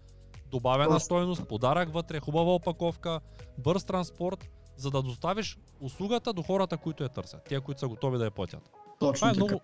добавена 0.51 0.89
Точно. 0.89 1.01
стойност, 1.01 1.49
подарък 1.49 1.93
вътре, 1.93 2.21
хубава 2.21 2.55
опаковка, 2.55 3.21
бърз 3.59 3.85
транспорт, 3.85 4.49
за 4.77 4.91
да 4.91 5.03
доставиш 5.03 5.59
услугата 5.81 6.33
до 6.33 6.43
хората, 6.43 6.77
които 6.77 7.03
я 7.03 7.09
търсят. 7.09 7.45
Те, 7.49 7.61
които 7.61 7.81
са 7.81 7.89
готови 7.89 8.19
да 8.19 8.25
я 8.25 8.31
платят. 8.31 8.71
Това 9.03 9.13
Точно 9.13 9.29
е 9.29 9.33
така. 9.33 9.45
много, 9.45 9.61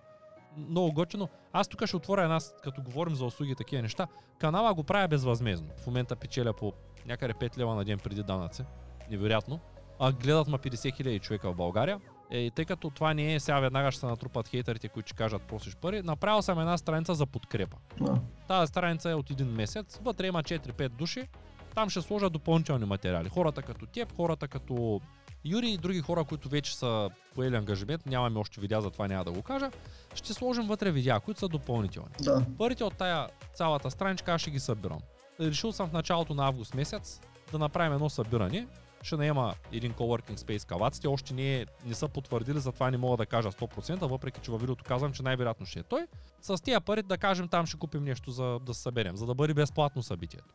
много 0.57 0.93
готино. 0.93 1.29
Аз 1.53 1.69
тук 1.69 1.87
ще 1.87 1.97
отворя 1.97 2.23
една, 2.23 2.39
като 2.63 2.83
говорим 2.83 3.15
за 3.15 3.25
услуги 3.25 3.53
и 3.53 3.55
такива 3.55 3.83
неща. 3.83 4.07
Канала 4.39 4.75
го 4.75 4.85
правя 4.85 5.09
безвъзмезно. 5.09 5.69
В 5.83 5.87
момента 5.87 6.17
печеля 6.17 6.53
по 6.53 6.73
някъде 7.07 7.35
5 7.35 7.59
лева 7.59 7.75
на 7.75 7.85
ден 7.85 7.99
преди 7.99 8.23
данъци. 8.23 8.65
Невероятно. 9.11 9.61
А 10.01 10.13
гледат 10.13 10.49
ма 10.49 10.59
50 10.59 10.97
хиляди 10.97 11.19
човека 11.19 11.53
в 11.53 11.57
България. 11.57 12.01
Е, 12.31 12.39
и 12.39 12.51
тъй 12.51 12.65
като 12.65 12.91
това 12.91 13.15
не 13.15 13.35
е 13.35 13.41
сега 13.41 13.61
веднага 13.61 13.91
ще 13.91 14.01
се 14.01 14.07
натрупат 14.07 14.49
хейтерите, 14.49 14.89
които 14.89 15.07
ще 15.09 15.17
кажат 15.17 15.43
просиш 15.43 15.77
пари, 15.77 16.03
направил 16.03 16.43
съм 16.43 16.61
една 16.61 16.79
страница 16.79 17.15
за 17.15 17.27
подкрепа. 17.27 17.77
Да. 18.01 18.21
Тази 18.49 18.69
страница 18.69 19.11
е 19.11 19.15
от 19.15 19.31
един 19.31 19.47
месец, 19.47 20.01
вътре 20.03 20.27
има 20.27 20.43
4-5 20.43 20.89
души, 20.89 21.29
там 21.75 21.91
ще 21.91 22.03
сложа 22.03 22.31
допълнителни 22.31 22.85
материали. 22.85 23.29
Хората 23.29 23.63
като 23.63 23.87
теб, 23.87 24.17
хората 24.17 24.49
като 24.49 25.01
Юри 25.45 25.71
и 25.71 25.79
други 25.79 26.01
хора, 26.01 26.25
които 26.25 26.49
вече 26.49 26.77
са 26.77 27.11
поели 27.35 27.57
ангажимент, 27.57 28.07
нямаме 28.07 28.39
още 28.39 28.61
видеа, 28.61 28.81
затова 28.81 29.09
няма 29.09 29.25
да 29.25 29.33
го 29.33 29.43
кажа, 29.43 29.71
ще 30.15 30.35
сложим 30.35 30.67
вътре 30.67 30.91
видеа, 30.91 31.21
които 31.21 31.41
са 31.41 31.49
допълнителни. 31.49 32.15
да. 32.21 32.47
Парите 32.59 32.85
от 32.85 32.97
тая 32.97 33.29
цялата 33.55 33.91
страничка 33.91 34.33
аз 34.33 34.41
ще 34.41 34.51
ги 34.51 34.61
събирам. 34.61 34.99
Решил 35.41 35.73
съм 35.73 35.89
в 35.89 35.93
началото 35.93 36.35
на 36.35 36.47
август 36.47 36.75
месец 36.75 37.21
да 37.53 37.59
направим 37.59 37.93
едно 37.93 38.11
събиране. 38.11 38.67
Ще 39.03 39.17
наема 39.17 39.55
един 39.73 39.93
coworking 39.93 40.37
space 40.39 40.69
каваците, 40.69 41.09
още 41.09 41.35
не, 41.35 41.67
не 41.87 41.95
са 41.95 42.09
потвърдили, 42.09 42.61
затова 42.61 42.91
не 42.91 42.97
мога 42.97 43.17
да 43.17 43.27
кажа 43.27 43.53
100%, 43.53 44.07
въпреки 44.07 44.41
че 44.41 44.51
във 44.51 44.61
видеото 44.61 44.85
казвам, 44.85 45.13
че 45.13 45.23
най-вероятно 45.23 45.67
ще 45.67 45.79
е 45.79 45.83
той. 45.83 46.07
С 46.43 46.63
тия 46.63 46.81
пари 46.81 47.03
да 47.03 47.19
кажем 47.19 47.49
там 47.49 47.67
ще 47.67 47.77
купим 47.77 48.05
нещо 48.05 48.31
за 48.31 48.59
да 48.63 48.75
се 48.75 48.83
съберем, 48.83 49.17
за 49.17 49.27
да 49.27 49.35
бъде 49.35 49.55
безплатно 49.55 50.03
събитието. 50.03 50.55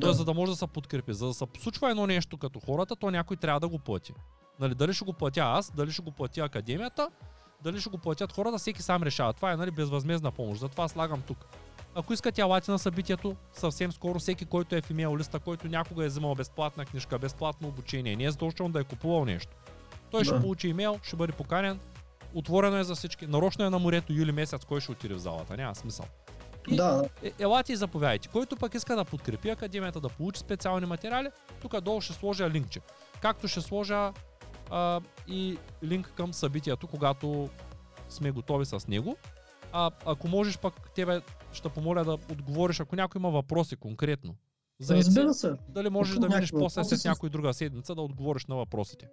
Да. 0.00 0.06
Тоест, 0.06 0.18
за 0.18 0.24
да 0.24 0.34
може 0.34 0.52
да 0.52 0.56
се 0.56 0.66
подкрепи. 0.66 1.14
За 1.14 1.26
да 1.26 1.34
се 1.34 1.44
случва 1.60 1.90
едно 1.90 2.06
нещо 2.06 2.38
като 2.38 2.60
хората, 2.60 2.96
то 2.96 3.10
някой 3.10 3.36
трябва 3.36 3.60
да 3.60 3.68
го 3.68 3.78
плати. 3.78 4.12
Нали, 4.60 4.74
дали 4.74 4.94
ще 4.94 5.04
го 5.04 5.12
платя 5.12 5.40
аз, 5.40 5.72
дали 5.76 5.92
ще 5.92 6.02
го 6.02 6.10
платя 6.10 6.40
академията, 6.40 7.08
дали 7.62 7.80
ще 7.80 7.90
го 7.90 7.98
платят 7.98 8.32
хората, 8.32 8.58
всеки 8.58 8.82
сам 8.82 9.02
решава. 9.02 9.32
Това 9.32 9.52
е 9.52 9.56
нали, 9.56 9.70
безвъзмезна 9.70 10.32
помощ, 10.32 10.60
затова 10.60 10.88
слагам 10.88 11.22
тук. 11.22 11.46
Ако 11.94 12.12
искате 12.12 12.40
елате 12.40 12.70
на 12.70 12.78
събитието, 12.78 13.36
съвсем 13.52 13.92
скоро 13.92 14.18
всеки, 14.18 14.44
който 14.44 14.76
е 14.76 14.80
в 14.80 14.90
имейл 14.90 15.16
листа, 15.16 15.38
който 15.38 15.68
някога 15.68 16.04
е 16.04 16.08
взимал 16.08 16.34
безплатна 16.34 16.84
книжка, 16.84 17.18
безплатно 17.18 17.68
обучение, 17.68 18.16
не 18.16 18.24
е 18.24 18.30
задължително 18.30 18.72
да 18.72 18.80
е 18.80 18.84
купувал 18.84 19.24
нещо. 19.24 19.56
Той 20.10 20.24
ще 20.24 20.34
Да. 20.34 20.40
получи 20.40 20.68
имейл, 20.68 21.00
ще 21.02 21.16
бъде 21.16 21.32
поканен, 21.32 21.80
отворено 22.34 22.76
е 22.76 22.84
за 22.84 22.94
всички. 22.94 23.26
Нарочно 23.26 23.64
е 23.64 23.70
на 23.70 23.78
морето 23.78 24.12
юли 24.12 24.32
месец, 24.32 24.64
кой 24.64 24.80
ще 24.80 24.92
отиде 24.92 25.14
в 25.14 25.18
залата, 25.18 25.56
няма 25.56 25.74
смисъл. 25.74 26.06
И 26.70 26.76
Да, 26.76 27.04
е, 27.22 27.32
елате 27.38 27.72
и 27.72 27.76
заповядайте. 27.76 28.28
Който 28.28 28.56
пък 28.56 28.74
иска 28.74 28.96
да 28.96 29.04
подкрепи 29.04 29.50
академията, 29.50 30.00
да 30.00 30.08
получи 30.08 30.40
специални 30.40 30.86
материали, 30.86 31.28
тук 31.62 31.80
долу 31.80 32.00
ще 32.00 32.12
сложа 32.12 32.50
линкче. 32.50 32.80
Както 33.22 33.48
ще 33.48 33.60
сложа 33.60 34.12
а, 34.70 35.00
и 35.28 35.58
линк 35.84 36.12
към 36.16 36.32
събитието, 36.32 36.86
когато 36.86 37.48
сме 38.08 38.30
готови 38.30 38.66
с 38.66 38.88
него. 38.88 39.16
А 39.72 39.90
ако 40.06 40.28
можеш 40.28 40.58
пък 40.58 40.90
тебе 40.94 41.20
ще 41.52 41.68
помоля 41.68 42.04
да 42.04 42.12
отговориш, 42.12 42.80
ако 42.80 42.96
някой 42.96 43.18
има 43.18 43.30
въпроси 43.30 43.76
конкретно. 43.76 44.34
За 44.80 44.96
разбира 44.96 45.34
се. 45.34 45.52
дали 45.68 45.90
можеш 45.90 46.12
Ако 46.14 46.20
да 46.20 46.28
минеш 46.28 46.50
после 46.50 46.84
след 46.84 47.00
са- 47.00 47.08
някой 47.08 47.30
друга 47.30 47.54
седмица 47.54 47.94
да 47.94 48.02
отговориш 48.02 48.46
на 48.46 48.56
въпросите. 48.56 49.08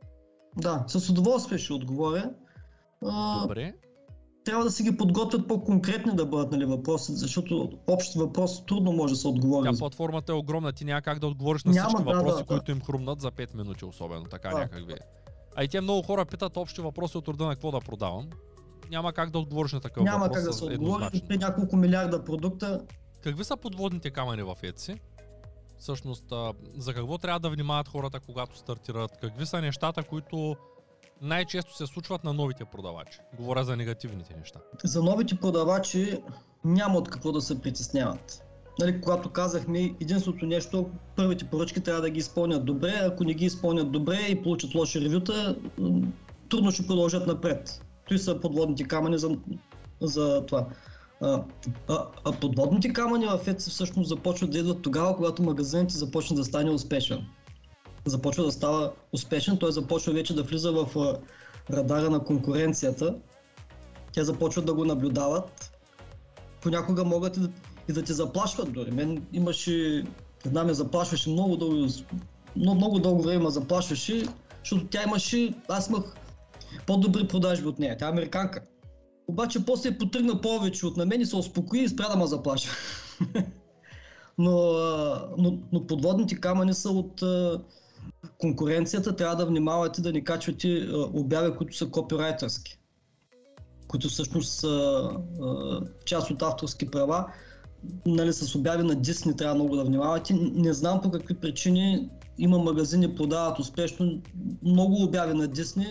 Да, 0.57 0.83
с 0.87 1.09
удоволствие 1.09 1.57
ще 1.57 1.73
отговоря. 1.73 2.29
Добре. 3.41 3.73
Трябва 4.45 4.63
да 4.63 4.71
си 4.71 4.83
ги 4.83 4.97
подготвят 4.97 5.47
по-конкретни 5.47 6.15
да 6.15 6.25
бъдат 6.25 6.51
нали, 6.51 6.65
въпроси, 6.65 7.11
защото 7.11 7.71
общ 7.87 8.13
въпрос 8.13 8.65
трудно 8.65 8.91
може 8.91 9.13
да 9.13 9.19
се 9.19 9.27
отговори. 9.27 9.69
Тя 9.71 9.77
платформата 9.77 10.31
е 10.31 10.35
огромна, 10.35 10.73
ти 10.73 10.85
няма 10.85 11.01
как 11.01 11.19
да 11.19 11.27
отговориш 11.27 11.63
на 11.63 11.71
Няма, 11.71 11.87
всички 11.87 12.03
да, 12.03 12.13
въпроси, 12.13 12.35
да, 12.35 12.39
да. 12.39 12.45
които 12.45 12.71
им 12.71 12.81
хрумнат 12.81 13.21
за 13.21 13.31
5 13.31 13.55
минути, 13.55 13.85
особено 13.85 14.23
така 14.23 14.49
Да. 14.49 14.57
някакви. 14.57 14.95
А 15.55 15.63
и 15.63 15.67
те 15.67 15.81
много 15.81 16.01
хора 16.01 16.25
питат 16.25 16.57
общи 16.57 16.81
въпроси 16.81 17.17
от 17.17 17.27
рода 17.27 17.45
на 17.45 17.53
какво 17.53 17.71
да 17.71 17.79
продавам. 17.79 18.29
Няма 18.89 19.13
как 19.13 19.29
да 19.29 19.39
отговориш 19.39 19.73
на 19.73 19.79
такъв 19.79 20.03
Няма 20.03 20.19
въпрос 20.19 20.37
как 20.37 20.45
да 20.45 20.53
се 20.53 20.65
отговори 20.65 21.21
при 21.27 21.37
няколко 21.37 21.75
милиарда 21.75 22.23
продукта. 22.23 22.81
Какви 23.21 23.43
са 23.43 23.57
подводните 23.57 24.09
камъни 24.09 24.43
в 24.43 24.55
Etsy? 24.63 24.99
Всъщност, 25.79 26.25
за 26.77 26.93
какво 26.93 27.17
трябва 27.17 27.39
да 27.39 27.49
внимават 27.49 27.87
хората, 27.87 28.19
когато 28.19 28.57
стартират? 28.57 29.17
Какви 29.21 29.45
са 29.45 29.61
нещата, 29.61 30.03
които 30.03 30.55
най-често 31.21 31.75
се 31.75 31.87
случват 31.87 32.23
на 32.23 32.33
новите 32.33 32.65
продавачи? 32.65 33.19
Говоря 33.37 33.63
за 33.63 33.75
негативните 33.75 34.35
неща. 34.39 34.59
За 34.83 35.03
новите 35.03 35.35
продавачи 35.35 36.21
няма 36.65 36.97
от 36.97 37.09
какво 37.09 37.31
да 37.31 37.41
се 37.41 37.61
притесняват. 37.61 38.43
Нали, 38.79 39.01
когато 39.01 39.29
казахме, 39.29 39.79
единственото 39.79 40.45
нещо, 40.45 40.89
първите 41.15 41.45
поръчки 41.45 41.81
трябва 41.81 42.01
да 42.01 42.09
ги 42.09 42.19
изпълнят 42.19 42.65
добре, 42.65 42.93
ако 43.03 43.23
не 43.23 43.33
ги 43.33 43.45
изпълнят 43.45 43.91
добре 43.91 44.19
и 44.29 44.43
получат 44.43 44.75
лоши 44.75 45.01
ревюта, 45.01 45.55
трудно 46.49 46.71
ще 46.71 46.87
продължат 46.87 47.27
напред. 47.27 47.81
Той 48.07 48.17
са 48.17 48.39
подводните 48.39 48.83
камъни 48.83 49.17
за, 49.17 49.37
за 50.01 50.45
това. 50.45 50.67
А, 51.21 51.43
а, 51.89 52.05
а 52.25 52.31
подводните 52.31 52.93
камъни 52.93 53.25
в 53.25 53.39
Etsy 53.45 53.69
всъщност 53.69 54.09
започват 54.09 54.51
да 54.51 54.59
идват 54.59 54.81
тогава, 54.81 55.15
когато 55.15 55.43
магазинът 55.43 55.91
започне 55.91 56.35
да 56.35 56.43
стане 56.43 56.71
успешен. 56.71 57.25
Започва 58.05 58.43
да 58.43 58.51
става 58.51 58.91
успешен, 59.11 59.57
той 59.57 59.71
започва 59.71 60.13
вече 60.13 60.35
да 60.35 60.43
влиза 60.43 60.71
в 60.71 61.15
радара 61.71 62.09
на 62.09 62.23
конкуренцията. 62.23 63.15
Те 64.13 64.23
започват 64.23 64.65
да 64.65 64.73
го 64.73 64.85
наблюдават. 64.85 65.71
Понякога 66.61 67.03
могат 67.03 67.37
и 67.37 67.39
да, 67.39 67.49
и 67.89 67.93
да 67.93 68.03
те 68.03 68.13
заплашват 68.13 68.73
дори. 68.73 68.91
Мен 68.91 69.25
имаше, 69.33 70.03
една 70.45 70.63
ме 70.63 70.73
заплашваше 70.73 71.29
много 71.29 71.57
дълго, 71.57 71.87
много, 72.55 72.75
много 72.75 72.99
дълго 72.99 73.21
време 73.21 73.43
ме 73.43 73.49
заплашваше, 73.49 74.25
защото 74.59 74.87
тя 74.87 75.03
имаше, 75.03 75.53
аз 75.67 75.89
имах 75.89 76.15
по-добри 76.87 77.27
продажби 77.27 77.67
от 77.67 77.79
нея. 77.79 77.97
Тя 77.97 78.05
е 78.07 78.09
американка. 78.09 78.61
Обаче 79.27 79.65
после 79.65 79.97
потръгна 79.97 80.41
повече 80.41 80.85
от 80.85 80.97
на 80.97 81.05
мен 81.05 81.21
и 81.21 81.25
се 81.25 81.35
успокои 81.35 81.79
и 81.79 81.89
спря 81.89 82.09
да 82.09 82.15
ме 82.15 82.27
заплаша. 82.27 82.69
но, 84.37 84.73
но, 85.37 85.57
но 85.71 85.87
подводните 85.87 86.35
камъни 86.35 86.73
са 86.73 86.89
от 86.89 87.23
конкуренцията. 88.43 89.15
Трябва 89.15 89.35
да 89.35 89.45
внимавате 89.45 90.01
да 90.01 90.11
не 90.11 90.23
качвате 90.23 90.89
обяви, 91.13 91.55
които 91.57 91.77
са 91.77 91.89
копирайтерски 91.89 92.79
които 93.93 94.09
всъщност 94.09 94.59
са 94.59 95.09
част 96.05 96.31
от 96.31 96.41
авторски 96.41 96.91
права. 96.91 97.25
Нали, 98.05 98.33
с 98.33 98.55
обяви 98.55 98.83
на 98.83 98.95
Disney 98.95 99.37
трябва 99.37 99.55
много 99.55 99.75
да 99.75 99.83
внимавате. 99.83 100.33
Не 100.33 100.73
знам 100.73 101.01
по 101.01 101.11
какви 101.11 101.33
причини 101.33 102.09
има 102.37 102.57
магазини, 102.57 103.15
продават 103.15 103.59
успешно 103.59 104.21
много 104.63 105.03
обяви 105.03 105.33
на 105.33 105.47
Дисни 105.47 105.87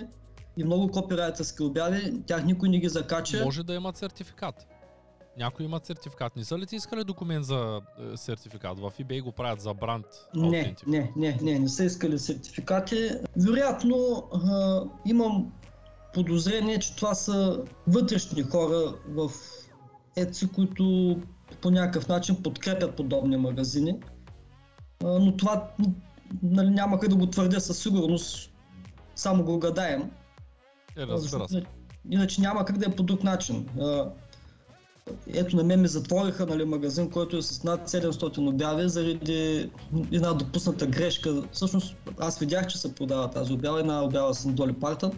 и 0.57 0.65
много 0.65 0.91
копирайтерски 0.91 1.63
обяви, 1.63 2.23
тях 2.27 2.45
никой 2.45 2.69
не 2.69 2.79
ги 2.79 2.89
закача. 2.89 3.45
Може 3.45 3.63
да 3.63 3.75
имат 3.75 3.97
сертификат. 3.97 4.67
Някои 5.39 5.65
имат 5.65 5.87
сертификат. 5.87 6.37
Не 6.37 6.45
са 6.45 6.59
ли 6.59 6.67
ти 6.67 6.77
искали 6.77 7.05
документ 7.05 7.45
за 7.45 7.81
е, 8.13 8.17
сертификат? 8.17 8.79
В 8.79 8.93
eBay 9.01 9.23
го 9.23 9.33
правят 9.33 9.61
за 9.61 9.75
бранд. 9.75 10.07
Не, 10.35 10.77
не, 10.87 11.13
не, 11.17 11.39
не, 11.43 11.59
не 11.59 11.69
са 11.69 11.85
искали 11.85 12.19
сертификати. 12.19 13.11
Вероятно 13.37 14.29
а, 14.33 14.83
имам 15.07 15.53
подозрение, 16.15 16.79
че 16.79 16.97
това 16.97 17.15
са 17.15 17.65
вътрешни 17.87 18.43
хора 18.43 18.95
в 19.09 19.31
ЕЦИ, 20.17 20.53
които 20.53 21.17
по 21.61 21.71
някакъв 21.71 22.09
начин 22.09 22.43
подкрепят 22.43 22.97
подобни 22.97 23.37
магазини. 23.37 24.01
А, 25.05 25.07
но 25.07 25.37
това 25.37 25.71
нали, 26.43 26.71
няма 26.71 27.01
как 27.01 27.11
да 27.11 27.17
го 27.17 27.27
твърдя 27.27 27.61
със 27.61 27.83
сигурност, 27.83 28.53
само 29.15 29.45
го 29.45 29.59
гадаем. 29.59 30.11
Е, 30.97 31.07
разбира 31.07 31.49
се. 31.49 31.63
Иначе 32.11 32.41
няма 32.41 32.65
как 32.65 32.79
да 32.79 32.87
е 32.87 32.97
по 32.97 33.03
друг 33.03 33.25
начин. 33.25 33.69
А, 33.81 34.13
ето 35.35 35.57
на 35.57 35.65
мен 35.65 35.81
ми 35.81 35.89
затвориха 35.89 36.47
нали, 36.47 36.65
магазин, 36.65 37.11
който 37.11 37.37
е 37.37 37.43
с 37.43 37.65
над 37.65 37.89
700 37.89 38.49
обяви 38.49 38.89
заради 38.89 39.71
една 40.13 40.33
допусната 40.33 40.87
грешка. 40.87 41.43
Всъщност 41.53 41.97
аз 42.19 42.39
видях, 42.39 42.67
че 42.67 42.79
се 42.79 42.95
продава 42.95 43.31
тази 43.31 43.53
обява, 43.53 43.81
една 43.81 44.05
обява 44.05 44.35
с 44.35 44.47
Доли 44.47 44.73
Партън. 44.73 45.13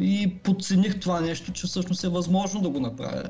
И 0.00 0.38
подцених 0.44 1.00
това 1.00 1.20
нещо, 1.20 1.52
че 1.52 1.66
всъщност 1.66 2.04
е 2.04 2.08
възможно 2.08 2.60
да 2.60 2.68
го 2.68 2.80
направя. 2.80 3.24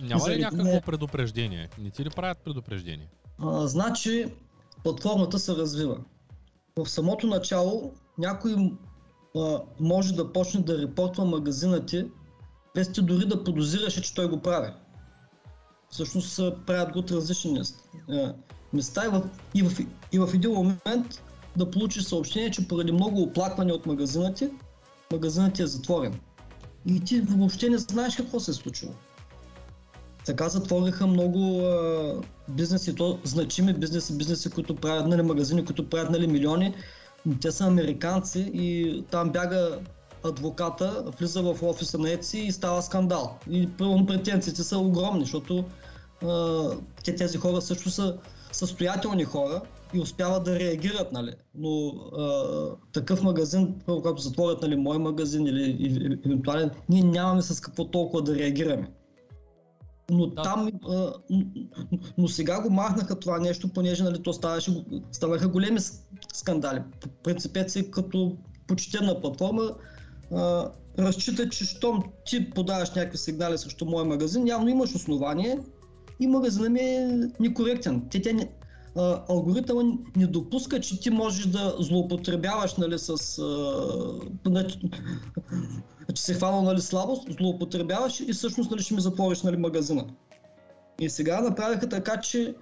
Няма 0.00 0.30
ли 0.30 0.38
някакво 0.38 0.64
не... 0.64 0.80
предупреждение? 0.80 1.68
Не 1.78 1.90
ти 1.90 2.04
ли 2.04 2.10
правят 2.10 2.38
предупреждение? 2.38 3.08
А, 3.38 3.66
значи, 3.66 4.26
платформата 4.84 5.38
се 5.38 5.54
развива. 5.54 5.96
В 6.76 6.88
самото 6.88 7.26
начало 7.26 7.92
някой 8.18 8.72
а, 9.36 9.60
може 9.80 10.14
да 10.14 10.32
почне 10.32 10.60
да 10.60 10.82
репортва 10.82 11.24
магазина 11.24 11.86
ти, 11.86 12.06
без 12.74 12.92
ти 12.92 13.02
дори 13.02 13.26
да 13.26 13.44
подозираше, 13.44 14.02
че 14.02 14.14
той 14.14 14.28
го 14.28 14.40
прави. 14.40 14.72
Всъщност 15.90 16.40
правят 16.66 16.92
го 16.92 16.98
от 16.98 17.10
различни 17.10 17.60
места 18.72 19.04
и 19.04 19.08
в, 19.08 19.22
и, 19.54 19.62
в, 19.62 19.86
и 20.12 20.18
в 20.18 20.30
един 20.34 20.50
момент 20.52 21.22
да 21.56 21.70
получиш 21.70 22.02
съобщение, 22.02 22.50
че 22.50 22.68
поради 22.68 22.92
много 22.92 23.22
оплакване 23.22 23.72
от 23.72 23.86
магазина 23.86 24.34
ти, 24.34 24.50
магазинът 25.12 25.54
ти 25.54 25.62
е 25.62 25.66
затворен. 25.66 26.20
И 26.86 27.00
ти 27.00 27.20
въобще 27.20 27.70
не 27.70 27.78
знаеш 27.78 28.16
какво 28.16 28.40
се 28.40 28.50
е 28.50 28.54
случило. 28.54 28.92
Така 30.26 30.48
затвориха 30.48 31.06
много 31.06 31.60
а, 31.60 32.14
бизнеси, 32.48 32.94
то 32.94 33.18
значими 33.24 33.72
бизнеси, 33.72 34.18
бизнеси, 34.18 34.50
които 34.50 34.76
правят, 34.76 35.06
нали, 35.06 35.22
магазини, 35.22 35.64
които 35.64 35.88
правят 35.88 36.10
нали, 36.10 36.26
милиони. 36.26 36.74
Те 37.40 37.52
са 37.52 37.64
американци 37.64 38.50
и 38.54 39.04
там 39.10 39.30
бяга 39.30 39.78
адвоката, 40.24 41.04
влиза 41.18 41.42
в 41.42 41.62
офиса 41.62 41.98
на 41.98 42.10
ЕЦИ 42.10 42.38
и 42.38 42.52
става 42.52 42.82
скандал. 42.82 43.38
И 43.50 43.68
претенциите 44.06 44.62
са 44.62 44.78
огромни, 44.78 45.20
защото 45.20 45.64
те, 47.04 47.14
тези 47.16 47.38
хора 47.38 47.60
също 47.60 47.90
са 47.90 48.18
състоятелни 48.52 49.24
хора 49.24 49.62
и 49.94 50.00
успяват 50.00 50.44
да 50.44 50.58
реагират, 50.58 51.12
нали. 51.12 51.32
Но 51.54 51.88
а, 51.88 52.44
такъв 52.92 53.22
магазин, 53.22 53.74
първо 53.86 54.02
когато 54.02 54.22
затворят 54.22 54.62
нали, 54.62 54.76
мой 54.76 54.98
магазин 54.98 55.46
или 55.46 56.18
евентуален, 56.26 56.70
ние 56.88 57.02
нямаме 57.02 57.42
с 57.42 57.60
какво 57.60 57.84
толкова 57.84 58.22
да 58.22 58.34
реагираме. 58.34 58.90
Но 60.10 60.26
да. 60.26 60.42
там, 60.42 60.70
а, 60.88 61.12
но 62.18 62.28
сега 62.28 62.62
го 62.62 62.70
махнаха 62.70 63.20
това 63.20 63.38
нещо, 63.38 63.68
понеже 63.68 64.04
нали, 64.04 64.22
то 64.22 64.32
ставаше, 64.32 64.84
ставаха 65.12 65.48
големи 65.48 65.78
скандали. 66.32 66.80
Принципец 67.22 67.76
е 67.76 67.90
като 67.90 68.36
почтена 68.66 69.20
платформа, 69.20 69.70
а, 70.34 70.70
разчита, 70.98 71.48
че 71.48 71.64
щом 71.64 72.02
ти 72.26 72.50
подаваш 72.50 72.90
някакви 72.90 73.18
сигнали 73.18 73.58
срещу 73.58 73.84
моя 73.84 74.04
магазин, 74.04 74.46
явно 74.46 74.68
имаш 74.68 74.94
основание 74.94 75.58
и 76.20 76.26
магазинът 76.26 76.70
ми 76.70 76.80
е 76.80 77.28
некоректен. 77.40 78.02
Те, 78.10 78.22
те 78.22 78.48
а, 78.96 79.22
не 80.16 80.26
допуска, 80.26 80.80
че 80.80 81.00
ти 81.00 81.10
можеш 81.10 81.46
да 81.46 81.76
злоупотребяваш 81.78 82.74
нали, 82.74 82.98
с... 82.98 83.38
А, 84.48 84.66
че 86.14 86.22
се 86.22 86.34
хвана 86.34 86.62
нали, 86.62 86.80
слабост, 86.80 87.28
злоупотребяваш 87.38 88.20
и 88.20 88.32
всъщност 88.32 88.70
нали, 88.70 88.82
ще 88.82 88.94
ми 88.94 89.00
затвориш 89.00 89.42
нали, 89.42 89.56
магазина. 89.56 90.04
И 91.00 91.10
сега 91.10 91.40
направиха 91.40 91.88
така, 91.88 92.20
че 92.20 92.54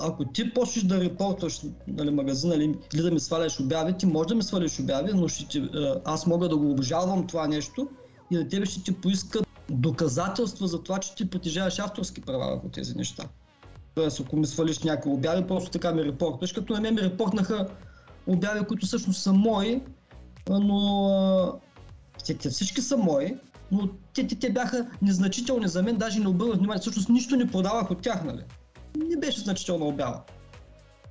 ако 0.00 0.24
ти 0.24 0.54
почнеш 0.54 0.84
да 0.84 1.00
репортваш 1.00 1.60
нали, 1.88 2.10
магазина 2.10 2.54
или, 2.54 2.74
или 2.94 3.02
да 3.02 3.10
ми 3.10 3.20
сваляш 3.20 3.60
обяви, 3.60 3.94
ти 3.98 4.06
можеш 4.06 4.28
да 4.28 4.34
ми 4.34 4.42
свалиш 4.42 4.80
обяви, 4.80 5.10
но 5.14 5.28
ще 5.28 5.48
ти, 5.48 5.70
аз 6.04 6.26
мога 6.26 6.48
да 6.48 6.56
го 6.56 6.70
обжалвам 6.70 7.26
това 7.26 7.48
нещо 7.48 7.88
и 8.30 8.36
на 8.36 8.48
тебе 8.48 8.66
ще 8.66 8.82
ти 8.82 9.00
поискат 9.00 9.46
доказателства 9.70 10.66
за 10.66 10.82
това, 10.82 10.98
че 10.98 11.14
ти 11.14 11.30
притежаваш 11.30 11.78
авторски 11.78 12.20
права 12.20 12.50
върху 12.50 12.68
тези 12.68 12.94
неща. 12.94 13.24
Тоест, 13.94 14.20
ако 14.20 14.36
ми 14.36 14.46
свалиш 14.46 14.78
някакви 14.78 15.10
обяви, 15.10 15.46
просто 15.46 15.70
така 15.70 15.92
ми 15.92 16.04
репортваш, 16.04 16.52
като 16.52 16.72
на 16.72 16.80
мен 16.80 16.94
ми 16.94 17.00
репортнаха 17.00 17.68
обяви, 18.26 18.64
които 18.64 18.86
всъщност 18.86 19.22
са 19.22 19.32
мои, 19.32 19.82
но 20.50 21.60
те, 22.26 22.34
те 22.34 22.50
всички 22.50 22.80
са 22.80 22.96
мои, 22.96 23.36
но 23.72 23.88
те, 24.14 24.26
те, 24.26 24.38
те 24.38 24.52
бяха 24.52 24.90
незначителни 25.02 25.68
за 25.68 25.82
мен, 25.82 25.96
даже 25.96 26.20
не 26.20 26.28
обърнах 26.28 26.56
внимание, 26.56 26.80
всъщност 26.80 27.08
нищо 27.08 27.36
не 27.36 27.50
продавах 27.50 27.90
от 27.90 28.02
тях, 28.02 28.24
нали? 28.24 28.42
Не 28.96 29.16
беше 29.16 29.40
значителна 29.40 29.84
обява. 29.84 30.22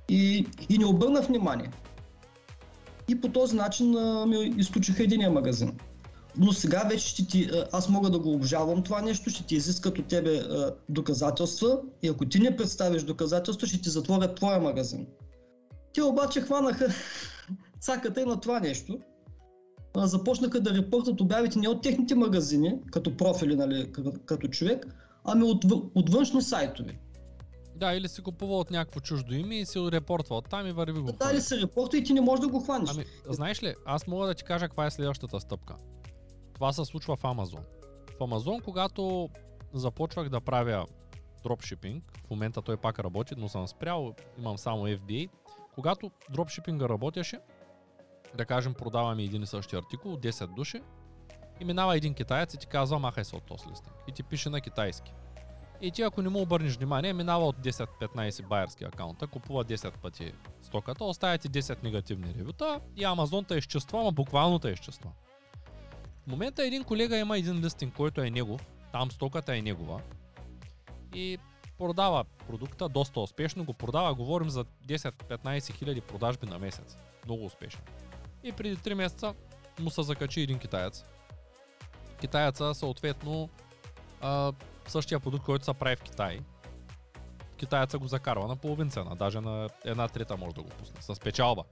И, 0.08 0.46
и 0.68 0.78
не 0.78 0.86
обърнах 0.86 1.26
внимание. 1.26 1.70
И 3.08 3.20
по 3.20 3.28
този 3.28 3.56
начин 3.56 3.96
а, 3.96 4.26
ми 4.26 4.54
изключиха 4.56 5.02
единия 5.02 5.30
магазин. 5.30 5.72
Но 6.38 6.52
сега 6.52 6.84
вече 6.90 7.08
ще 7.08 7.26
ти, 7.26 7.50
аз 7.72 7.88
мога 7.88 8.10
да 8.10 8.18
го 8.18 8.32
обжалвам 8.32 8.82
това 8.82 9.02
нещо, 9.02 9.30
ще 9.30 9.46
ти 9.46 9.54
изискат 9.54 9.98
от 9.98 10.06
тебе 10.06 10.36
а, 10.36 10.74
доказателства 10.88 11.80
и 12.02 12.08
ако 12.08 12.24
ти 12.24 12.38
не 12.38 12.56
представиш 12.56 13.02
доказателства, 13.02 13.66
ще 13.66 13.80
ти 13.80 13.88
затворят 13.88 14.36
твоя 14.36 14.60
магазин. 14.60 15.06
Те 15.94 16.02
обаче 16.02 16.40
хванаха 16.40 16.88
цаката 17.80 18.20
и 18.20 18.24
на 18.24 18.40
това 18.40 18.60
нещо 18.60 18.98
започнаха 19.96 20.60
да 20.60 20.74
репортат 20.74 21.20
обявите 21.20 21.58
не 21.58 21.68
от 21.68 21.82
техните 21.82 22.14
магазини, 22.14 22.78
като 22.92 23.16
профили, 23.16 23.56
нали, 23.56 23.92
като, 23.92 24.12
като 24.26 24.48
човек, 24.48 24.86
ами 25.24 25.44
от, 25.44 25.64
от 25.94 26.10
външни 26.10 26.42
сайтове. 26.42 26.98
Да, 27.76 27.94
или 27.94 28.08
си 28.08 28.22
купува 28.22 28.58
от 28.58 28.70
някакво 28.70 29.00
чуждо 29.00 29.34
име 29.34 29.54
и 29.54 29.66
си 29.66 29.78
репортва 29.78 30.36
от 30.36 30.48
там 30.48 30.66
и 30.66 30.72
върви 30.72 31.00
го. 31.00 31.12
Да, 31.12 31.30
или 31.32 31.40
се 31.40 31.60
репортва 31.60 31.98
и 31.98 32.04
ти 32.04 32.12
не 32.12 32.20
можеш 32.20 32.40
да 32.40 32.48
го 32.48 32.60
хванеш. 32.60 32.90
Ами, 32.90 33.04
знаеш 33.28 33.62
ли, 33.62 33.74
аз 33.84 34.06
мога 34.06 34.26
да 34.26 34.34
ти 34.34 34.44
кажа 34.44 34.66
каква 34.66 34.86
е 34.86 34.90
следващата 34.90 35.40
стъпка. 35.40 35.76
Това 36.54 36.72
се 36.72 36.84
случва 36.84 37.16
в 37.16 37.24
Амазон. 37.24 37.64
В 38.18 38.24
Амазон, 38.24 38.60
когато 38.60 39.28
започвах 39.74 40.28
да 40.28 40.40
правя 40.40 40.86
дропшипинг, 41.42 42.04
в 42.26 42.30
момента 42.30 42.62
той 42.62 42.76
пак 42.76 42.98
работи, 42.98 43.34
но 43.36 43.48
съм 43.48 43.68
спрял, 43.68 44.14
имам 44.38 44.58
само 44.58 44.86
FBA, 44.86 45.28
когато 45.74 46.10
дропшипинга 46.30 46.88
работеше, 46.88 47.38
да 48.36 48.44
кажем, 48.44 48.74
продаваме 48.74 49.22
един 49.22 49.42
и 49.42 49.46
същи 49.46 49.76
артикул, 49.76 50.16
10 50.16 50.54
души, 50.54 50.82
и 51.60 51.64
минава 51.64 51.96
един 51.96 52.14
китаец 52.14 52.54
и 52.54 52.58
ти 52.58 52.66
казва, 52.66 52.98
махай 52.98 53.24
се 53.24 53.36
от 53.36 53.42
този 53.42 53.68
листинг. 53.70 53.96
И 54.08 54.12
ти 54.12 54.22
пише 54.22 54.50
на 54.50 54.60
китайски. 54.60 55.12
И 55.80 55.90
ти 55.90 56.02
ако 56.02 56.22
не 56.22 56.28
му 56.28 56.40
обърнеш 56.40 56.76
внимание, 56.76 57.12
минава 57.12 57.46
от 57.46 57.56
10-15 57.56 58.46
байерски 58.46 58.84
акаунта, 58.84 59.26
купува 59.26 59.64
10 59.64 59.98
пъти 59.98 60.32
стоката, 60.62 61.04
оставя 61.04 61.38
ти 61.38 61.48
10 61.48 61.82
негативни 61.82 62.34
ревюта 62.38 62.80
и 62.96 63.04
Амазон 63.04 63.44
те 63.44 63.54
изчества, 63.54 64.00
ама 64.00 64.12
буквално 64.12 64.58
те 64.58 64.68
изчества. 64.68 65.10
В 66.22 66.26
момента 66.26 66.64
един 66.64 66.84
колега 66.84 67.16
има 67.16 67.38
един 67.38 67.64
листинг, 67.64 67.94
който 67.94 68.20
е 68.20 68.30
негов, 68.30 68.66
там 68.92 69.10
стоката 69.10 69.56
е 69.56 69.62
негова 69.62 70.00
и 71.14 71.38
продава 71.78 72.24
продукта 72.24 72.88
доста 72.88 73.20
успешно, 73.20 73.64
го 73.64 73.72
продава, 73.72 74.14
говорим 74.14 74.50
за 74.50 74.64
10-15 74.64 75.72
хиляди 75.72 76.00
продажби 76.00 76.46
на 76.46 76.58
месец. 76.58 76.98
Много 77.24 77.44
успешно. 77.44 77.80
И 78.44 78.52
преди 78.52 78.76
3 78.76 78.94
месеца 78.94 79.34
му 79.80 79.90
се 79.90 80.02
закачи 80.02 80.40
един 80.40 80.58
китаец. 80.58 81.04
Китаеца 82.20 82.74
съответно 82.74 83.48
а, 84.20 84.52
същия 84.90 85.20
продукт, 85.20 85.44
който 85.44 85.64
се 85.64 85.74
прави 85.74 85.96
в 85.96 86.02
Китай. 86.02 86.40
Китаеца 87.56 87.98
го 87.98 88.06
закарва 88.06 88.46
на 88.46 88.56
половин 88.56 88.90
цена, 88.90 89.14
даже 89.14 89.40
на 89.40 89.68
една 89.84 90.08
трета 90.08 90.36
може 90.36 90.54
да 90.54 90.62
го 90.62 90.68
пусне, 90.68 91.02
с 91.02 91.20
печалба. 91.20 91.64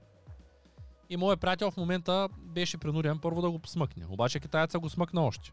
И 1.09 1.17
моят 1.17 1.41
приятел 1.41 1.71
в 1.71 1.77
момента 1.77 2.29
беше 2.37 2.77
принуден 2.77 3.19
първо 3.19 3.41
да 3.41 3.51
го 3.51 3.59
смъкне. 3.65 4.05
Обаче 4.09 4.39
китаеца 4.39 4.79
го 4.79 4.89
смъкна 4.89 5.25
още. 5.25 5.51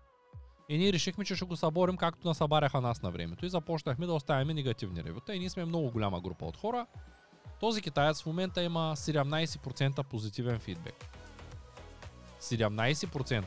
И 0.69 0.79
ние 0.79 0.93
решихме, 0.93 1.25
че 1.25 1.37
ще 1.37 1.45
го 1.45 1.57
съборим 1.57 1.97
както 1.97 2.29
насъбаряха 2.29 2.81
нас 2.81 3.03
на 3.03 3.11
времето 3.11 3.47
и 3.47 3.51
започнахме 3.51 4.07
да 4.07 4.13
оставяме 4.13 4.55
негативни 4.55 5.05
ревюта. 5.05 5.35
И 5.35 5.39
ние 5.39 5.51
сме 5.51 5.65
много 5.65 5.91
голяма 5.91 6.21
група 6.21 6.45
от 6.45 6.57
хора. 6.57 6.87
Този 7.61 7.83
китаец 7.83 8.23
в 8.23 8.27
момента 8.27 8.63
има 8.63 8.97
17% 8.97 10.03
позитивен 10.03 10.59
фидбек. 10.59 10.95
17%. 12.41 13.45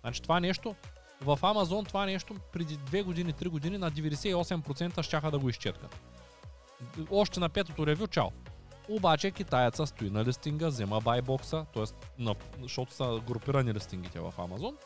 Значи 0.00 0.22
това 0.22 0.40
нещо, 0.40 0.74
в 1.20 1.38
Амазон 1.42 1.84
това 1.84 2.06
нещо 2.06 2.34
преди 2.52 2.78
2 2.78 3.02
години, 3.02 3.34
3 3.34 3.48
години 3.48 3.78
на 3.78 3.92
98% 3.92 5.02
щяха 5.02 5.30
да 5.30 5.38
го 5.38 5.48
изчеткат. 5.48 6.00
Още 7.10 7.40
на 7.40 7.48
петото 7.48 7.86
ревю, 7.86 8.06
чао. 8.06 8.28
Обаче 8.88 9.30
китаеца 9.30 9.86
стои 9.86 10.10
на 10.10 10.24
листинга, 10.24 10.68
взема 10.68 11.00
байбокса, 11.00 11.66
т.е. 11.74 11.84
На, 12.18 12.34
защото 12.62 12.92
са 12.92 13.20
групирани 13.26 13.74
листингите 13.74 14.20
в 14.20 14.34
Амазон. 14.38 14.76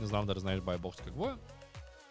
Не 0.00 0.06
знам 0.06 0.26
дали 0.26 0.40
знаеш 0.40 0.60
байбокс 0.60 1.00
какво 1.00 1.26
е. 1.26 1.34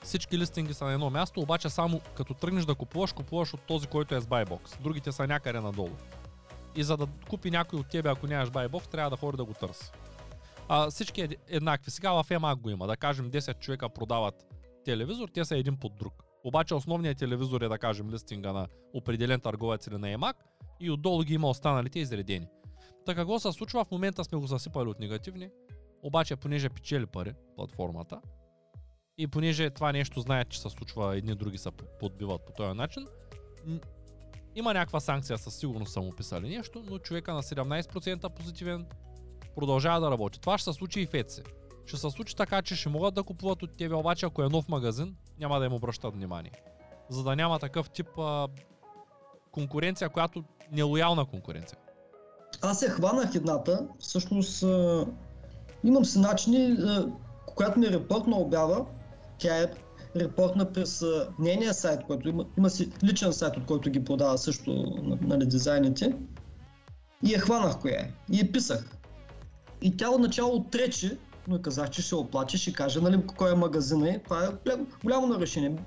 Всички 0.03 0.37
листинги 0.37 0.73
са 0.73 0.85
на 0.85 0.93
едно 0.93 1.09
място, 1.09 1.39
обаче 1.39 1.69
само 1.69 2.01
като 2.15 2.33
тръгнеш 2.33 2.65
да 2.65 2.75
купуваш, 2.75 3.11
купуваш 3.13 3.53
от 3.53 3.61
този, 3.61 3.87
който 3.87 4.15
е 4.15 4.21
с 4.21 4.27
байбокс. 4.27 4.77
Другите 4.81 5.11
са 5.11 5.27
някъде 5.27 5.59
надолу. 5.59 5.95
И 6.75 6.83
за 6.83 6.97
да 6.97 7.07
купи 7.29 7.51
някой 7.51 7.79
от 7.79 7.89
тебе, 7.89 8.09
ако 8.09 8.27
нямаш 8.27 8.49
байбокс, 8.49 8.87
трябва 8.87 9.09
да 9.09 9.17
ходи 9.17 9.37
да 9.37 9.45
го 9.45 9.53
търси. 9.53 9.91
А, 10.73 10.89
всички 10.89 11.27
еднакви. 11.47 11.91
Сега 11.91 12.11
в 12.11 12.29
EMAG 12.29 12.55
го 12.55 12.69
има. 12.69 12.87
Да 12.87 12.97
кажем 12.97 13.31
10 13.31 13.59
човека 13.59 13.89
продават 13.89 14.45
телевизор, 14.85 15.29
те 15.33 15.45
са 15.45 15.57
един 15.57 15.77
под 15.77 15.97
друг. 15.97 16.23
Обаче 16.43 16.75
основният 16.75 17.17
телевизор 17.17 17.61
е 17.61 17.67
да 17.67 17.77
кажем 17.77 18.09
листинга 18.09 18.53
на 18.53 18.67
определен 18.93 19.39
търговец 19.39 19.87
или 19.87 19.97
на 19.97 20.07
EMAG 20.07 20.33
и 20.79 20.91
отдолу 20.91 21.23
ги 21.23 21.33
има 21.33 21.49
останалите 21.49 21.99
изредени. 21.99 22.47
Така 23.05 23.21
какво 23.21 23.39
се 23.39 23.51
случва? 23.51 23.85
В 23.85 23.91
момента 23.91 24.23
сме 24.23 24.37
го 24.37 24.47
засипали 24.47 24.89
от 24.89 24.99
негативни, 24.99 25.49
обаче 26.03 26.35
понеже 26.35 26.69
печели 26.69 27.05
пари 27.05 27.33
платформата 27.55 28.21
и 29.17 29.27
понеже 29.27 29.69
това 29.69 29.91
нещо 29.91 30.21
знаят, 30.21 30.49
че 30.49 30.61
се 30.61 30.69
случва, 30.69 31.17
едни 31.17 31.35
други 31.35 31.57
се 31.57 31.71
подбиват 31.99 32.45
по 32.45 32.53
този 32.53 32.77
начин, 32.77 33.07
има 34.55 34.73
някаква 34.73 34.99
санкция, 34.99 35.37
със 35.37 35.55
сигурност 35.55 35.93
са 35.93 36.01
му 36.01 36.11
писали 36.11 36.57
нещо, 36.57 36.83
но 36.89 36.99
човека 36.99 37.33
на 37.33 37.43
17% 37.43 38.29
позитивен 38.29 38.85
продължава 39.55 39.99
да 39.99 40.11
работи. 40.11 40.39
Това 40.39 40.57
ще 40.57 40.71
се 40.71 40.77
случи 40.77 41.01
и 41.01 41.05
в 41.05 41.11
Etsy. 41.11 41.47
Ще 41.85 41.97
се 41.97 42.09
случи 42.09 42.35
така, 42.35 42.61
че 42.61 42.75
ще 42.75 42.89
могат 42.89 43.13
да 43.13 43.23
купуват 43.23 43.63
от 43.63 43.77
тебе, 43.77 43.95
обаче 43.95 44.25
ако 44.25 44.43
е 44.43 44.49
нов 44.49 44.69
магазин, 44.69 45.15
няма 45.39 45.59
да 45.59 45.65
им 45.65 45.73
обръщат 45.73 46.13
внимание. 46.13 46.51
За 47.09 47.23
да 47.23 47.35
няма 47.35 47.59
такъв 47.59 47.89
тип 47.89 48.07
а, 48.19 48.47
конкуренция, 49.51 50.09
която 50.09 50.43
нелоялна 50.71 51.25
конкуренция. 51.25 51.77
Аз 52.61 52.79
се 52.79 52.89
хванах 52.89 53.35
едната, 53.35 53.87
всъщност 53.99 54.63
а, 54.63 55.05
имам 55.83 56.05
си 56.05 56.19
начини, 56.19 56.77
а, 56.79 57.07
когато 57.45 57.79
ми 57.79 57.85
е 57.85 57.91
репортна 57.91 58.37
обява, 58.37 58.85
тя 59.37 59.57
е 59.57 59.71
репортна 60.15 60.71
през 60.71 61.05
нейния 61.39 61.73
сайт, 61.73 61.99
който 62.07 62.29
има, 62.29 62.45
има 62.57 62.69
си 62.69 62.91
личен 63.03 63.33
сайт, 63.33 63.57
от 63.57 63.65
който 63.65 63.89
ги 63.89 64.03
продава 64.03 64.37
също 64.37 64.71
на, 65.03 65.17
нали, 65.21 65.45
дизайните. 65.45 66.15
И 67.25 67.33
я 67.33 67.39
хванах 67.39 67.79
коя 67.79 67.99
е. 67.99 68.11
И 68.31 68.39
я 68.39 68.51
писах. 68.51 69.00
И 69.81 69.97
тя 69.97 70.09
отначало 70.09 70.55
отрече, 70.55 71.17
но 71.47 71.61
казах, 71.61 71.89
че 71.89 72.01
ще 72.01 72.15
оплаче, 72.15 72.57
ще 72.57 72.73
каже 72.73 73.01
нали, 73.01 73.21
кой 73.37 73.51
е 73.51 73.55
магазин 73.55 74.05
е. 74.05 74.21
Това 74.23 74.45
е 74.45 74.71
голямо 75.03 75.27
нарешение. 75.27 75.77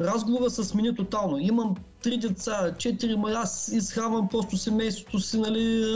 разговора 0.00 0.50
се 0.50 0.64
смени 0.64 0.94
тотално. 0.94 1.38
Имам 1.38 1.74
три 2.02 2.16
деца, 2.16 2.74
четири, 2.78 3.16
ма 3.16 3.30
аз 3.30 3.68
изхранвам 3.68 4.28
просто 4.28 4.56
семейството 4.56 5.20
си, 5.20 5.38
нали. 5.38 5.94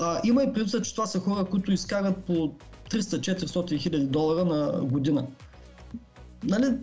А, 0.00 0.20
има 0.24 0.42
и 0.42 0.52
предвид, 0.52 0.84
че 0.84 0.94
това 0.94 1.06
са 1.06 1.20
хора, 1.20 1.44
които 1.44 1.72
изкарат 1.72 2.24
по 2.24 2.52
300-400 2.90 3.78
хиляди 3.78 4.06
долара 4.06 4.44
на 4.44 4.84
година. 4.84 5.26
Нали, 6.44 6.78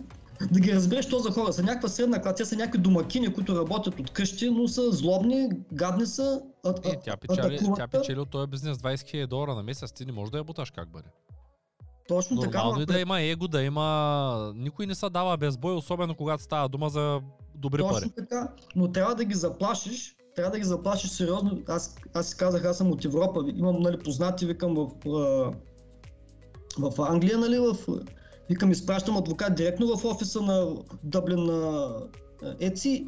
да 0.52 0.60
ги 0.60 0.74
разбереш, 0.74 1.08
то 1.08 1.18
за 1.18 1.30
хора 1.30 1.52
са 1.52 1.62
някаква 1.62 1.88
средна 1.88 2.22
класа, 2.22 2.34
те 2.34 2.44
са 2.44 2.56
някакви 2.56 2.78
домакини, 2.78 3.34
които 3.34 3.56
работят 3.56 4.00
от 4.00 4.10
къщи, 4.10 4.50
но 4.50 4.68
са 4.68 4.92
злобни, 4.92 5.48
гадни 5.72 6.06
са. 6.06 6.42
А, 6.64 6.74
е, 6.84 7.00
тя 7.04 7.16
печели, 7.16 7.58
тя 7.76 7.88
печели 7.88 8.20
от 8.20 8.30
този 8.30 8.46
бизнес 8.46 8.78
20 8.78 8.94
000 8.94 9.26
долара 9.26 9.54
на 9.54 9.62
месец, 9.62 9.92
ти 9.92 10.04
не 10.06 10.12
можеш 10.12 10.30
да 10.30 10.38
я 10.38 10.44
буташ 10.44 10.70
как 10.70 10.88
бъде. 10.88 11.08
Точно 12.08 12.36
Нормално 12.36 12.52
така. 12.52 12.64
Нормално 12.64 12.82
е 12.82 12.86
да 12.86 13.00
има 13.00 13.20
его, 13.20 13.48
да 13.48 13.62
има... 13.62 14.52
Никой 14.56 14.86
не 14.86 14.94
се 14.94 15.10
дава 15.10 15.36
без 15.36 15.56
бой, 15.56 15.74
особено 15.74 16.14
когато 16.14 16.42
става 16.42 16.68
дума 16.68 16.88
за 16.88 17.20
добри 17.54 17.80
Точно 17.80 17.94
пари. 17.94 18.04
Точно 18.04 18.14
така, 18.16 18.52
но 18.76 18.92
трябва 18.92 19.14
да 19.14 19.24
ги 19.24 19.34
заплашиш, 19.34 20.16
трябва 20.36 20.50
да 20.50 20.58
ги 20.58 20.64
заплашиш 20.64 21.10
сериозно. 21.10 21.62
Аз, 21.68 21.96
аз 22.14 22.34
казах, 22.34 22.64
аз 22.64 22.78
съм 22.78 22.90
от 22.90 23.04
Европа, 23.04 23.44
имам 23.56 23.82
нали, 23.82 23.98
познати, 23.98 24.46
викам 24.46 24.74
в, 24.74 24.90
в 26.78 27.02
Англия, 27.02 27.38
нали, 27.38 27.58
в 27.58 27.76
Викам, 28.50 28.70
изпращам 28.70 29.16
адвокат 29.16 29.54
директно 29.54 29.96
в 29.96 30.04
офиса 30.04 30.42
на 30.42 30.76
Дъблин 31.02 31.44
на 31.44 31.92
ЕЦИ 32.60 33.06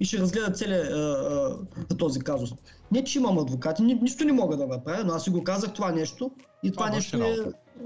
и 0.00 0.04
ще 0.04 0.18
разгледа 0.18 0.52
целият 0.52 1.98
този 1.98 2.20
казус. 2.20 2.50
Не, 2.92 3.04
че 3.04 3.18
имам 3.18 3.38
адвокати, 3.38 3.82
ни, 3.82 3.94
нищо 3.94 4.24
не 4.24 4.32
мога 4.32 4.56
да 4.56 4.66
направя, 4.66 5.04
но 5.04 5.12
аз 5.12 5.24
си 5.24 5.30
го 5.30 5.44
казах 5.44 5.72
това 5.72 5.92
нещо 5.92 6.30
и 6.62 6.72
това, 6.72 6.86
това 6.86 6.96
нещо 6.96 7.16
е, 7.24 7.36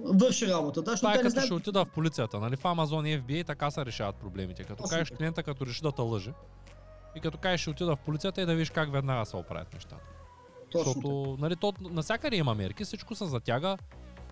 върши 0.04 0.46
работа. 0.46 0.82
Да, 0.82 0.94
това 0.96 1.14
е 1.14 1.16
като 1.16 1.28
знае... 1.28 1.44
ще 1.44 1.54
отида 1.54 1.84
в 1.84 1.88
полицията, 1.94 2.40
нали? 2.40 2.56
В 2.56 2.62
Amazon 2.62 3.08
и 3.08 3.22
FBI 3.22 3.46
така 3.46 3.70
се 3.70 3.86
решават 3.86 4.16
проблемите. 4.16 4.62
Като 4.64 4.82
Точно 4.82 4.90
кажеш 4.90 5.10
клиента, 5.10 5.42
като 5.42 5.66
реши 5.66 5.82
да 5.82 5.92
те 5.92 6.02
лъже 6.02 6.32
и 7.16 7.20
като 7.20 7.38
кажеш 7.38 7.60
ще 7.60 7.70
отида 7.70 7.96
в 7.96 7.98
полицията 7.98 8.42
и 8.42 8.46
да 8.46 8.52
видиш 8.52 8.70
как 8.70 8.92
веднага 8.92 9.26
се 9.26 9.36
оправят 9.36 9.74
нещата. 9.74 10.04
Точно 10.72 10.92
Защото, 10.92 11.36
нали, 11.40 11.56
то, 11.56 11.72
насякъде 11.80 12.36
има 12.36 12.54
мерки, 12.54 12.84
всичко 12.84 13.14
се 13.14 13.26
затяга, 13.26 13.76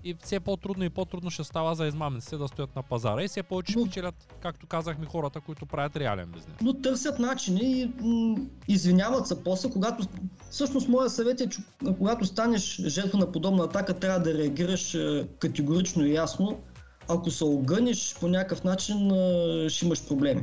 и 0.05 0.15
все 0.25 0.41
по-трудно 0.41 0.85
и 0.85 0.91
по-трудно 0.91 1.31
ще 1.31 1.45
става 1.45 1.75
за 1.75 1.87
измамниците 1.87 2.37
да 2.37 2.49
стоят 2.49 2.77
на 2.77 2.83
пазара 2.83 3.23
и 3.23 3.29
все 3.29 3.43
повече 3.43 3.73
ще 3.73 3.85
печелят, 3.85 4.35
както 4.41 4.67
казахме, 4.67 5.07
хората, 5.07 5.41
които 5.41 5.67
правят 5.67 5.97
реален 5.97 6.31
бизнес. 6.33 6.57
Но 6.63 6.75
търсят 6.75 7.19
начини 7.19 7.81
и 7.81 7.93
м- 8.01 8.37
извиняват 8.69 9.27
се 9.27 9.45
после, 9.45 9.71
когато 9.71 10.07
всъщност 10.51 10.89
моя 10.89 11.11
съвет 11.11 11.41
е, 11.41 11.49
че 11.49 11.59
когато 11.99 12.25
станеш 12.25 12.83
жертва 12.87 13.19
на 13.19 13.33
подобна 13.33 13.65
атака, 13.65 13.95
трябва 13.95 14.21
да 14.21 14.35
реагираш 14.35 14.95
е, 14.95 15.29
категорично 15.39 16.07
и 16.07 16.15
ясно. 16.15 16.61
Ако 17.09 17.31
се 17.31 17.45
огъниш 17.45 18.17
по 18.21 18.29
някакъв 18.29 18.65
начин, 18.65 19.11
е, 19.11 19.69
ще 19.69 19.87
имаш 19.87 20.09
проблеми. 20.09 20.43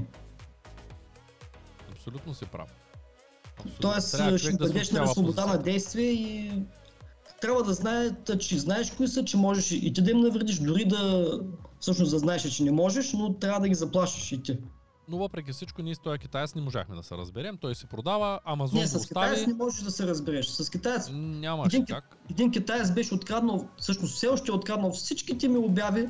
Абсолютно 1.92 2.34
си 2.34 2.46
прав. 2.46 2.70
Абсолютно. 3.60 3.80
Тоест, 3.82 4.40
ще 4.42 4.52
дадеш 4.52 4.88
да 4.90 5.02
на 5.02 5.08
свобода 5.08 5.46
на 5.46 5.58
действие 5.58 6.12
и 6.12 6.52
трябва 7.46 7.64
да 7.64 7.74
знаят, 7.74 8.40
че 8.40 8.60
знаеш 8.60 8.92
кои 8.92 9.08
са, 9.08 9.26
че 9.26 9.38
можеш 9.38 9.72
и 9.72 9.94
ти 9.94 10.02
да 10.02 10.12
им 10.12 10.20
навредиш, 10.20 10.60
дори 10.60 10.86
да 10.86 11.32
всъщност 11.80 12.12
да 12.12 12.20
знаеш, 12.20 12.42
че 12.42 12.64
не 12.64 12.72
можеш, 12.72 13.14
но 13.14 13.34
трябва 13.34 13.60
да 13.60 13.68
ги 13.70 13.76
заплашиш 13.76 14.32
и 14.32 14.44
ти. 14.44 14.58
Но 15.08 15.18
въпреки 15.18 15.52
всичко, 15.52 15.82
ние 15.82 15.96
с 15.96 16.00
този 16.00 16.20
китаец 16.20 16.56
не 16.56 16.62
можахме 16.62 16.96
да 16.96 17.04
се 17.04 17.18
разберем. 17.18 17.58
Той 17.62 17.76
се 17.76 17.88
продава, 17.88 18.40
Амазон 18.46 18.80
не, 18.80 18.88
с 18.88 18.96
остави. 18.96 19.08
китаец 19.08 19.48
не 19.48 19.54
можеш 19.54 19.82
да 19.82 19.92
се 19.92 20.08
разбереш. 20.08 20.46
С 20.46 20.70
китаец. 20.70 21.10
Няма 21.14 21.64
един, 21.66 21.86
как. 21.86 22.18
Един 22.30 22.52
китаец 22.52 22.92
беше 22.92 23.14
откраднал, 23.14 23.68
всъщност 23.78 24.16
все 24.16 24.28
още 24.28 24.52
е 24.52 24.56
откраднал 24.56 24.92
всичките 24.92 25.48
ми 25.48 25.58
обяви 25.58 26.10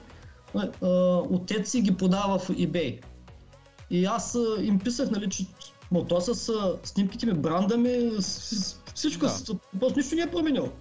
от 0.84 1.52
си 1.66 1.82
ги 1.82 1.98
продава 1.98 2.40
в 2.40 2.48
eBay. 2.48 3.02
И 3.90 4.06
аз 4.06 4.38
им 4.60 4.80
писах, 4.80 5.10
нали, 5.10 5.30
че 5.30 5.46
то 6.10 6.22
с 6.22 6.54
снимките 6.84 7.26
ми, 7.26 7.34
бранда 7.34 7.78
ми, 7.78 8.12
всичко, 8.94 9.26
да. 9.26 9.60
просто 9.80 10.00
нищо 10.00 10.16
не 10.16 10.22
е 10.22 10.32
променил. 10.32 10.72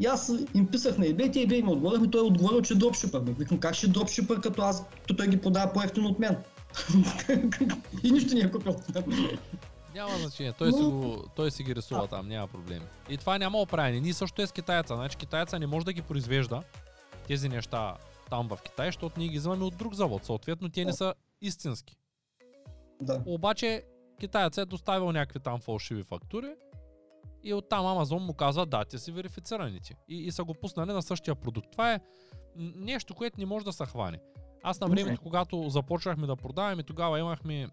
И 0.00 0.06
аз 0.06 0.32
им 0.54 0.66
писах 0.66 0.98
на 0.98 1.04
eBay, 1.04 1.32
те 1.32 1.38
eBay 1.38 1.62
ми 1.62 1.72
отговориха, 1.72 2.10
той 2.10 2.20
е 2.20 2.24
отговорил, 2.24 2.62
че 2.62 2.74
е 2.74 2.76
дропшипър. 2.76 3.20
Викам, 3.20 3.58
как 3.58 3.74
ще 3.74 3.86
е 3.86 3.90
дропшипър, 3.90 4.40
като 4.40 4.62
аз, 4.62 4.84
то 5.06 5.16
той 5.16 5.28
ги 5.28 5.40
продава 5.40 5.72
по-ефтино 5.72 6.08
от 6.08 6.18
мен. 6.18 6.36
и 8.04 8.10
нищо 8.10 8.34
не 8.34 8.40
е 8.40 8.50
купил 8.50 8.76
Няма 9.94 10.18
значение, 10.18 10.52
той, 10.52 10.70
Но... 10.70 10.76
си 10.76 10.82
го, 10.82 11.24
той 11.36 11.50
си 11.50 11.62
ги 11.62 11.74
рисува 11.74 12.04
а. 12.04 12.06
там, 12.06 12.28
няма 12.28 12.48
проблеми. 12.48 12.84
И 13.08 13.16
това 13.16 13.38
няма 13.38 13.58
оправяне. 13.58 14.00
Ние 14.00 14.12
също 14.14 14.42
е 14.42 14.46
с 14.46 14.52
китайца. 14.52 14.94
Значи 14.94 15.16
китайца 15.16 15.58
не 15.58 15.66
може 15.66 15.84
да 15.84 15.92
ги 15.92 16.02
произвежда 16.02 16.62
тези 17.26 17.48
неща 17.48 17.96
там 18.30 18.48
в 18.48 18.58
Китай, 18.62 18.88
защото 18.88 19.18
ние 19.18 19.28
ги 19.28 19.38
взимаме 19.38 19.64
от 19.64 19.76
друг 19.76 19.94
завод. 19.94 20.24
Съответно, 20.24 20.68
те 20.68 20.84
не 20.84 20.92
са 20.92 21.14
истински. 21.40 21.96
Да. 23.02 23.22
Обаче 23.26 23.84
китайца 24.20 24.62
е 24.62 24.64
доставил 24.64 25.12
някакви 25.12 25.40
там 25.40 25.60
фалшиви 25.60 26.02
фактури 26.02 26.54
и 27.42 27.54
оттам 27.54 27.86
Амазон 27.86 28.22
му 28.22 28.34
казва, 28.34 28.66
да, 28.66 28.84
те 28.84 28.98
си 28.98 29.12
верифицираните. 29.12 29.94
И, 30.08 30.16
и 30.16 30.32
са 30.32 30.44
го 30.44 30.54
пуснали 30.54 30.92
на 30.92 31.02
същия 31.02 31.34
продукт. 31.34 31.68
Това 31.72 31.94
е 31.94 32.00
нещо, 32.56 33.14
което 33.14 33.40
не 33.40 33.46
може 33.46 33.64
да 33.64 33.72
се 33.72 33.84
хване. 33.84 34.18
Аз 34.62 34.80
на 34.80 34.86
времето, 34.86 35.22
когато 35.22 35.68
започнахме 35.68 36.26
да 36.26 36.36
продаваме, 36.36 36.82
тогава 36.82 37.18
имахме 37.18 37.68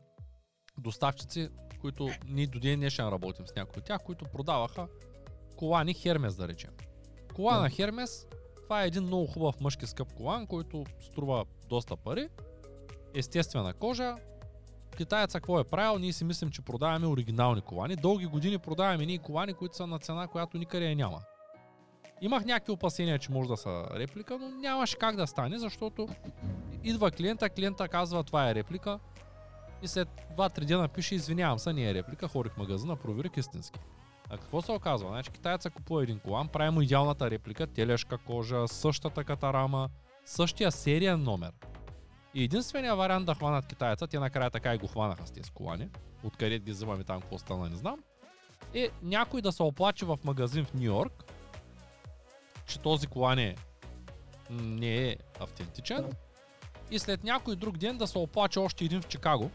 доставчици, 0.78 1.50
които 1.82 2.10
ние 2.28 2.48
до 2.48 2.60
ден 2.60 2.80
днешен 2.80 3.10
работим 3.10 3.48
с 3.48 3.56
някои 3.56 3.80
от 3.80 3.86
тях, 3.86 4.04
които 4.04 4.26
продаваха 4.26 4.88
колани 5.56 5.94
Хермес, 5.94 6.36
да 6.36 6.48
речем. 6.48 6.72
Кола 7.36 7.62
на 7.62 7.70
Хермес, 7.70 8.28
това 8.64 8.84
е 8.84 8.88
един 8.88 9.04
много 9.04 9.28
хубав 9.28 9.62
мъжки 9.62 9.88
скъп 9.88 10.14
колан, 10.14 10.48
който 10.48 10.84
струва 11.00 11.46
доста 11.70 11.98
пари, 11.98 12.30
естествена 13.14 13.74
кожа, 13.74 14.16
китаеца 14.98 15.40
какво 15.40 15.60
е 15.60 15.64
правил? 15.64 16.00
Ние 16.00 16.14
си 16.14 16.24
мислим, 16.24 16.50
че 16.50 16.62
продаваме 16.62 17.08
оригинални 17.08 17.62
колани. 17.62 17.96
Дълги 17.96 18.26
години 18.26 18.58
продаваме 18.58 19.06
ние 19.06 19.18
колани, 19.18 19.54
които 19.54 19.76
са 19.76 19.88
на 19.88 20.00
цена, 20.00 20.28
която 20.28 20.58
никъде 20.58 20.86
я 20.90 20.96
няма. 20.96 21.22
Имах 22.22 22.46
някакви 22.46 22.72
опасения, 22.72 23.20
че 23.20 23.32
може 23.32 23.50
да 23.50 23.58
са 23.58 23.86
реплика, 23.96 24.38
но 24.38 24.50
нямаше 24.50 24.98
как 24.98 25.16
да 25.16 25.28
стане, 25.28 25.60
защото 25.60 26.08
идва 26.84 27.12
клиента, 27.12 27.50
клиента 27.50 27.88
казва 27.88 28.24
това 28.24 28.50
е 28.50 28.56
реплика 28.56 29.00
и 29.82 29.88
след 29.88 30.08
2-3 30.38 30.66
дена 30.66 30.88
пише 30.88 31.16
извинявам 31.16 31.60
се, 31.60 31.74
не 31.74 31.90
е 31.90 31.94
реплика, 31.94 32.28
хорих 32.28 32.54
в 32.54 32.58
магазина, 32.58 32.96
проверих 32.96 33.38
истински. 33.38 33.80
А 34.30 34.38
какво 34.38 34.62
се 34.62 34.72
оказва? 34.72 35.10
Значи 35.10 35.32
китаеца 35.32 35.70
купува 35.70 36.04
един 36.04 36.20
колан, 36.20 36.48
прави 36.48 36.70
му 36.70 36.82
идеалната 36.82 37.32
реплика, 37.32 37.68
телешка 37.68 38.18
кожа, 38.18 38.68
същата 38.68 39.24
катарама, 39.24 39.90
същия 40.26 40.72
сериен 40.72 41.24
номер. 41.24 41.52
И 42.38 42.44
единствения 42.44 42.96
вариант 42.96 43.26
да 43.26 43.34
хванат 43.34 43.68
китайца, 43.68 44.08
те 44.08 44.20
накрая 44.20 44.52
така 44.52 44.76
и 44.76 44.78
го 44.78 44.88
хванаха 44.88 45.28
с 45.28 45.32
тези 45.32 45.52
колани, 45.52 45.90
откъде 46.24 46.60
ги 46.60 46.72
взимаме 46.72 47.04
там, 47.04 47.22
какво 47.22 47.38
стана, 47.38 47.70
не 47.70 47.76
знам, 47.76 48.04
е 48.74 48.90
някой 49.04 49.42
да 49.42 49.52
се 49.52 49.64
оплаче 49.64 50.06
в 50.06 50.20
магазин 50.24 50.66
в 50.66 50.74
Нью 50.74 50.84
Йорк, 50.84 51.24
че 52.68 52.80
този 52.80 53.08
колан 53.08 53.40
е, 53.40 53.56
не 54.50 55.08
е 55.08 55.16
автентичен, 55.40 56.14
и 56.92 57.00
след 57.00 57.24
някой 57.24 57.56
друг 57.56 57.78
ден 57.78 57.98
да 57.98 58.08
се 58.08 58.18
оплаче 58.18 58.60
още 58.60 58.86
един 58.86 59.02
в 59.02 59.08
Чикаго. 59.08 59.52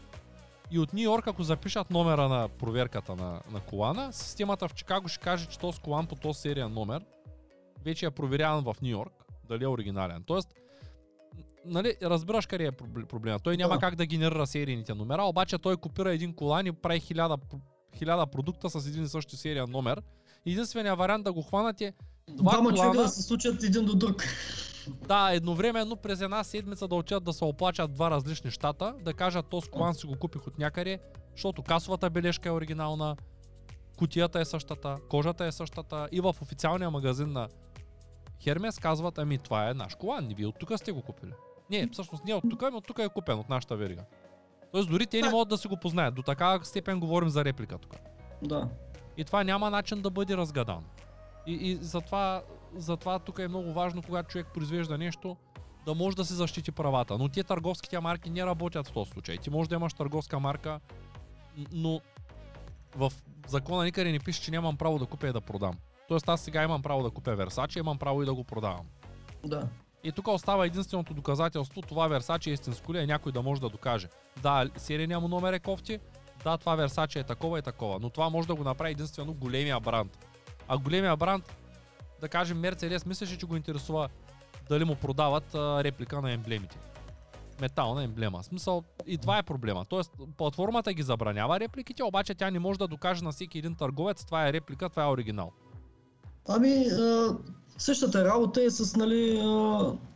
И 0.71 0.79
от 0.79 0.93
Нью 0.93 1.03
Йорк, 1.03 1.27
ако 1.27 1.43
запишат 1.43 1.91
номера 1.91 2.29
на 2.29 2.49
проверката 2.49 3.15
на, 3.15 3.41
на 3.51 3.59
колана, 3.59 4.13
системата 4.13 4.67
в 4.67 4.73
Чикаго 4.73 5.07
ще 5.07 5.23
каже, 5.23 5.47
че 5.47 5.59
този 5.59 5.79
колан 5.79 6.07
по 6.07 6.15
този 6.15 6.39
серия 6.39 6.69
номер 6.69 7.05
вече 7.85 8.05
е 8.05 8.11
проверяван 8.11 8.63
в 8.63 8.75
Нью 8.81 8.91
Йорк, 8.91 9.25
дали 9.47 9.63
е 9.63 9.67
оригинален. 9.67 10.23
Тоест, 10.27 10.53
нали, 11.65 11.95
разбираш 12.01 12.45
къде 12.45 12.65
е 12.65 12.71
пробл- 12.71 13.05
проблема. 13.05 13.39
Той 13.39 13.57
няма 13.57 13.73
Да. 13.73 13.79
как 13.79 13.95
да 13.95 14.05
генерира 14.05 14.47
серийните 14.47 14.93
номера, 14.93 15.23
обаче 15.23 15.57
той 15.57 15.77
копира 15.77 16.13
един 16.13 16.33
колан 16.33 16.65
и 16.65 16.71
прави 16.71 16.99
хиляда, 16.99 17.37
хиляда 17.95 18.27
продукта 18.27 18.69
с 18.69 18.87
един 18.87 19.03
и 19.03 19.07
същи 19.07 19.37
серия 19.37 19.67
номер. 19.67 20.01
Единственият 20.45 20.97
вариант 20.99 21.23
да 21.23 21.33
го 21.33 21.41
хванат 21.41 21.81
е 21.81 21.93
два 22.29 22.51
Двама 22.51 22.69
човека 22.69 22.81
колана, 22.81 23.01
да 23.01 23.09
се 23.09 23.21
случат 23.21 23.63
един 23.63 23.85
до 23.85 23.95
друг. 23.95 24.23
да, 25.07 25.29
едновременно 25.31 25.95
през 25.95 26.21
една 26.21 26.43
седмица 26.43 26.87
да 26.87 26.95
отидат 26.95 27.23
да 27.23 27.33
се 27.33 27.45
оплачат 27.45 27.93
два 27.93 28.11
различни 28.11 28.51
щата, 28.51 28.93
да 29.01 29.13
кажат 29.13 29.45
този 29.45 29.69
колан 29.69 29.93
си 29.93 30.05
го 30.05 30.15
купих 30.15 30.47
от 30.47 30.59
някъде, 30.59 30.99
защото 31.31 31.63
касовата 31.63 32.09
бележка 32.09 32.49
е 32.49 32.51
оригинална, 32.51 33.15
кутията 33.97 34.39
е 34.39 34.45
същата, 34.45 34.97
кожата 35.09 35.45
е 35.45 35.51
същата 35.51 36.07
и 36.11 36.21
в 36.21 36.35
официалния 36.41 36.91
магазин 36.91 37.31
на 37.31 37.47
Хермес 38.41 38.79
казват, 38.79 39.17
ами 39.17 39.37
това 39.37 39.69
е 39.69 39.73
наш 39.73 39.95
колан, 39.95 40.27
вие 40.27 40.45
от 40.45 40.55
тук 40.59 40.71
сте 40.77 40.91
го 40.91 41.01
купили. 41.01 41.31
Не, 41.73 41.87
всъщност 41.91 42.25
не 42.25 42.33
от 42.33 42.43
тук, 42.49 42.63
ами 42.63 42.77
от 42.77 42.87
тук 42.87 42.99
е 42.99 43.09
купен, 43.09 43.39
от 43.39 43.49
нашата 43.49 43.75
верига. 43.75 44.01
Тоест 44.71 44.89
дори 44.89 45.07
те 45.07 45.21
не 45.21 45.29
могат 45.29 45.49
да 45.49 45.57
си 45.57 45.67
го 45.67 45.77
познаят. 45.77 46.15
До 46.15 46.21
такава 46.21 46.65
степен 46.65 46.99
говорим 46.99 47.29
за 47.29 47.45
реплика 47.45 47.77
тук. 47.77 47.95
Да. 48.41 48.69
И 49.17 49.23
това 49.23 49.43
няма 49.43 49.69
начин 49.69 50.01
да 50.01 50.09
бъде 50.09 50.37
разгадано. 50.37 50.83
И, 51.47 51.53
и 51.53 51.75
затова, 51.75 52.43
затова 52.75 53.19
тук 53.19 53.39
е 53.39 53.47
много 53.47 53.73
важно, 53.73 54.01
когато 54.01 54.29
човек 54.29 54.47
произвежда 54.53 54.97
нещо, 54.97 55.37
да 55.85 55.93
може 55.95 56.17
да 56.17 56.25
се 56.25 56.33
защити 56.33 56.71
правата. 56.71 57.17
Но 57.17 57.29
тия 57.29 57.43
търговските 57.43 57.99
марки 57.99 58.29
не 58.29 58.45
работят 58.45 58.87
в 58.87 58.91
този 58.91 59.11
случай. 59.11 59.37
Ти 59.37 59.49
може 59.49 59.69
да 59.69 59.75
имаш 59.75 59.93
търговска 59.93 60.39
марка, 60.39 60.79
но 61.71 62.01
в 62.95 63.11
закона 63.47 63.83
никъде 63.83 64.11
не 64.11 64.19
пише, 64.19 64.41
че 64.41 64.51
нямам 64.51 64.77
право 64.77 64.99
да 64.99 65.05
купя 65.05 65.27
и 65.27 65.33
да 65.33 65.41
продам. 65.41 65.73
Тоест 66.07 66.29
аз 66.29 66.41
сега 66.41 66.63
имам 66.63 66.81
право 66.81 67.03
да 67.03 67.09
купя 67.09 67.31
Versace, 67.31 67.79
имам 67.79 67.97
право 67.97 68.23
и 68.23 68.25
да 68.25 68.33
го 68.33 68.43
продавам. 68.43 68.85
Да. 69.45 69.69
И 70.03 70.11
тук 70.11 70.27
остава 70.27 70.65
единственото 70.65 71.13
доказателство, 71.13 71.81
това 71.81 72.09
Versace 72.09 72.47
е 72.47 72.53
истинско 72.53 72.93
ли 72.93 72.99
е 72.99 73.05
някой 73.05 73.31
да 73.31 73.41
може 73.41 73.61
да 73.61 73.69
докаже. 73.69 74.07
Да, 74.41 74.69
серийния 74.77 75.19
му 75.19 75.27
номер 75.27 75.53
е 75.53 75.59
кофти, 75.59 75.99
да, 76.43 76.57
това 76.57 76.77
Versace 76.77 77.19
е 77.19 77.23
такова 77.23 77.59
и 77.59 77.61
такова, 77.61 77.99
но 77.99 78.09
това 78.09 78.29
може 78.29 78.47
да 78.47 78.55
го 78.55 78.63
направи 78.63 78.91
единствено 78.91 79.33
големия 79.33 79.79
бранд. 79.79 80.25
А 80.67 80.77
големия 80.77 81.17
бранд, 81.17 81.57
да 82.21 82.29
кажем 82.29 82.61
Mercedes, 82.61 83.07
мислеше, 83.07 83.37
че 83.37 83.45
го 83.45 83.55
интересува 83.55 84.09
дали 84.69 84.83
му 84.83 84.95
продават 84.95 85.55
а, 85.55 85.83
реплика 85.83 86.21
на 86.21 86.31
емблемите. 86.31 86.77
Метална 87.61 88.03
емблема. 88.03 88.43
Смисъл, 88.43 88.83
и 89.07 89.17
това 89.17 89.37
е 89.37 89.43
проблема. 89.43 89.85
Тоест, 89.85 90.11
платформата 90.37 90.93
ги 90.93 91.03
забранява 91.03 91.59
репликите, 91.59 92.03
обаче 92.03 92.35
тя 92.35 92.51
не 92.51 92.59
може 92.59 92.79
да 92.79 92.87
докаже 92.87 93.23
на 93.23 93.31
всеки 93.31 93.57
един 93.57 93.75
търговец, 93.75 94.25
това 94.25 94.47
е 94.47 94.53
реплика, 94.53 94.89
това 94.89 95.03
е 95.03 95.07
оригинал. 95.07 95.51
Ами, 96.47 96.85
същата 97.77 98.25
работа 98.25 98.63
е 98.63 98.69
с 98.69 98.95
нали, 98.95 99.41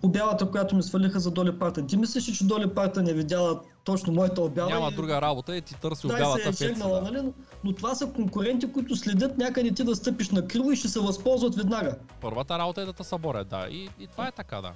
обявата, 0.04 0.52
която 0.52 0.76
ми 0.76 0.84
свалиха 0.84 1.20
за 1.20 1.32
Доли 1.32 1.60
Партън. 1.60 1.88
Ти 1.88 1.98
мислиш, 1.98 2.30
ли, 2.30 2.34
че 2.34 2.44
Доли 2.44 2.74
Партън 2.74 3.04
не 3.04 3.14
видяла 3.14 3.62
точно 3.84 4.14
моята 4.14 4.42
обява? 4.42 4.70
Няма 4.70 4.90
и- 4.92 4.96
друга 4.96 5.22
работа 5.22 5.58
и 5.58 5.62
ти 5.62 5.76
търси 5.82 6.08
Да, 6.08 6.14
обявата 6.14 6.54
се 6.54 6.66
е 6.66 6.68
шегнала, 6.68 7.02
да. 7.02 7.12
нали? 7.12 7.32
Но, 7.64 7.74
това 7.74 7.96
са 7.96 8.08
конкуренти, 8.08 8.72
които 8.72 8.96
следят 8.96 9.38
някъде 9.38 9.72
ти 9.72 9.84
да 9.84 9.96
стъпиш 9.96 10.30
на 10.30 10.48
криво 10.48 10.72
и 10.72 10.76
ще 10.76 10.88
се 10.88 11.00
възползват 11.00 11.56
веднага. 11.56 11.96
Първата 12.22 12.60
работа 12.60 12.82
е 12.82 12.86
да 12.86 12.94
те 12.94 13.04
съборят, 13.04 13.48
да. 13.48 13.68
И, 13.72 13.90
и 14.00 14.08
това 14.08 14.28
е 14.28 14.32
така, 14.32 14.62
да. 14.62 14.72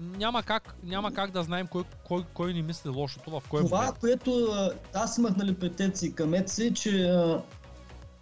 Няма 0.00 0.42
как, 0.42 0.74
няма 0.82 1.12
как 1.12 1.30
да 1.30 1.42
знаем 1.42 1.66
кой, 1.66 1.84
кой, 2.04 2.24
кой 2.34 2.52
ни 2.52 2.62
мисли 2.62 2.88
лошото 2.90 3.30
в 3.30 3.42
кой 3.50 3.64
това, 3.64 3.78
момент. 3.78 3.98
което 3.98 4.48
аз 4.94 5.18
имах 5.18 5.36
нали, 5.36 5.54
претенции 5.54 6.12
към 6.12 6.30
Etsy, 6.30 6.72
че 6.72 7.08
а, 7.08 7.42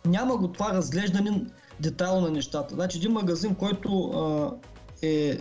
няма 0.06 0.36
го 0.36 0.48
това 0.48 0.74
разглеждане 0.74 1.44
детайлно 1.84 2.20
на 2.20 2.30
нещата. 2.30 2.74
Значи 2.74 2.98
един 2.98 3.12
магазин, 3.12 3.54
който 3.54 4.04
а, 4.04 4.52
е, 5.02 5.38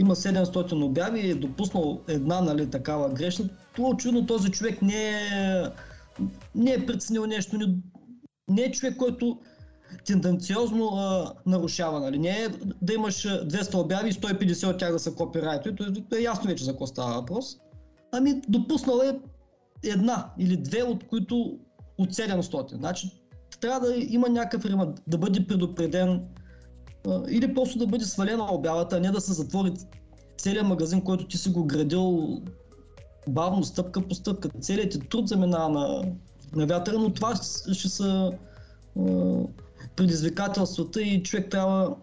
има 0.00 0.16
700 0.16 0.84
обяви 0.84 1.20
и 1.20 1.30
е 1.30 1.34
допуснал 1.34 2.00
една 2.08 2.40
нали, 2.40 2.70
такава 2.70 3.08
грешна, 3.08 3.48
това 3.74 3.88
очевидно 3.88 4.26
този 4.26 4.50
човек 4.50 4.82
не 4.82 5.10
е, 5.10 5.62
не 6.54 6.72
е 6.72 6.86
преценил 6.86 7.26
нещо, 7.26 7.58
не, 7.58 7.66
не 8.48 8.62
е 8.62 8.70
човек, 8.70 8.96
който 8.96 9.38
тенденциозно 10.06 10.86
а, 10.86 11.32
нарушава. 11.46 12.00
Нали? 12.00 12.18
Не 12.18 12.28
е 12.28 12.48
да 12.82 12.94
имаш 12.94 13.24
а, 13.24 13.48
200 13.48 13.74
обяви 13.74 14.08
и 14.08 14.12
150 14.12 14.70
от 14.70 14.78
тях 14.78 14.92
да 14.92 14.98
са 14.98 15.14
копирайто. 15.14 15.76
То 16.10 16.16
е 16.16 16.20
ясно 16.20 16.50
вече 16.50 16.64
за 16.64 16.70
какво 16.70 16.86
става 16.86 17.14
въпрос. 17.14 17.56
Ами 18.12 18.42
допуснал 18.48 19.00
е 19.04 19.20
една 19.88 20.30
или 20.38 20.56
две, 20.56 20.82
от 20.82 21.06
които 21.06 21.58
от 21.98 22.10
700. 22.10 22.74
Значи 22.74 23.10
трябва 23.64 23.88
да 23.88 23.94
има 23.96 24.28
някакъв 24.28 24.64
ремонт, 24.64 25.02
да 25.06 25.18
бъде 25.18 25.46
предупреден 25.46 26.20
или 27.28 27.54
просто 27.54 27.78
да 27.78 27.86
бъде 27.86 28.04
свалена 28.04 28.54
обявата, 28.54 28.96
а 28.96 29.00
не 29.00 29.10
да 29.10 29.20
се 29.20 29.32
затвори 29.32 29.72
целият 30.38 30.66
магазин, 30.66 31.00
който 31.00 31.26
ти 31.26 31.38
си 31.38 31.50
го 31.50 31.64
градил 31.64 32.42
бавно, 33.28 33.64
стъпка 33.64 34.08
по 34.08 34.14
стъпка. 34.14 34.48
Целият 34.60 34.92
ти 34.92 34.98
труд 34.98 35.28
заминава 35.28 35.68
на, 35.68 36.12
на 36.56 36.66
вятъра, 36.66 36.98
но 36.98 37.12
това 37.12 37.34
ще 37.72 37.88
са 37.88 38.32
предизвикателствата 39.96 41.02
и 41.02 41.22
човек 41.22 41.50
трябва 41.50 41.96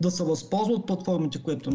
да 0.00 0.10
се 0.10 0.24
възползва 0.24 0.74
от 0.74 0.86
платформите, 0.86 1.42
които 1.42 1.70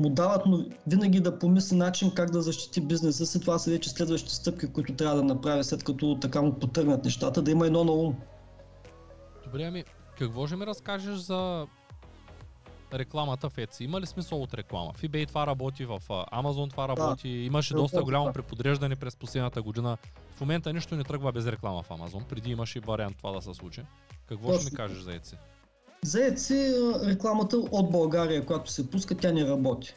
му 0.00 0.10
дават, 0.10 0.46
но 0.46 0.64
винаги 0.86 1.20
да 1.20 1.38
помисли 1.38 1.76
начин 1.76 2.10
как 2.10 2.30
да 2.30 2.42
защити 2.42 2.80
бизнеса 2.80 3.26
си. 3.26 3.40
Това 3.40 3.58
са 3.58 3.70
вече 3.70 3.90
следващите 3.90 4.34
стъпки, 4.34 4.72
които 4.72 4.94
трябва 4.94 5.16
да 5.16 5.22
направи 5.22 5.64
след 5.64 5.84
като 5.84 6.18
така 6.20 6.42
му 6.42 6.54
потърнат 6.54 7.04
нещата, 7.04 7.42
да 7.42 7.50
има 7.50 7.66
едно 7.66 7.84
на 7.84 7.92
ум. 7.92 8.14
Добре, 9.44 9.64
ами, 9.64 9.84
какво 10.18 10.46
ще 10.46 10.56
ми 10.56 10.66
разкажеш 10.66 11.16
за 11.16 11.66
рекламата 12.94 13.50
в 13.50 13.56
Etsy? 13.56 13.84
Има 13.84 14.00
ли 14.00 14.06
смисъл 14.06 14.42
от 14.42 14.54
реклама? 14.54 14.92
В 14.92 15.02
eBay 15.02 15.28
това 15.28 15.46
работи, 15.46 15.84
в 15.84 16.02
Amazon 16.08 16.70
това 16.70 16.88
работи, 16.88 17.28
имаше 17.28 17.74
доста 17.74 17.96
Работи, 17.96 18.04
голямо 18.04 18.24
да. 18.26 18.32
преподреждане 18.32 18.96
през 18.96 19.16
последната 19.16 19.62
година. 19.62 19.98
В 20.36 20.40
момента 20.40 20.72
нищо 20.72 20.96
не 20.96 21.04
тръгва 21.04 21.32
без 21.32 21.46
реклама 21.46 21.82
в 21.82 21.88
Amazon. 21.88 22.24
Преди 22.24 22.50
имаше 22.50 22.80
вариант 22.80 23.16
това 23.16 23.32
да 23.32 23.42
се 23.42 23.54
случи. 23.54 23.82
Какво 24.26 24.48
ще 24.48 24.64
ми 24.64 24.70
Точно. 24.70 24.76
кажеш 24.76 24.98
за 24.98 25.10
Etsy? 25.10 25.36
За 26.04 26.18
Etsy 26.18 26.74
а, 27.02 27.06
рекламата 27.06 27.56
от 27.56 27.90
България, 27.90 28.46
която 28.46 28.70
се 28.70 28.90
пуска, 28.90 29.14
тя 29.14 29.32
не 29.32 29.48
работи. 29.48 29.94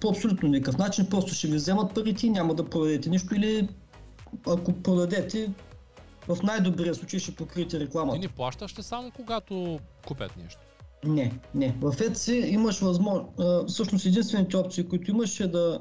По 0.00 0.08
абсолютно 0.08 0.48
никакъв 0.48 0.78
начин, 0.78 1.06
просто 1.10 1.34
ще 1.34 1.46
ви 1.46 1.56
вземат 1.56 1.94
парите 1.94 2.26
и 2.26 2.30
няма 2.30 2.54
да 2.54 2.70
продадете 2.70 3.10
нищо 3.10 3.34
или 3.34 3.68
ако 4.46 4.72
продадете, 4.72 5.52
в 6.28 6.42
най-добрия 6.42 6.94
случай 6.94 7.20
ще 7.20 7.34
покриете 7.34 7.78
Ти 7.78 7.84
рекламата. 7.84 8.18
не 8.18 8.28
плащаш 8.28 8.78
ли 8.78 8.82
само 8.82 9.10
когато 9.10 9.78
купят 10.06 10.36
нещо? 10.36 10.60
Не, 11.04 11.32
не. 11.54 11.76
В 11.80 11.92
Etsy 11.92 12.32
имаш 12.32 12.80
възможност, 12.80 13.68
всъщност 13.68 14.06
единствените 14.06 14.56
опции, 14.56 14.88
които 14.88 15.10
имаш 15.10 15.40
е 15.40 15.46
да, 15.46 15.80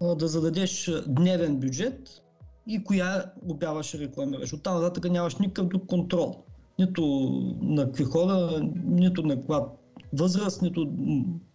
да 0.00 0.28
зададеш 0.28 0.90
дневен 1.06 1.56
бюджет 1.56 2.22
и 2.66 2.84
коя 2.84 3.24
обява 3.48 3.82
ще 3.82 3.98
рекламираш. 3.98 4.52
Оттам 4.52 4.74
нататък 4.74 5.12
нямаш 5.12 5.36
никакъв 5.36 5.66
друг 5.66 5.86
контрол. 5.86 6.44
Нито 6.80 7.30
на 7.62 7.84
какви 7.84 8.04
хора, 8.04 8.60
нито 8.84 9.22
на 9.22 9.36
каква 9.36 9.66
възраст, 10.12 10.62
нито 10.62 10.92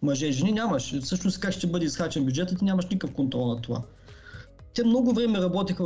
мъже, 0.02 0.32
жени 0.32 0.52
нямаш. 0.52 1.00
Всъщност 1.02 1.40
как 1.40 1.52
ще 1.52 1.66
бъде 1.66 1.86
изхачен 1.86 2.24
бюджетът, 2.24 2.58
ти 2.58 2.64
нямаш 2.64 2.86
никакъв 2.86 3.14
контрол 3.14 3.46
на 3.46 3.60
това. 3.60 3.82
Те 4.74 4.84
много 4.84 5.12
време 5.12 5.40
работеха 5.40 5.84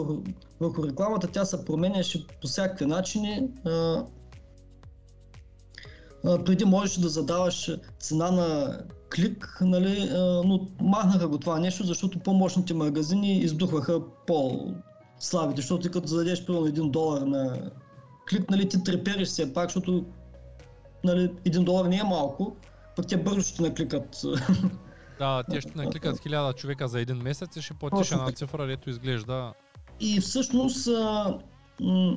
върху, 0.61 0.86
рекламата, 0.86 1.26
тя 1.32 1.45
се 1.45 1.64
променяше 1.64 2.26
по 2.43 2.49
всякакви 2.49 2.86
начини. 2.86 3.49
А, 3.64 4.05
а, 6.24 6.45
преди 6.45 6.64
можеше 6.64 7.01
да 7.01 7.09
задаваш 7.09 7.70
цена 8.01 8.30
на 8.30 8.78
клик, 9.16 9.59
нали, 9.61 10.11
но 10.45 10.68
махнаха 10.80 11.28
го 11.28 11.38
това 11.38 11.59
нещо, 11.59 11.84
защото 11.84 12.18
по-мощните 12.18 12.74
магазини 12.74 13.38
издухваха 13.38 14.01
по-слабите, 14.26 15.61
защото 15.61 15.91
като 15.91 16.07
зададеш 16.07 16.47
примерно 16.47 16.66
1 16.66 16.91
долар 16.91 17.20
на 17.20 17.70
клик, 18.31 18.51
нали, 18.51 18.68
ти 18.68 18.85
трепериш 18.85 19.28
все 19.28 19.55
пак, 19.55 19.68
защото 19.68 20.05
нали, 21.05 21.28
1 21.28 21.64
долар 21.64 21.85
не 21.85 21.97
е 21.97 22.05
малко, 22.05 22.57
пък 22.97 23.07
те 23.07 23.16
бързо 23.16 23.43
ще 23.43 23.62
накликат. 23.62 24.22
Да, 25.18 25.43
те 25.51 25.61
ще 25.61 25.72
накликат 25.74 26.22
хиляда 26.22 26.53
човека 26.53 26.89
за 26.89 27.01
един 27.01 27.16
месец 27.16 27.57
и 27.57 27.62
ще 27.62 27.74
платиш 27.74 28.12
една 28.12 28.33
цифра, 28.33 28.66
дето 28.66 28.91
изглежда 28.91 29.53
И 30.01 30.20
всъщност 30.20 30.89
а, 30.89 31.39
м, 31.81 32.16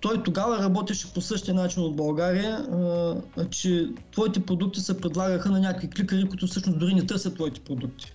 той 0.00 0.22
тогава 0.22 0.58
работеше 0.58 1.12
по 1.14 1.20
същия 1.20 1.54
начин 1.54 1.82
от 1.82 1.96
България, 1.96 2.56
а, 2.56 3.16
че 3.50 3.88
твоите 4.12 4.46
продукти 4.46 4.80
се 4.80 5.00
предлагаха 5.00 5.50
на 5.50 5.60
някакви 5.60 5.90
кликари, 5.90 6.28
които 6.28 6.46
всъщност 6.46 6.78
дори 6.78 6.94
не 6.94 7.06
търсят 7.06 7.34
твоите 7.34 7.60
продукти. 7.60 8.14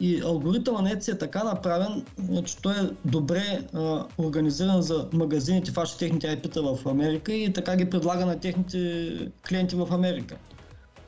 И 0.00 0.22
алгоритъмът 0.24 0.82
на 0.82 0.90
Etsy 0.90 1.12
е 1.12 1.18
така 1.18 1.44
направен, 1.44 2.04
че 2.44 2.56
той 2.56 2.72
е 2.72 2.90
добре 3.04 3.66
а, 3.72 4.04
организиран 4.18 4.82
за 4.82 5.08
магазините, 5.12 5.70
фаща 5.70 5.98
техните 5.98 6.26
IP-та 6.26 6.60
в 6.60 6.86
Америка 6.86 7.32
и 7.32 7.52
така 7.52 7.76
ги 7.76 7.90
предлага 7.90 8.26
на 8.26 8.40
техните 8.40 9.30
клиенти 9.48 9.76
в 9.76 9.88
Америка. 9.90 10.36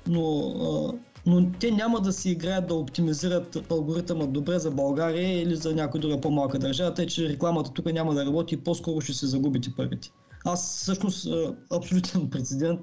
Но, 0.07 0.53
а, 0.61 0.99
но 1.26 1.51
те 1.61 1.70
няма 1.70 2.01
да 2.01 2.12
си 2.12 2.30
играят 2.30 2.66
да 2.66 2.74
оптимизират 2.74 3.70
алгоритъма 3.70 4.26
добре 4.26 4.59
за 4.59 4.70
България 4.70 5.43
или 5.43 5.57
за 5.57 5.74
някоя 5.74 6.01
друга 6.01 6.20
по-малка 6.20 6.59
държава, 6.59 6.95
тъй 6.95 7.07
че 7.07 7.28
рекламата 7.28 7.70
тук 7.72 7.93
няма 7.93 8.14
да 8.14 8.26
работи 8.26 8.55
и 8.55 8.59
по-скоро 8.59 9.01
ще 9.01 9.12
се 9.12 9.26
загубите 9.26 9.72
парите. 9.76 10.11
Аз 10.45 10.76
всъщност 10.76 11.28
абсолютен 11.72 12.30
прецедент. 12.30 12.80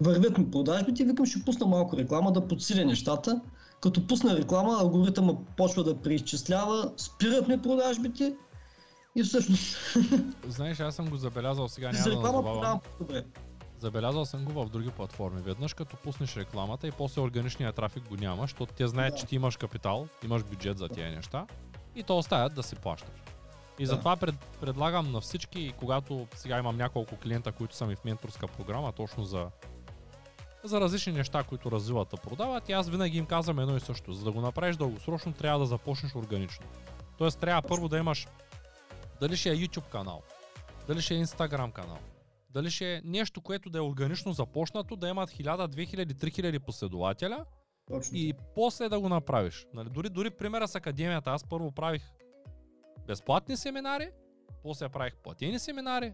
Вървят 0.00 0.38
ми 0.38 0.50
продажбите 0.50 1.02
и 1.02 1.06
викам 1.06 1.26
ще 1.26 1.44
пусна 1.44 1.66
малко 1.66 1.96
реклама 1.96 2.32
да 2.32 2.48
подсиля 2.48 2.84
нещата 2.84 3.40
като 3.82 4.06
пусна 4.06 4.36
реклама, 4.36 4.76
алгоритъма 4.80 5.34
почва 5.56 5.84
да 5.84 6.02
преизчислява, 6.02 6.92
спират 6.96 7.48
ми 7.48 7.62
продажбите 7.62 8.34
и 9.16 9.22
всъщност... 9.22 9.76
Знаеш, 10.48 10.80
аз 10.80 10.94
съм 10.94 11.10
го 11.10 11.16
забелязал 11.16 11.68
сега, 11.68 11.92
няма 11.92 12.04
да 12.04 12.32
назовавам. 12.32 12.80
Добре. 13.00 13.24
Забелязал 13.78 14.24
съм 14.24 14.44
го 14.44 14.52
в 14.52 14.70
други 14.70 14.90
платформи. 14.90 15.40
Веднъж 15.42 15.74
като 15.74 15.96
пуснеш 15.96 16.36
рекламата 16.36 16.86
и 16.86 16.92
после 16.92 17.20
органичния 17.20 17.72
трафик 17.72 18.08
го 18.08 18.16
няма, 18.16 18.42
защото 18.42 18.74
те 18.74 18.86
знаят, 18.86 19.14
да. 19.14 19.20
че 19.20 19.26
ти 19.26 19.34
имаш 19.34 19.56
капитал, 19.56 20.08
имаш 20.24 20.44
бюджет 20.44 20.78
за 20.78 20.88
тези 20.88 21.16
неща 21.16 21.46
и 21.94 22.02
то 22.02 22.18
оставят 22.18 22.54
да 22.54 22.62
си 22.62 22.76
плащаш. 22.76 23.22
И 23.78 23.84
да. 23.84 23.90
затова 23.90 24.16
пред, 24.16 24.34
предлагам 24.60 25.12
на 25.12 25.20
всички, 25.20 25.72
когато 25.78 26.26
сега 26.34 26.58
имам 26.58 26.76
няколко 26.76 27.16
клиента, 27.16 27.52
които 27.52 27.76
са 27.76 27.86
ми 27.86 27.96
в 27.96 28.04
менторска 28.04 28.46
програма, 28.46 28.92
точно 28.92 29.24
за 29.24 29.46
за 30.64 30.80
различни 30.80 31.12
неща, 31.12 31.42
които 31.42 31.70
развиват 31.70 32.08
да 32.08 32.16
продават 32.16 32.68
и 32.68 32.72
аз 32.72 32.88
винаги 32.88 33.18
им 33.18 33.26
казвам 33.26 33.58
едно 33.58 33.76
и 33.76 33.80
също. 33.80 34.12
За 34.12 34.24
да 34.24 34.32
го 34.32 34.40
направиш 34.40 34.76
дългосрочно, 34.76 35.32
трябва 35.32 35.58
да 35.58 35.66
започнеш 35.66 36.14
органично. 36.14 36.66
Тоест 37.18 37.40
трябва 37.40 37.62
първо 37.62 37.88
да 37.88 37.98
имаш 37.98 38.26
дали 39.20 39.36
ще 39.36 39.50
е 39.50 39.56
YouTube 39.56 39.88
канал, 39.88 40.22
дали 40.86 41.00
ще 41.00 41.14
е 41.14 41.24
Instagram 41.24 41.72
канал, 41.72 41.98
дали 42.50 42.70
ще 42.70 42.94
е 42.94 43.00
нещо, 43.04 43.40
което 43.40 43.70
да 43.70 43.78
е 43.78 43.80
органично 43.80 44.32
започнато, 44.32 44.96
да 44.96 45.08
имат 45.08 45.30
1000, 45.30 45.68
2000, 45.68 46.12
3000 46.12 46.58
последователя 46.58 47.44
Точно. 47.88 48.18
и 48.18 48.32
после 48.54 48.88
да 48.88 49.00
го 49.00 49.08
направиш. 49.08 49.66
Нали, 49.74 49.88
дори, 49.90 50.08
дори 50.08 50.30
примера 50.30 50.68
с 50.68 50.74
академията, 50.74 51.30
аз 51.30 51.44
първо 51.44 51.72
правих 51.72 52.02
безплатни 53.06 53.56
семинари, 53.56 54.10
после 54.62 54.88
правих 54.88 55.16
платени 55.16 55.58
семинари, 55.58 56.12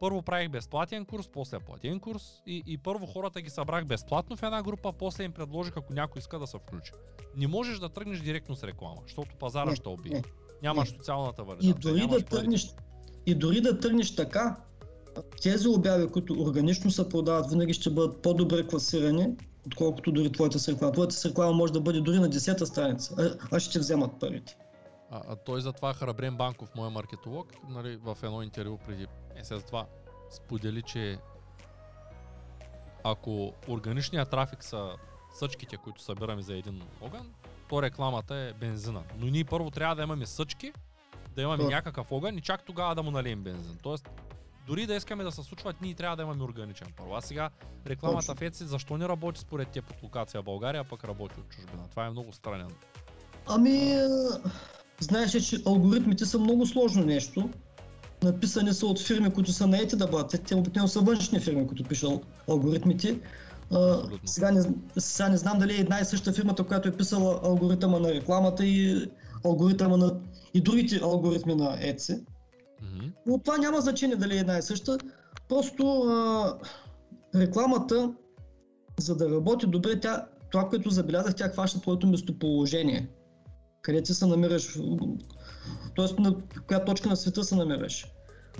първо 0.00 0.22
правих 0.22 0.48
безплатен 0.48 1.04
курс, 1.04 1.28
после 1.32 1.60
платен 1.60 2.00
курс 2.00 2.42
и, 2.46 2.62
и 2.66 2.78
първо 2.78 3.06
хората 3.06 3.40
ги 3.40 3.50
събрах 3.50 3.84
безплатно 3.84 4.36
в 4.36 4.42
една 4.42 4.62
група, 4.62 4.92
после 4.92 5.24
им 5.24 5.32
предложих 5.32 5.76
ако 5.76 5.92
някой 5.92 6.20
иска 6.20 6.38
да 6.38 6.46
се 6.46 6.58
включи. 6.58 6.92
Не 7.36 7.46
можеш 7.46 7.78
да 7.78 7.88
тръгнеш 7.88 8.20
директно 8.20 8.56
с 8.56 8.64
реклама, 8.64 8.96
защото 9.06 9.36
пазара 9.36 9.76
ще 9.76 9.88
убие. 9.88 10.22
Нямаш 10.62 10.88
социалната 10.88 11.44
валидация. 11.44 11.70
И 11.70 11.74
дори, 11.80 12.06
да 12.06 12.24
тръгнеш, 12.24 12.74
и 13.26 13.34
дори 13.34 13.60
да 13.60 13.80
тръгнеш 13.80 14.14
така, 14.14 14.56
тези 15.42 15.68
обяви, 15.68 16.08
които 16.08 16.42
органично 16.42 16.90
се 16.90 17.08
продават, 17.08 17.50
винаги 17.50 17.72
ще 17.72 17.90
бъдат 17.90 18.22
по-добре 18.22 18.66
класирани, 18.66 19.28
отколкото 19.66 20.12
дори 20.12 20.32
твоята 20.32 20.58
с 20.58 20.68
реклама. 20.68 20.92
Твоята 20.92 21.14
с 21.14 21.26
реклама 21.26 21.52
може 21.52 21.72
да 21.72 21.80
бъде 21.80 22.00
дори 22.00 22.18
на 22.18 22.30
10-та 22.30 22.66
страница, 22.66 23.14
а, 23.18 23.56
а 23.56 23.60
ще 23.60 23.78
вземат 23.78 24.10
парите. 24.20 24.56
А, 25.10 25.22
а 25.28 25.36
той 25.36 25.60
затова 25.60 25.94
Храбрен 25.94 26.36
Банков, 26.36 26.74
моя 26.74 26.90
маркетолог, 26.90 27.52
нали, 27.68 27.96
в 27.96 28.18
едно 28.22 28.42
интервю 28.42 28.78
преди 28.78 29.06
месец 29.34 29.64
това 29.64 29.86
сподели, 30.30 30.82
че 30.82 31.18
ако 33.04 33.52
органичният 33.68 34.30
трафик 34.30 34.64
са 34.64 34.96
съчките, 35.34 35.76
които 35.76 36.02
събираме 36.02 36.42
за 36.42 36.56
един 36.56 36.82
огън, 37.00 37.34
то 37.68 37.82
рекламата 37.82 38.34
е 38.34 38.52
бензина. 38.52 39.02
Но 39.18 39.26
ние 39.26 39.44
първо 39.44 39.70
трябва 39.70 39.96
да 39.96 40.02
имаме 40.02 40.26
съчки, 40.26 40.72
да 41.34 41.42
имаме 41.42 41.64
yeah. 41.64 41.70
някакъв 41.70 42.12
огън 42.12 42.38
и 42.38 42.40
чак 42.40 42.64
тогава 42.64 42.94
да 42.94 43.02
му 43.02 43.10
налием 43.10 43.42
бензин. 43.42 43.78
Тоест, 43.82 44.10
дори 44.66 44.86
да 44.86 44.94
искаме 44.94 45.24
да 45.24 45.32
се 45.32 45.42
случват, 45.42 45.80
ние 45.80 45.94
трябва 45.94 46.16
да 46.16 46.22
имаме 46.22 46.42
органичен 46.42 46.88
първо. 46.96 47.14
А 47.14 47.20
сега 47.20 47.50
рекламата 47.86 48.34
в 48.34 48.40
Etsy, 48.40 48.64
защо 48.64 48.96
не 48.96 49.08
работи 49.08 49.40
според 49.40 49.68
теб 49.68 49.90
от 49.90 50.02
локация 50.02 50.42
в 50.42 50.44
България, 50.44 50.80
а 50.80 50.84
пък 50.84 51.04
работи 51.04 51.40
от 51.40 51.48
чужбина? 51.48 51.88
Това 51.90 52.06
е 52.06 52.10
много 52.10 52.32
странен. 52.32 52.70
Ами, 53.46 53.96
знаеш, 55.00 55.30
че 55.30 55.62
алгоритмите 55.66 56.26
са 56.26 56.38
много 56.38 56.66
сложно 56.66 57.04
нещо. 57.04 57.50
Написани 58.22 58.74
са 58.74 58.86
от 58.86 59.00
фирми, 59.00 59.30
които 59.30 59.52
са 59.52 59.66
наети 59.66 59.96
да 59.96 60.06
бъдат. 60.06 60.42
Те 60.48 60.54
обикновено 60.54 60.88
са 60.88 61.00
външни 61.00 61.40
фирми, 61.40 61.66
които 61.66 61.84
пишат 61.84 62.26
алгоритмите. 62.48 63.20
А, 63.72 64.02
сега, 64.24 64.50
не, 64.50 64.62
сега 64.98 65.28
не 65.28 65.36
знам 65.36 65.58
дали 65.58 65.72
е 65.72 65.80
една 65.80 66.00
и 66.00 66.04
съща 66.04 66.32
фирмата, 66.32 66.64
която 66.64 66.88
е 66.88 66.96
писала 66.96 67.40
алгоритъма 67.44 67.98
на 67.98 68.14
рекламата 68.14 68.66
и 68.66 69.10
алгоритъма 69.44 69.96
на 69.96 70.20
и 70.54 70.60
другите 70.60 71.00
алгоритми 71.02 71.54
на 71.54 71.64
Etsy. 71.64 72.20
Mm-hmm. 72.20 73.10
Но 73.26 73.38
това 73.38 73.58
няма 73.58 73.80
значение 73.80 74.16
дали 74.16 74.36
е 74.36 74.40
една 74.40 74.58
и 74.58 74.62
съща. 74.62 74.98
Просто 75.48 76.00
а, 76.00 76.58
рекламата, 77.34 78.12
за 79.00 79.16
да 79.16 79.30
работи 79.30 79.66
добре, 79.66 80.00
тя, 80.00 80.26
това, 80.50 80.68
което 80.68 80.90
забелязах, 80.90 81.34
тя 81.34 81.48
хваща 81.48 81.80
твоето 81.80 82.06
местоположение 82.06 83.08
къде 83.86 84.02
ти 84.02 84.14
се 84.14 84.26
намираш, 84.26 84.78
т.е. 85.96 86.20
на 86.20 86.36
коя 86.68 86.84
точка 86.84 87.08
на 87.08 87.16
света 87.16 87.44
се 87.44 87.56
намираш. 87.56 88.06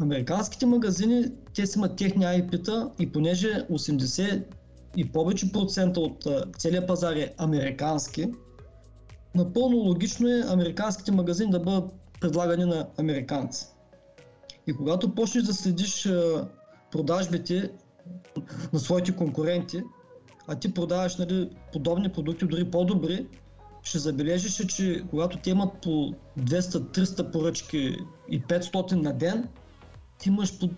Американските 0.00 0.66
магазини, 0.66 1.24
те 1.54 1.66
си 1.66 1.78
имат 1.78 1.96
техни 1.96 2.24
IP-та 2.24 2.90
и 2.98 3.12
понеже 3.12 3.66
80 3.70 4.44
и 4.96 5.12
повече 5.12 5.52
процента 5.52 6.00
от 6.00 6.26
целия 6.58 6.86
пазар 6.86 7.16
е 7.16 7.34
американски, 7.38 8.32
напълно 9.34 9.76
логично 9.76 10.28
е 10.28 10.44
американските 10.48 11.12
магазини 11.12 11.50
да 11.50 11.60
бъдат 11.60 11.92
предлагани 12.20 12.64
на 12.64 12.88
американци. 12.98 13.66
И 14.66 14.72
когато 14.72 15.14
почнеш 15.14 15.44
да 15.44 15.54
следиш 15.54 16.08
продажбите 16.92 17.70
на 18.72 18.78
своите 18.78 19.16
конкуренти, 19.16 19.82
а 20.46 20.54
ти 20.54 20.74
продаваш 20.74 21.16
нали, 21.16 21.50
подобни 21.72 22.12
продукти, 22.12 22.46
дори 22.46 22.70
по-добри, 22.70 23.26
ще 23.86 23.98
забележиш, 23.98 24.66
че 24.66 25.04
когато 25.10 25.38
те 25.38 25.50
имат 25.50 25.80
по 25.82 26.14
200-300 26.40 27.32
поръчки 27.32 27.96
и 28.30 28.42
500 28.42 28.92
на 28.92 29.12
ден, 29.12 29.48
ти 30.18 30.28
имаш 30.28 30.58
по 30.58 30.70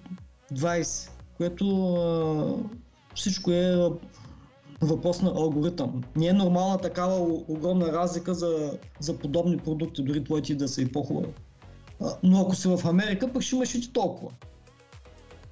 20, 0.54 1.10
което 1.36 1.94
а, 1.94 2.54
всичко 3.14 3.50
е 3.50 3.90
въпрос 4.80 5.22
на 5.22 5.30
алгоритъм. 5.30 6.02
Не 6.16 6.26
е 6.26 6.32
нормална 6.32 6.78
такава 6.78 7.16
огромна 7.48 7.92
разлика 7.92 8.34
за, 8.34 8.78
за 9.00 9.18
подобни 9.18 9.58
продукти, 9.58 10.02
дори 10.02 10.24
твоите 10.24 10.54
да 10.54 10.68
са 10.68 10.82
и 10.82 10.92
по-хубави. 10.92 11.32
Но 12.22 12.40
ако 12.40 12.54
си 12.54 12.68
в 12.68 12.80
Америка, 12.84 13.32
пък 13.32 13.42
ще 13.42 13.56
имаш 13.56 13.74
и 13.74 13.80
ти 13.80 13.92
толкова. 13.92 14.30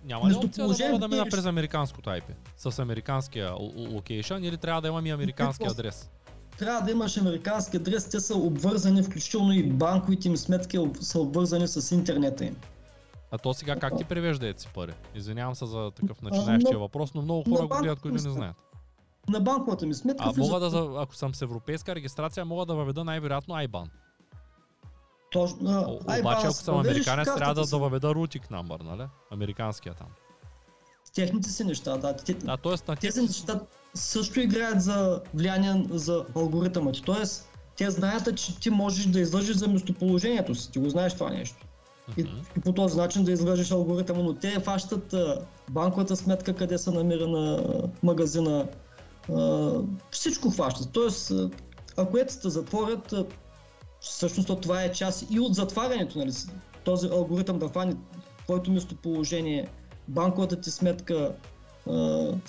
Няма 0.05 0.31
ли 0.31 0.35
опция 0.35 0.67
да 0.69 0.89
мога 0.89 0.99
да 0.99 1.09
мина 1.09 1.27
през 1.31 1.47
американското 1.47 2.11
IP? 2.11 2.25
С 2.57 2.79
американския 2.79 3.53
локейшън 3.77 4.45
или 4.45 4.57
трябва 4.57 4.83
да 4.83 4.89
имам 4.89 5.07
и 5.07 5.11
американски 5.11 5.67
адрес? 5.71 6.11
Трябва 6.59 6.81
да 6.81 6.91
имаш 6.91 7.17
американски 7.17 7.77
адрес, 7.77 8.09
те 8.09 8.21
са 8.21 8.37
обвързани, 8.37 9.03
включително 9.03 9.53
и 9.53 9.63
банковите 9.63 10.29
им 10.29 10.37
сметки 10.37 10.79
са 11.01 11.21
обвързани 11.21 11.69
с 11.69 11.95
интернета 11.95 12.45
им. 12.45 12.57
А 13.31 13.39
то 13.39 13.55
сега 13.55 13.77
как 13.77 13.97
ти 13.99 14.05
превежда 14.05 14.55
си 14.57 14.69
пари? 14.75 14.93
Извинявам 15.15 15.55
се 15.55 15.67
за 15.67 15.91
такъв 15.91 16.23
начинаещия 16.23 16.79
въпрос, 16.79 17.15
но 17.15 17.23
много 17.23 17.57
хора 17.57 17.67
го 17.67 17.79
гледат, 17.83 18.01
които 18.01 18.15
не 18.15 18.31
знаят. 18.31 18.57
На 19.29 19.41
банковата 19.41 19.87
ми 19.87 19.95
сметка. 19.95 20.25
А 20.27 20.33
мога 20.37 20.61
да, 20.61 21.03
ако 21.03 21.15
съм 21.15 21.35
с 21.35 21.43
европейска 21.43 21.95
регистрация, 21.95 22.45
мога 22.45 22.67
да 22.67 22.75
въведа 22.75 23.05
най-вероятно 23.05 23.55
IBAN. 23.55 23.87
Точно. 25.33 25.99
Обаче, 26.21 26.47
ако 26.47 26.55
съм 26.55 26.79
американец, 26.79 27.35
трябва 27.37 27.55
да, 27.55 27.67
да 27.67 27.79
въведа 27.79 28.15
routing 28.15 28.51
number, 28.51 28.83
нали? 28.83 29.09
Американския 29.31 29.95
там. 29.95 30.09
Техните 31.17 31.51
си 31.51 31.65
неща, 31.65 31.97
да. 31.97 32.17
Те, 32.17 32.37
а, 32.47 32.57
т.е. 32.57 32.73
на 32.89 32.97
тези 32.97 33.23
неща 33.23 33.61
също 33.95 34.41
играят 34.41 34.83
за 34.83 35.21
влияние 35.35 35.87
за 35.91 36.25
алгоритъма 36.35 36.93
ти. 36.93 37.03
Тоест, 37.03 37.49
те 37.77 37.91
знаят, 37.91 38.37
че 38.37 38.61
ти 38.61 38.71
можеш 38.71 39.07
да 39.07 39.21
излъжиш 39.21 39.57
за 39.57 39.69
местоположението 39.69 40.55
си. 40.55 40.73
Ти 40.73 40.79
го 40.79 40.89
знаеш 40.89 41.15
това 41.15 41.31
нещо. 41.31 41.67
И, 42.17 42.25
uh-huh. 42.25 42.59
и 42.59 42.61
по 42.61 42.73
този 42.73 42.97
начин 42.97 43.25
да 43.25 43.33
излъжиш 43.33 43.71
алгоритъма, 43.71 44.23
но 44.23 44.35
те 44.35 44.61
фащат 44.61 45.15
банковата 45.71 46.17
сметка, 46.17 46.55
къде 46.55 46.79
се 46.79 46.91
намира 46.91 47.27
на 47.27 47.63
магазина. 48.03 48.69
Всичко 50.11 50.51
фащат. 50.51 50.89
Тоест, 50.93 51.33
ако 51.97 52.19
ецата 52.19 52.51
затворят, 52.51 53.15
всъщност 54.01 54.61
това 54.61 54.83
е 54.83 54.93
част 54.93 55.31
и 55.31 55.41
от 55.41 55.55
затварянето, 55.55 56.19
нали? 56.19 56.33
този 56.85 57.07
алгоритъм 57.07 57.59
да 57.59 57.69
фане 57.69 57.95
твоето 58.45 58.71
местоположение, 58.71 59.69
банковата 60.09 60.61
ти 60.61 60.71
сметка, 60.71 61.35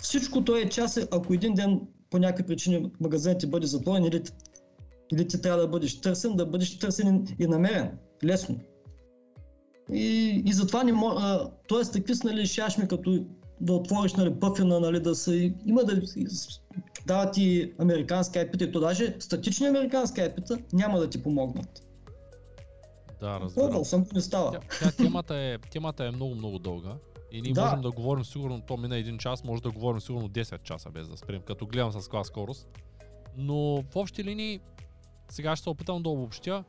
всичко 0.01 0.43
то 0.43 0.55
е 0.55 0.70
част, 0.70 1.08
ако 1.12 1.34
един 1.34 1.53
ден 1.53 1.82
по 2.10 2.18
някакви 2.18 2.43
причини 2.43 2.91
магазинът 2.99 3.39
ти 3.39 3.47
бъде 3.47 3.68
затворен 3.68 4.05
или, 4.05 4.24
или 5.14 5.28
ти 5.28 5.41
трябва 5.41 5.62
да 5.62 5.68
бъдеш 5.68 6.01
търсен, 6.01 6.36
да 6.36 6.45
бъдеш 6.45 6.80
търсен 6.80 7.28
и 7.39 7.47
намерен, 7.47 7.97
лесно. 8.24 8.60
И, 9.93 10.43
и 10.45 10.53
затова 10.53 10.84
не 10.84 10.93
може, 10.93 11.26
т.е. 11.70 11.91
такви 11.91 12.14
нали, 12.24 12.45
шашми 12.45 12.88
като 12.88 13.26
да 13.62 13.74
отвориш 13.74 14.14
нали, 14.14 14.39
пъфина, 14.39 14.80
нали, 14.80 14.99
да 14.99 15.16
се... 15.16 15.53
Има 15.66 15.84
да 15.84 16.01
дават 17.08 17.38
и 17.38 17.74
американски 17.80 18.39
IP-та, 18.39 18.66
и 18.66 18.72
то 18.72 18.80
даже 18.80 19.16
статични 19.20 19.68
американски 19.68 20.22
IP-та 20.22 20.58
няма 20.74 20.99
да 20.99 21.10
ти 21.10 21.24
помогнат. 21.24 21.84
Да, 23.20 23.39
разбирам. 23.39 23.86
съм, 23.86 24.05
не 24.14 24.22
става. 24.22 24.51
Тя, 24.51 24.60
тя, 24.80 24.91
темата, 24.91 25.36
е, 25.36 25.58
темата 25.72 26.05
е 26.05 26.12
много, 26.12 26.36
много 26.36 26.60
дълга. 26.60 26.95
И 27.32 27.41
ние 27.41 27.53
да. 27.53 27.61
можем 27.61 27.82
да 27.82 27.91
говорим 27.91 28.25
сигурно, 28.25 28.61
то 28.61 28.78
мина 28.78 28.97
един 28.97 29.17
час, 29.17 29.43
може 29.43 29.61
да 29.61 29.71
говорим 29.71 30.01
сигурно 30.01 30.30
10 30.30 30.63
часа 30.63 30.89
без 30.89 31.07
да 31.07 31.17
спрем, 31.17 31.41
като 31.41 31.65
гледам 31.67 31.91
с 31.91 32.03
каква 32.03 32.23
скорост. 32.23 32.67
Но 33.38 33.84
в 33.91 33.95
общи 33.95 34.23
линии, 34.23 34.59
сега 35.30 35.55
ще 35.55 35.63
се 35.63 35.69
опитам 35.69 36.03
да 36.03 36.09
обобщя. 36.09 36.63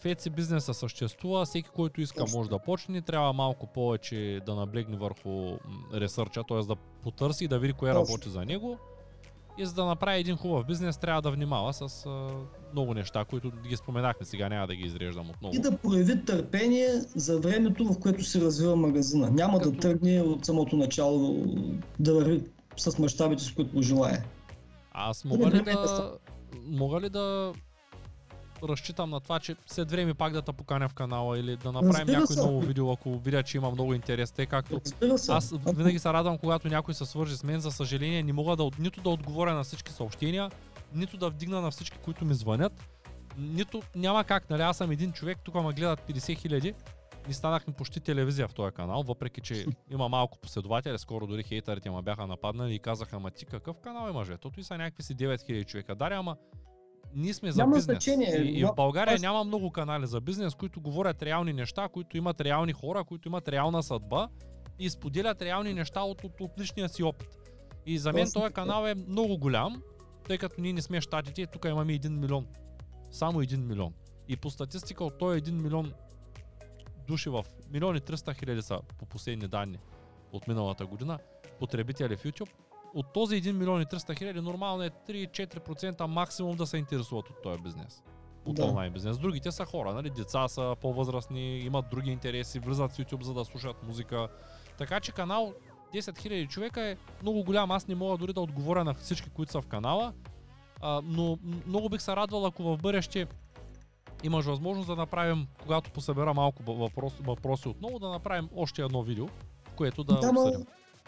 Феци 0.00 0.30
бизнеса 0.30 0.74
съществува, 0.74 1.44
всеки 1.44 1.68
който 1.68 2.00
иска 2.00 2.24
може 2.34 2.50
да 2.50 2.58
почне, 2.58 3.02
трябва 3.02 3.32
малко 3.32 3.66
повече 3.66 4.40
да 4.46 4.54
наблегне 4.54 4.96
върху 4.96 5.58
ресърча, 5.94 6.42
т.е. 6.48 6.58
да 6.58 6.76
потърси 6.76 7.44
и 7.44 7.48
да 7.48 7.58
види 7.58 7.72
кое 7.72 7.94
работи 7.94 8.28
за 8.28 8.44
него. 8.44 8.78
И 9.58 9.66
за 9.66 9.74
да 9.74 9.84
направи 9.84 10.20
един 10.20 10.36
хубав 10.36 10.66
бизнес, 10.66 10.98
трябва 10.98 11.22
да 11.22 11.30
внимава 11.30 11.72
с 11.72 12.06
а, 12.06 12.28
много 12.72 12.94
неща, 12.94 13.24
които 13.24 13.52
ги 13.68 13.76
споменахме 13.76 14.26
сега, 14.26 14.48
няма 14.48 14.66
да 14.66 14.74
ги 14.74 14.82
изреждам 14.82 15.30
отново. 15.30 15.54
И 15.56 15.58
да 15.58 15.76
прояви 15.76 16.24
търпение 16.24 16.88
за 17.16 17.40
времето, 17.40 17.84
в 17.84 17.98
което 17.98 18.24
се 18.24 18.40
развива 18.40 18.76
магазина. 18.76 19.30
Няма 19.30 19.58
Като... 19.58 19.70
да 19.70 19.78
тръгне 19.78 20.20
от 20.20 20.44
самото 20.44 20.76
начало 20.76 21.46
да 22.00 22.14
върви 22.14 22.42
с 22.76 22.98
мащабите, 22.98 23.42
с 23.42 23.52
които 23.52 23.82
желая. 23.82 24.24
Аз 24.92 25.24
мога 25.24 25.50
ли 25.50 25.62
да, 25.62 26.12
мога 26.66 27.00
ли 27.00 27.08
да 27.08 27.52
разчитам 28.68 29.10
на 29.10 29.20
това, 29.20 29.40
че 29.40 29.56
след 29.66 29.90
време 29.90 30.14
пак 30.14 30.32
да 30.32 30.42
те 30.42 30.52
поканя 30.52 30.88
в 30.88 30.94
канала 30.94 31.38
или 31.38 31.56
да 31.56 31.72
направим 31.72 32.14
някой 32.14 32.36
ново 32.36 32.60
видео, 32.60 32.92
ако 32.92 33.18
видя, 33.18 33.42
че 33.42 33.56
има 33.56 33.70
много 33.70 33.94
интерес. 33.94 34.32
Те 34.32 34.46
както 34.46 34.80
аз 35.28 35.54
винаги 35.76 35.98
се 35.98 36.12
радвам, 36.12 36.38
когато 36.38 36.68
някой 36.68 36.94
се 36.94 37.04
свържи 37.04 37.36
с 37.36 37.44
мен. 37.44 37.60
За 37.60 37.72
съжаление, 37.72 38.22
не 38.22 38.32
мога 38.32 38.56
да, 38.56 38.70
нито 38.78 39.00
да 39.00 39.10
отговоря 39.10 39.54
на 39.54 39.64
всички 39.64 39.92
съобщения, 39.92 40.50
нито 40.94 41.16
да 41.16 41.30
вдигна 41.30 41.60
на 41.60 41.70
всички, 41.70 41.98
които 41.98 42.24
ми 42.24 42.34
звънят. 42.34 42.72
Нито 43.38 43.82
няма 43.94 44.24
как, 44.24 44.50
нали? 44.50 44.62
Аз 44.62 44.76
съм 44.76 44.90
един 44.90 45.12
човек, 45.12 45.38
тук 45.44 45.54
ме 45.54 45.72
гледат 45.72 46.00
50 46.00 46.38
хиляди. 46.38 46.74
Ни 47.28 47.34
станахме 47.34 47.74
почти 47.74 48.00
телевизия 48.00 48.48
в 48.48 48.54
този 48.54 48.74
канал, 48.74 49.02
въпреки 49.02 49.40
че 49.40 49.66
има 49.90 50.08
малко 50.08 50.38
последователи, 50.38 50.98
скоро 50.98 51.26
дори 51.26 51.42
хейтерите 51.42 51.90
ме 51.90 52.02
бяха 52.02 52.26
нападнали 52.26 52.74
и 52.74 52.78
казаха, 52.78 53.16
ама 53.16 53.30
ти 53.30 53.44
какъв 53.44 53.80
канал 53.80 54.08
имаш? 54.10 54.28
Тото 54.40 54.60
и 54.60 54.64
са 54.64 54.78
някакви 54.78 55.02
си 55.02 55.16
9000 55.16 55.66
човека. 55.66 55.94
Даря, 55.94 56.16
ама 56.16 56.36
ние 57.14 57.34
сме 57.34 57.52
за 57.52 57.62
няма 57.62 57.74
бизнес. 57.74 57.84
Значение, 57.84 58.42
и, 58.42 58.58
и 58.58 58.64
в 58.64 58.72
България 58.76 59.14
аз... 59.14 59.22
няма 59.22 59.44
много 59.44 59.70
канали 59.70 60.06
за 60.06 60.20
бизнес, 60.20 60.54
които 60.54 60.80
говорят 60.80 61.22
реални 61.22 61.52
неща, 61.52 61.88
които 61.88 62.16
имат 62.16 62.40
реални 62.40 62.72
хора, 62.72 63.04
които 63.04 63.28
имат 63.28 63.48
реална 63.48 63.82
съдба 63.82 64.28
и 64.78 64.90
споделят 64.90 65.42
реални 65.42 65.74
неща 65.74 66.00
от, 66.00 66.24
от, 66.24 66.40
от 66.40 66.50
личния 66.58 66.88
си 66.88 67.02
опит. 67.02 67.28
И 67.86 67.98
за 67.98 68.12
мен 68.12 68.28
този 68.34 68.52
канал 68.52 68.86
е 68.86 68.94
много 68.94 69.38
голям, 69.38 69.82
тъй 70.26 70.38
като 70.38 70.60
ние 70.60 70.72
не 70.72 70.82
сме 70.82 71.00
щатите, 71.00 71.46
тук 71.46 71.64
имаме 71.64 71.92
1 71.92 72.08
милион. 72.08 72.46
Само 73.10 73.42
1 73.42 73.56
милион. 73.56 73.94
И 74.28 74.36
по 74.36 74.50
статистика 74.50 75.04
от 75.04 75.18
този 75.18 75.40
1 75.40 75.50
милион 75.50 75.92
души 77.06 77.28
в 77.28 77.44
милиони 77.70 78.00
300 78.00 78.38
хиляди 78.38 78.62
са 78.62 78.80
по 78.98 79.06
последни 79.06 79.48
данни 79.48 79.78
от 80.32 80.48
миналата 80.48 80.86
година, 80.86 81.18
потребители 81.58 82.16
в 82.16 82.22
YouTube, 82.22 82.50
от 82.94 83.12
този 83.12 83.42
1 83.42 83.52
милион 83.52 83.82
и 83.82 83.86
300 83.86 84.18
хиляди 84.18 84.40
нормално 84.40 84.82
е 84.82 84.90
3-4% 84.90 86.06
максимум 86.06 86.56
да 86.56 86.66
се 86.66 86.76
интересуват 86.76 87.30
от 87.30 87.42
този 87.42 87.62
бизнес. 87.62 88.02
От 88.44 88.56
да. 88.56 88.64
онлайн 88.64 88.92
бизнес. 88.92 89.18
Другите 89.18 89.52
са 89.52 89.64
хора, 89.64 89.94
нали? 89.94 90.10
Деца 90.10 90.48
са 90.48 90.76
по-възрастни, 90.80 91.58
имат 91.58 91.84
други 91.90 92.10
интереси, 92.10 92.58
влизат 92.58 92.92
в 92.92 92.98
YouTube 92.98 93.22
за 93.22 93.34
да 93.34 93.44
слушат 93.44 93.82
музика. 93.82 94.28
Така 94.78 95.00
че 95.00 95.12
канал 95.12 95.54
10 95.94 96.00
000 96.00 96.48
човека 96.48 96.80
е 96.80 96.96
много 97.22 97.44
голям. 97.44 97.70
Аз 97.70 97.88
не 97.88 97.94
мога 97.94 98.16
дори 98.18 98.32
да 98.32 98.40
отговоря 98.40 98.84
на 98.84 98.94
всички, 98.94 99.30
които 99.30 99.52
са 99.52 99.60
в 99.62 99.66
канала. 99.66 100.12
А, 100.80 101.00
но 101.04 101.38
много 101.66 101.88
бих 101.88 102.02
се 102.02 102.16
радвал, 102.16 102.46
ако 102.46 102.62
в 102.62 102.78
бъдеще 102.78 103.26
имаш 104.22 104.44
възможност 104.44 104.88
да 104.88 104.96
направим, 104.96 105.46
когато 105.62 105.90
посъбера 105.90 106.34
малко 106.34 106.62
въпрос, 106.62 107.12
въпроси 107.20 107.68
отново, 107.68 107.98
да 107.98 108.08
направим 108.08 108.48
още 108.56 108.82
едно 108.82 109.02
видео, 109.02 109.28
което 109.76 110.04
да 110.04 110.20
да 110.20 110.28
обсъдим 110.28 110.66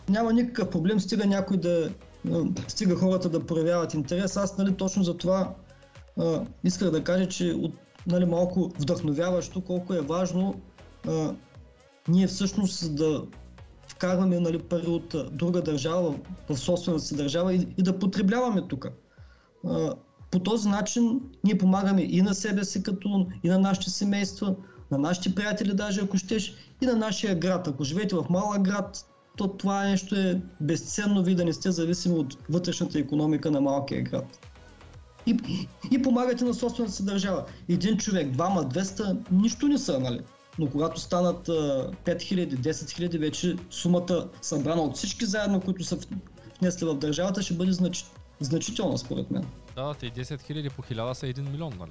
няма 0.09 0.33
никакъв 0.33 0.71
проблем, 0.71 1.01
стига 1.01 1.27
някой 1.27 1.57
да, 1.57 1.91
стига 2.69 2.97
хората 2.97 3.29
да 3.29 3.47
проявяват 3.47 3.95
интерес. 3.95 4.37
Аз 4.37 4.59
нали, 4.59 4.75
точно 4.75 5.03
за 5.03 5.17
това 5.17 5.55
а, 6.19 6.41
исках 6.65 6.91
да 6.91 7.05
кажа, 7.05 7.29
че 7.29 7.53
от, 7.53 7.75
нали, 8.07 8.25
малко 8.25 8.73
вдъхновяващо 8.79 9.61
колко 9.61 9.95
е 9.95 10.01
важно 10.01 10.61
а, 11.09 11.35
ние 12.09 12.27
всъщност 12.27 12.97
да 12.97 13.25
вкарваме 13.89 14.41
нали, 14.41 14.59
пари 14.59 14.87
от 14.87 15.15
друга 15.33 15.63
държава 15.63 16.15
в, 16.49 16.57
собствената 16.57 17.05
си 17.05 17.17
държава 17.17 17.55
и, 17.55 17.69
и 17.79 17.83
да 17.83 17.99
потребляваме 17.99 18.63
тук. 18.69 18.89
По 20.31 20.39
този 20.39 20.69
начин 20.69 21.21
ние 21.45 21.59
помагаме 21.59 22.03
и 22.03 22.23
на 22.23 22.35
себе 22.35 22.65
си, 22.65 22.83
като 22.83 23.27
и 23.43 23.49
на 23.49 23.59
нашите 23.59 23.91
семейства, 23.91 24.57
на 24.91 24.99
нашите 24.99 25.35
приятели 25.35 25.75
даже 25.75 26.01
ако 26.01 26.17
щеш, 26.17 26.55
и 26.83 26.87
на 26.87 26.97
нашия 26.97 27.35
град. 27.35 27.69
Ако 27.69 27.85
живеете 27.85 28.15
в 28.15 28.27
малък 28.31 28.63
град, 28.63 29.07
то 29.37 29.49
това 29.49 29.85
нещо 29.85 30.15
е 30.15 30.41
безценно 30.61 31.23
ви 31.23 31.35
да 31.35 31.45
не 31.45 31.53
сте 31.53 31.71
зависими 31.71 32.15
от 32.15 32.37
вътрешната 32.51 32.99
економика 32.99 33.51
на 33.51 33.61
малкия 33.61 34.03
град. 34.03 34.39
И, 35.27 35.37
и 35.91 36.03
помагате 36.03 36.45
на 36.45 36.55
собствената 36.55 36.95
си 36.95 37.05
държава. 37.05 37.45
Един 37.69 37.97
човек, 37.97 38.31
двама, 38.31 38.65
200, 38.65 39.17
нищо 39.31 39.69
не 39.69 39.79
са, 39.79 40.01
нали? 40.01 40.21
Но 40.59 40.71
когато 40.71 41.01
станат 41.01 41.47
5000, 41.47 42.57
10 42.57 42.71
000, 42.71 43.19
вече 43.19 43.57
сумата 43.71 44.29
събрана 44.43 44.83
от 44.83 44.97
всички 44.97 45.27
заедно, 45.27 45.61
които 45.61 45.85
са 45.85 45.99
внесли 46.61 46.87
в 46.87 46.95
държавата, 46.95 47.43
ще 47.43 47.55
бъде 47.55 47.73
значи, 47.73 48.05
значителна 48.41 48.99
според 48.99 49.31
мен. 49.31 49.45
Да, 49.77 49.95
те 49.95 50.11
10 50.11 50.23
000 50.23 50.71
по 50.71 50.83
1000 50.83 51.13
са 51.13 51.27
1 51.27 51.51
милион, 51.51 51.73
нали? 51.79 51.91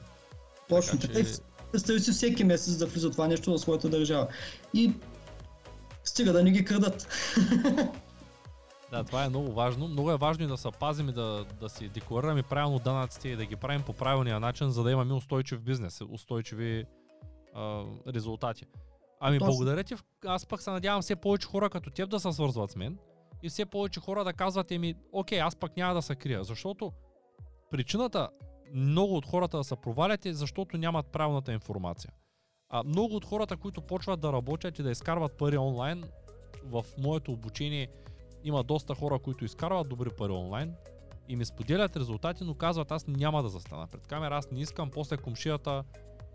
Точно 0.69 0.99
така. 0.99 1.13
Че... 1.13 1.25
Представи 1.71 1.99
си 1.99 2.11
всеки 2.11 2.43
месец 2.43 2.75
да 2.75 2.85
влиза 2.85 3.11
това 3.11 3.27
нещо 3.27 3.51
в 3.51 3.57
своята 3.57 3.89
държава. 3.89 4.27
И 4.73 4.93
Стига 6.03 6.33
да 6.33 6.43
не 6.43 6.51
ги 6.51 6.65
крадат. 6.65 7.07
Да, 8.91 9.03
това 9.03 9.23
е 9.23 9.29
много 9.29 9.51
важно. 9.51 9.87
Много 9.87 10.11
е 10.11 10.17
важно 10.17 10.45
и 10.45 10.47
да 10.47 10.57
се 10.57 10.69
пазим 10.79 11.09
и 11.09 11.11
да, 11.11 11.45
да 11.59 11.69
си 11.69 11.89
декларираме 11.89 12.43
правилно 12.43 12.79
данъците 12.79 13.29
и 13.29 13.35
да 13.35 13.45
ги 13.45 13.55
правим 13.55 13.83
по 13.83 13.93
правилния 13.93 14.39
начин, 14.39 14.69
за 14.69 14.83
да 14.83 14.91
имаме 14.91 15.13
устойчив 15.13 15.61
бизнес, 15.61 16.01
устойчиви 16.09 16.85
а, 17.53 17.83
резултати. 18.07 18.65
Ами 19.19 19.39
Точно. 19.39 19.51
благодаря 19.51 19.83
ти. 19.83 19.95
Аз 20.25 20.45
пък 20.45 20.61
се 20.61 20.71
надявам 20.71 21.01
все 21.01 21.15
повече 21.15 21.47
хора 21.47 21.69
като 21.69 21.89
теб 21.89 22.09
да 22.09 22.19
се 22.19 22.31
свързват 22.31 22.71
с 22.71 22.75
мен 22.75 22.97
и 23.43 23.49
все 23.49 23.65
повече 23.65 23.99
хора 23.99 24.23
да 24.23 24.33
казват 24.33 24.69
ми, 24.69 24.95
окей, 25.11 25.41
аз 25.41 25.55
пък 25.55 25.77
няма 25.77 25.93
да 25.93 26.01
се 26.01 26.15
крия, 26.15 26.43
защото 26.43 26.91
причината 27.71 28.29
много 28.73 29.15
от 29.17 29.25
хората 29.25 29.57
да 29.57 29.63
се 29.63 29.75
провалят 29.75 30.25
е 30.25 30.33
защото 30.33 30.77
нямат 30.77 31.07
правилната 31.07 31.53
информация. 31.53 32.11
А, 32.75 32.83
много 32.83 33.15
от 33.15 33.25
хората, 33.25 33.57
които 33.57 33.81
почват 33.81 34.19
да 34.19 34.33
работят 34.33 34.79
и 34.79 34.83
да 34.83 34.91
изкарват 34.91 35.37
пари 35.37 35.57
онлайн, 35.57 36.03
в 36.65 36.85
моето 36.97 37.31
обучение 37.31 37.87
има 38.43 38.63
доста 38.63 38.95
хора, 38.95 39.19
които 39.19 39.45
изкарват 39.45 39.89
добри 39.89 40.09
пари 40.09 40.31
онлайн 40.31 40.73
и 41.29 41.35
ми 41.35 41.45
споделят 41.45 41.97
резултати, 41.97 42.43
но 42.43 42.53
казват 42.53 42.91
аз 42.91 43.07
няма 43.07 43.43
да 43.43 43.49
застана 43.49 43.87
пред 43.87 44.07
камера, 44.07 44.37
аз 44.37 44.51
не 44.51 44.59
искам 44.59 44.89
после 44.89 45.17
комшията 45.17 45.83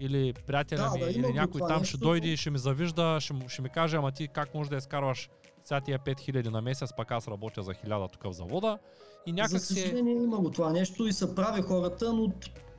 или 0.01 0.33
приятеля 0.47 0.83
да, 0.83 0.91
ми 0.91 1.01
да, 1.01 1.11
или 1.11 1.33
някой 1.33 1.61
там 1.61 1.79
нещо. 1.79 1.87
ще 1.87 1.97
дойде 1.97 2.29
и 2.29 2.37
ще 2.37 2.51
ми 2.51 2.59
завижда, 2.59 3.19
ще, 3.21 3.35
ще 3.49 3.63
ми 3.63 3.69
каже, 3.69 3.97
ама 3.97 4.13
ти 4.13 4.29
как 4.29 4.55
можеш 4.55 4.71
да 4.71 4.77
изкарваш 4.77 5.31
сега 5.65 5.81
тия 5.81 5.99
5000 5.99 6.49
на 6.49 6.63
месец, 6.63 6.91
пак 6.97 7.11
аз 7.11 7.29
работя 7.29 7.63
за 7.63 7.73
1000 7.73 8.13
тук 8.13 8.25
в 8.25 8.33
завода. 8.33 8.79
И 9.27 9.33
някак 9.33 9.51
за 9.51 9.75
съжаление 9.75 10.17
се... 10.17 10.25
има 10.25 10.37
го 10.37 10.51
това 10.51 10.73
нещо 10.73 11.07
и 11.07 11.13
са 11.13 11.35
прави 11.35 11.63
хората, 11.63 12.13
но 12.13 12.33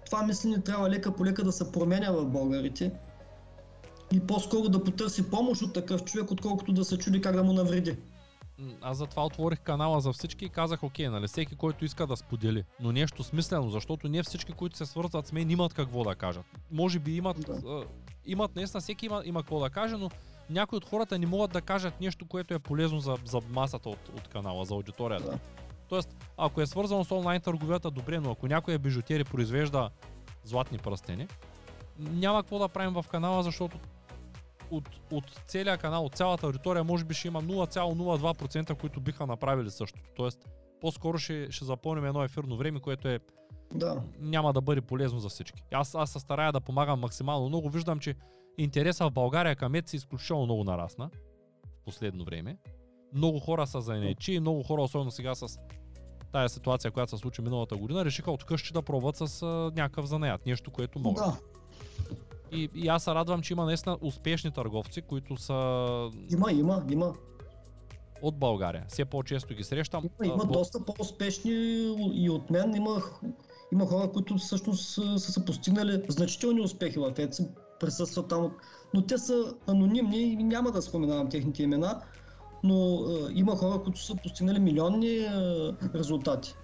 това 0.06 0.24
мислене 0.24 0.62
трябва 0.62 0.90
лека 0.90 1.16
по 1.16 1.26
лека 1.26 1.44
да 1.44 1.52
се 1.52 1.72
променя 1.72 2.12
в 2.12 2.26
българите 2.26 2.92
и 4.14 4.20
по-скоро 4.20 4.70
да 4.70 4.84
потърси 4.84 5.30
помощ 5.30 5.62
от 5.62 5.74
такъв 5.74 6.04
човек, 6.04 6.32
отколкото 6.32 6.74
да 6.74 6.86
се 6.86 6.98
чуди 6.98 7.22
как 7.22 7.36
да 7.36 7.44
му 7.44 7.54
навреди. 7.54 7.98
Аз 8.82 8.98
затова 8.98 9.26
отворих 9.26 9.60
канала 9.60 10.02
за 10.02 10.14
всички 10.14 10.46
и 10.46 10.50
казах, 10.50 10.84
окей, 10.84 11.10
нали, 11.10 11.28
всеки, 11.28 11.56
който 11.56 11.86
иска 11.86 12.08
да 12.08 12.18
сподели, 12.18 12.64
но 12.80 12.92
нещо 12.92 13.24
смислено, 13.24 13.70
защото 13.70 14.08
не 14.08 14.24
всички, 14.24 14.52
които 14.52 14.78
се 14.78 14.86
свързват 14.86 15.28
с 15.28 15.32
мен, 15.32 15.52
имат 15.52 15.74
какво 15.74 16.04
да 16.04 16.16
кажат. 16.16 16.46
Може 16.72 17.00
би 17.00 17.16
имат, 17.16 17.38
да. 17.40 17.84
имат 18.26 18.56
наистина, 18.56 18.82
всеки 18.82 19.06
има, 19.06 19.22
има 19.26 19.42
какво 19.42 19.60
да 19.60 19.70
каже, 19.70 19.98
но 19.98 20.10
някои 20.50 20.78
от 20.78 20.90
хората 20.90 21.20
не 21.20 21.26
могат 21.26 21.52
да 21.52 21.62
кажат 21.62 22.02
нещо, 22.02 22.26
което 22.26 22.54
е 22.54 22.60
полезно 22.60 23.00
за, 23.00 23.16
за 23.26 23.42
масата 23.50 23.90
от, 23.90 24.10
от 24.18 24.28
канала, 24.28 24.66
за 24.66 24.74
аудиторията. 24.74 25.32
Да. 25.32 25.40
Тоест, 25.90 26.16
ако 26.38 26.62
е 26.62 26.66
свързано 26.66 27.04
с 27.04 27.12
онлайн 27.12 27.42
търговията, 27.42 27.92
добре, 27.92 28.20
но 28.20 28.32
ако 28.32 28.48
някой 28.48 28.74
е 28.74 28.78
бижутер 28.78 29.20
и 29.20 29.24
произвежда 29.24 29.90
златни 30.44 30.78
пръстени, 30.78 31.28
няма 32.00 32.44
какво 32.44 32.60
да 32.60 32.68
правим 32.68 32.94
в 32.94 33.06
канала, 33.12 33.44
защото 33.44 33.80
от, 34.72 34.90
от 35.12 35.42
целия 35.48 35.78
канал, 35.78 36.06
от 36.06 36.16
цялата 36.16 36.46
аудитория, 36.46 36.84
може 36.84 37.06
би 37.06 37.14
ще 37.14 37.28
има 37.28 37.44
0,02%, 37.44 38.76
които 38.80 39.02
биха 39.02 39.26
направили 39.26 39.72
същото. 39.72 40.10
Тоест, 40.16 40.50
по-скоро 40.82 41.18
ще, 41.18 41.52
ще 41.52 41.66
запълним 41.66 42.06
едно 42.06 42.24
ефирно 42.24 42.58
време, 42.58 42.80
което 42.80 43.08
е 43.08 43.20
да. 43.74 44.02
няма 44.20 44.54
да 44.54 44.62
бъде 44.62 44.82
полезно 44.82 45.20
за 45.20 45.30
всички. 45.30 45.64
Аз, 45.72 45.96
аз 45.96 46.12
се 46.12 46.20
старая 46.20 46.52
да 46.52 46.62
помагам 46.62 47.00
максимално 47.00 47.48
много. 47.48 47.70
Виждам, 47.70 48.00
че 48.00 48.16
интереса 48.58 49.10
в 49.10 49.12
България 49.12 49.56
към 49.56 49.76
ЕЦ 49.76 49.94
изключително 49.94 50.46
много 50.46 50.64
нарасна 50.64 51.10
в 51.66 51.86
последно 51.86 52.26
време. 52.26 52.58
много 53.14 53.40
хора 53.40 53.68
са 53.68 53.82
заенечи 53.82 54.34
и 54.34 54.40
много 54.40 54.64
хора, 54.64 54.82
особено 54.82 55.12
сега 55.12 55.36
с 55.36 55.60
тая 56.32 56.50
ситуация, 56.50 56.92
която 56.92 57.10
се 57.10 57.18
случи 57.18 57.42
миналата 57.42 57.76
година, 57.78 58.06
решиха 58.06 58.32
от 58.32 58.44
къщи 58.44 58.74
да 58.74 58.82
пробват 58.82 59.16
с 59.16 59.42
а, 59.42 59.46
някакъв 59.76 60.06
занаят, 60.06 60.46
нещо, 60.46 60.72
което 60.72 61.00
могат. 61.00 61.26
Да, 61.26 61.38
И, 62.52 62.70
и 62.76 62.88
аз 62.88 63.04
се 63.04 63.12
радвам, 63.12 63.42
че 63.42 63.54
има 63.54 63.66
наистина 63.66 63.98
успешни 64.02 64.52
търговци, 64.52 65.02
които 65.02 65.38
са 65.38 65.54
има, 66.32 66.52
има, 66.52 66.84
има. 66.92 67.14
от 68.22 68.36
България. 68.38 68.86
Все 68.88 69.06
по-често 69.06 69.54
ги 69.54 69.64
срещам. 69.64 70.04
Има, 70.24 70.34
има 70.34 70.44
А, 70.44 70.48
доста 70.48 70.86
по-успешни 70.86 71.52
и 72.14 72.30
от 72.30 72.50
мен. 72.50 72.76
Има, 72.76 73.02
има 73.74 73.86
хора, 73.86 74.12
които 74.12 74.38
всъщност 74.38 74.90
са, 74.90 75.20
са, 75.20 75.32
са 75.32 75.46
постигнали 75.46 76.04
значителни 76.08 76.62
успехи 76.62 77.00
в 77.00 77.14
ЕЦ, 77.18 77.42
присъстват 77.80 78.28
там, 78.28 78.52
но 78.94 79.02
те 79.02 79.18
са 79.18 79.54
анонимни 79.68 80.22
и 80.22 80.36
няма 80.36 80.72
да 80.72 80.82
споменавам 80.82 81.30
техните 81.30 81.64
имена, 81.64 82.02
но 82.64 82.76
е, 82.76 83.34
има 83.34 83.56
хора, 83.56 83.84
които 83.84 84.04
са 84.04 84.16
постигнали 84.16 84.60
милионни 84.60 85.18
е, 85.18 85.30
резултати. 85.96 86.56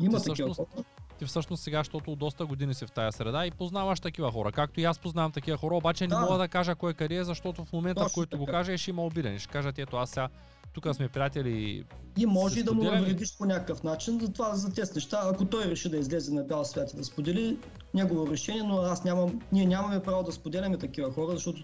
Има 0.00 0.18
Ти 0.18 0.24
такива 0.24 0.48
всъщност- 0.50 0.74
хора. 0.74 0.84
Ти 1.22 1.26
всъщност 1.26 1.62
сега, 1.62 1.78
защото 1.78 2.12
от 2.12 2.18
доста 2.18 2.46
години 2.46 2.74
си 2.74 2.86
в 2.86 2.90
тая 2.90 3.12
среда 3.12 3.46
и 3.46 3.50
познаваш 3.50 4.00
такива 4.00 4.32
хора. 4.32 4.52
Както 4.52 4.80
и 4.80 4.84
аз 4.84 4.98
познавам 4.98 5.32
такива 5.32 5.56
хора, 5.56 5.74
обаче 5.74 6.04
не 6.04 6.08
Да. 6.08 6.20
мога 6.20 6.38
да 6.38 6.48
кажа 6.48 6.74
кой 6.74 6.94
къде 6.94 7.14
е, 7.14 7.24
защото 7.24 7.64
в 7.64 7.72
момента, 7.72 8.08
в 8.08 8.12
който 8.14 8.38
го 8.38 8.46
кажа, 8.46 8.78
ще 8.78 8.90
има 8.90 9.04
обиден. 9.04 9.38
Ще 9.38 9.52
кажат, 9.52 9.78
ето 9.78 9.96
аз 9.96 10.10
сега, 10.10 10.28
тук 10.72 10.94
сме 10.94 11.08
приятели. 11.08 11.84
И 12.18 12.26
може 12.26 12.60
и 12.60 12.62
да 12.62 12.74
му 12.74 12.82
навредиш 12.82 13.36
по 13.38 13.44
някакъв 13.44 13.82
начин, 13.82 14.20
затова 14.20 14.54
за 14.54 14.74
тези 14.74 14.92
неща, 14.94 15.20
ако 15.24 15.44
той 15.44 15.64
реши 15.64 15.88
да 15.88 15.96
излезе 15.96 16.34
на 16.34 16.44
бял 16.44 16.64
свят 16.64 16.92
и 16.92 16.96
да 16.96 17.04
сподели, 17.04 17.58
негово 17.94 18.30
решение, 18.30 18.62
но 18.62 18.78
аз 18.78 19.04
нямам, 19.04 19.42
ние 19.52 19.66
нямаме 19.66 20.02
право 20.02 20.22
да 20.22 20.32
споделяме 20.32 20.78
такива 20.78 21.12
хора, 21.12 21.32
защото 21.32 21.62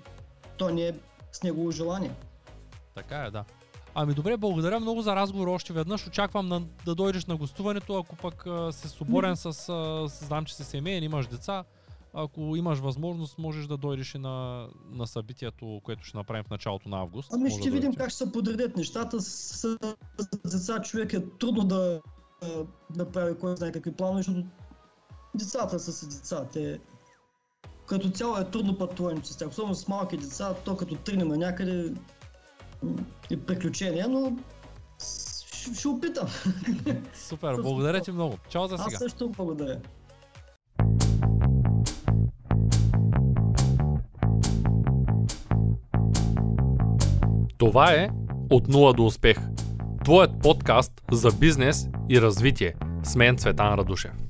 то 0.56 0.70
не 0.70 0.88
е 0.88 0.92
с 1.32 1.42
негово 1.42 1.70
желание. 1.70 2.10
Така 2.94 3.16
е, 3.16 3.30
да. 3.30 3.44
Ами 4.00 4.14
добре, 4.14 4.36
благодаря 4.36 4.80
много 4.80 5.02
за 5.02 5.16
разговор 5.16 5.48
още 5.48 5.72
веднъж. 5.72 6.06
Очаквам 6.06 6.48
на, 6.48 6.62
да 6.84 6.94
дойдеш 6.94 7.26
на 7.26 7.36
гостуването, 7.36 7.98
ако 7.98 8.16
пък 8.16 8.46
а, 8.46 8.72
си 8.72 8.88
свободен 8.88 9.36
с, 9.36 9.46
а, 9.46 9.52
с... 10.08 10.26
Знам, 10.26 10.44
че 10.44 10.54
си 10.54 10.64
семейен, 10.64 11.04
имаш 11.04 11.26
деца. 11.26 11.64
Ако 12.14 12.40
имаш 12.56 12.78
възможност, 12.78 13.38
можеш 13.38 13.66
да 13.66 13.76
дойдеш 13.76 14.14
и 14.14 14.18
на, 14.18 14.66
на 14.90 15.06
събитието, 15.06 15.80
което 15.84 16.04
ще 16.04 16.16
направим 16.16 16.44
в 16.44 16.50
началото 16.50 16.88
на 16.88 17.00
август. 17.00 17.32
Ами 17.32 17.50
ще 17.50 17.70
да 17.70 17.70
видим 17.70 17.94
как 17.94 18.10
ще 18.10 18.18
се 18.18 18.32
подредят 18.32 18.76
нещата. 18.76 19.20
С, 19.20 19.28
с, 19.28 19.78
с 20.44 20.58
деца 20.58 20.82
човек 20.82 21.12
е 21.12 21.24
трудно 21.38 21.64
да, 21.64 22.00
да 22.90 23.10
прави 23.10 23.38
кой 23.38 23.56
знае 23.56 23.72
какви 23.72 23.92
планове, 23.92 24.22
защото 24.22 24.46
децата 25.34 25.78
са 25.78 25.92
си 25.92 26.08
деца. 26.08 26.46
Те, 26.52 26.80
като 27.86 28.10
цяло 28.10 28.36
е 28.36 28.50
трудно 28.50 28.78
пътуването 28.78 29.28
с 29.28 29.36
тях, 29.36 29.48
особено 29.48 29.74
с 29.74 29.88
малки 29.88 30.16
деца, 30.16 30.54
то 30.64 30.76
като 30.76 30.94
тръгнем 30.94 31.28
някъде 31.28 31.94
м, 32.82 32.96
е 33.30 33.36
приключение, 33.36 34.04
но 34.08 34.32
ще, 35.74 35.88
опитам. 35.88 36.28
Супер, 37.14 37.56
благодаря 37.62 38.00
ти 38.00 38.12
много. 38.12 38.38
Чао 38.48 38.66
за 38.66 38.74
Аз 38.74 38.84
сега. 38.84 38.98
също 38.98 39.28
благодаря. 39.28 39.80
Това 47.58 47.92
е 47.92 48.08
От 48.50 48.68
нула 48.68 48.92
до 48.92 49.06
успех. 49.06 49.38
Твоят 50.04 50.42
подкаст 50.42 50.92
за 51.12 51.30
бизнес 51.32 51.88
и 52.08 52.20
развитие. 52.20 52.74
С 53.02 53.16
мен 53.16 53.36
Цветан 53.36 53.74
Радушев. 53.74 54.27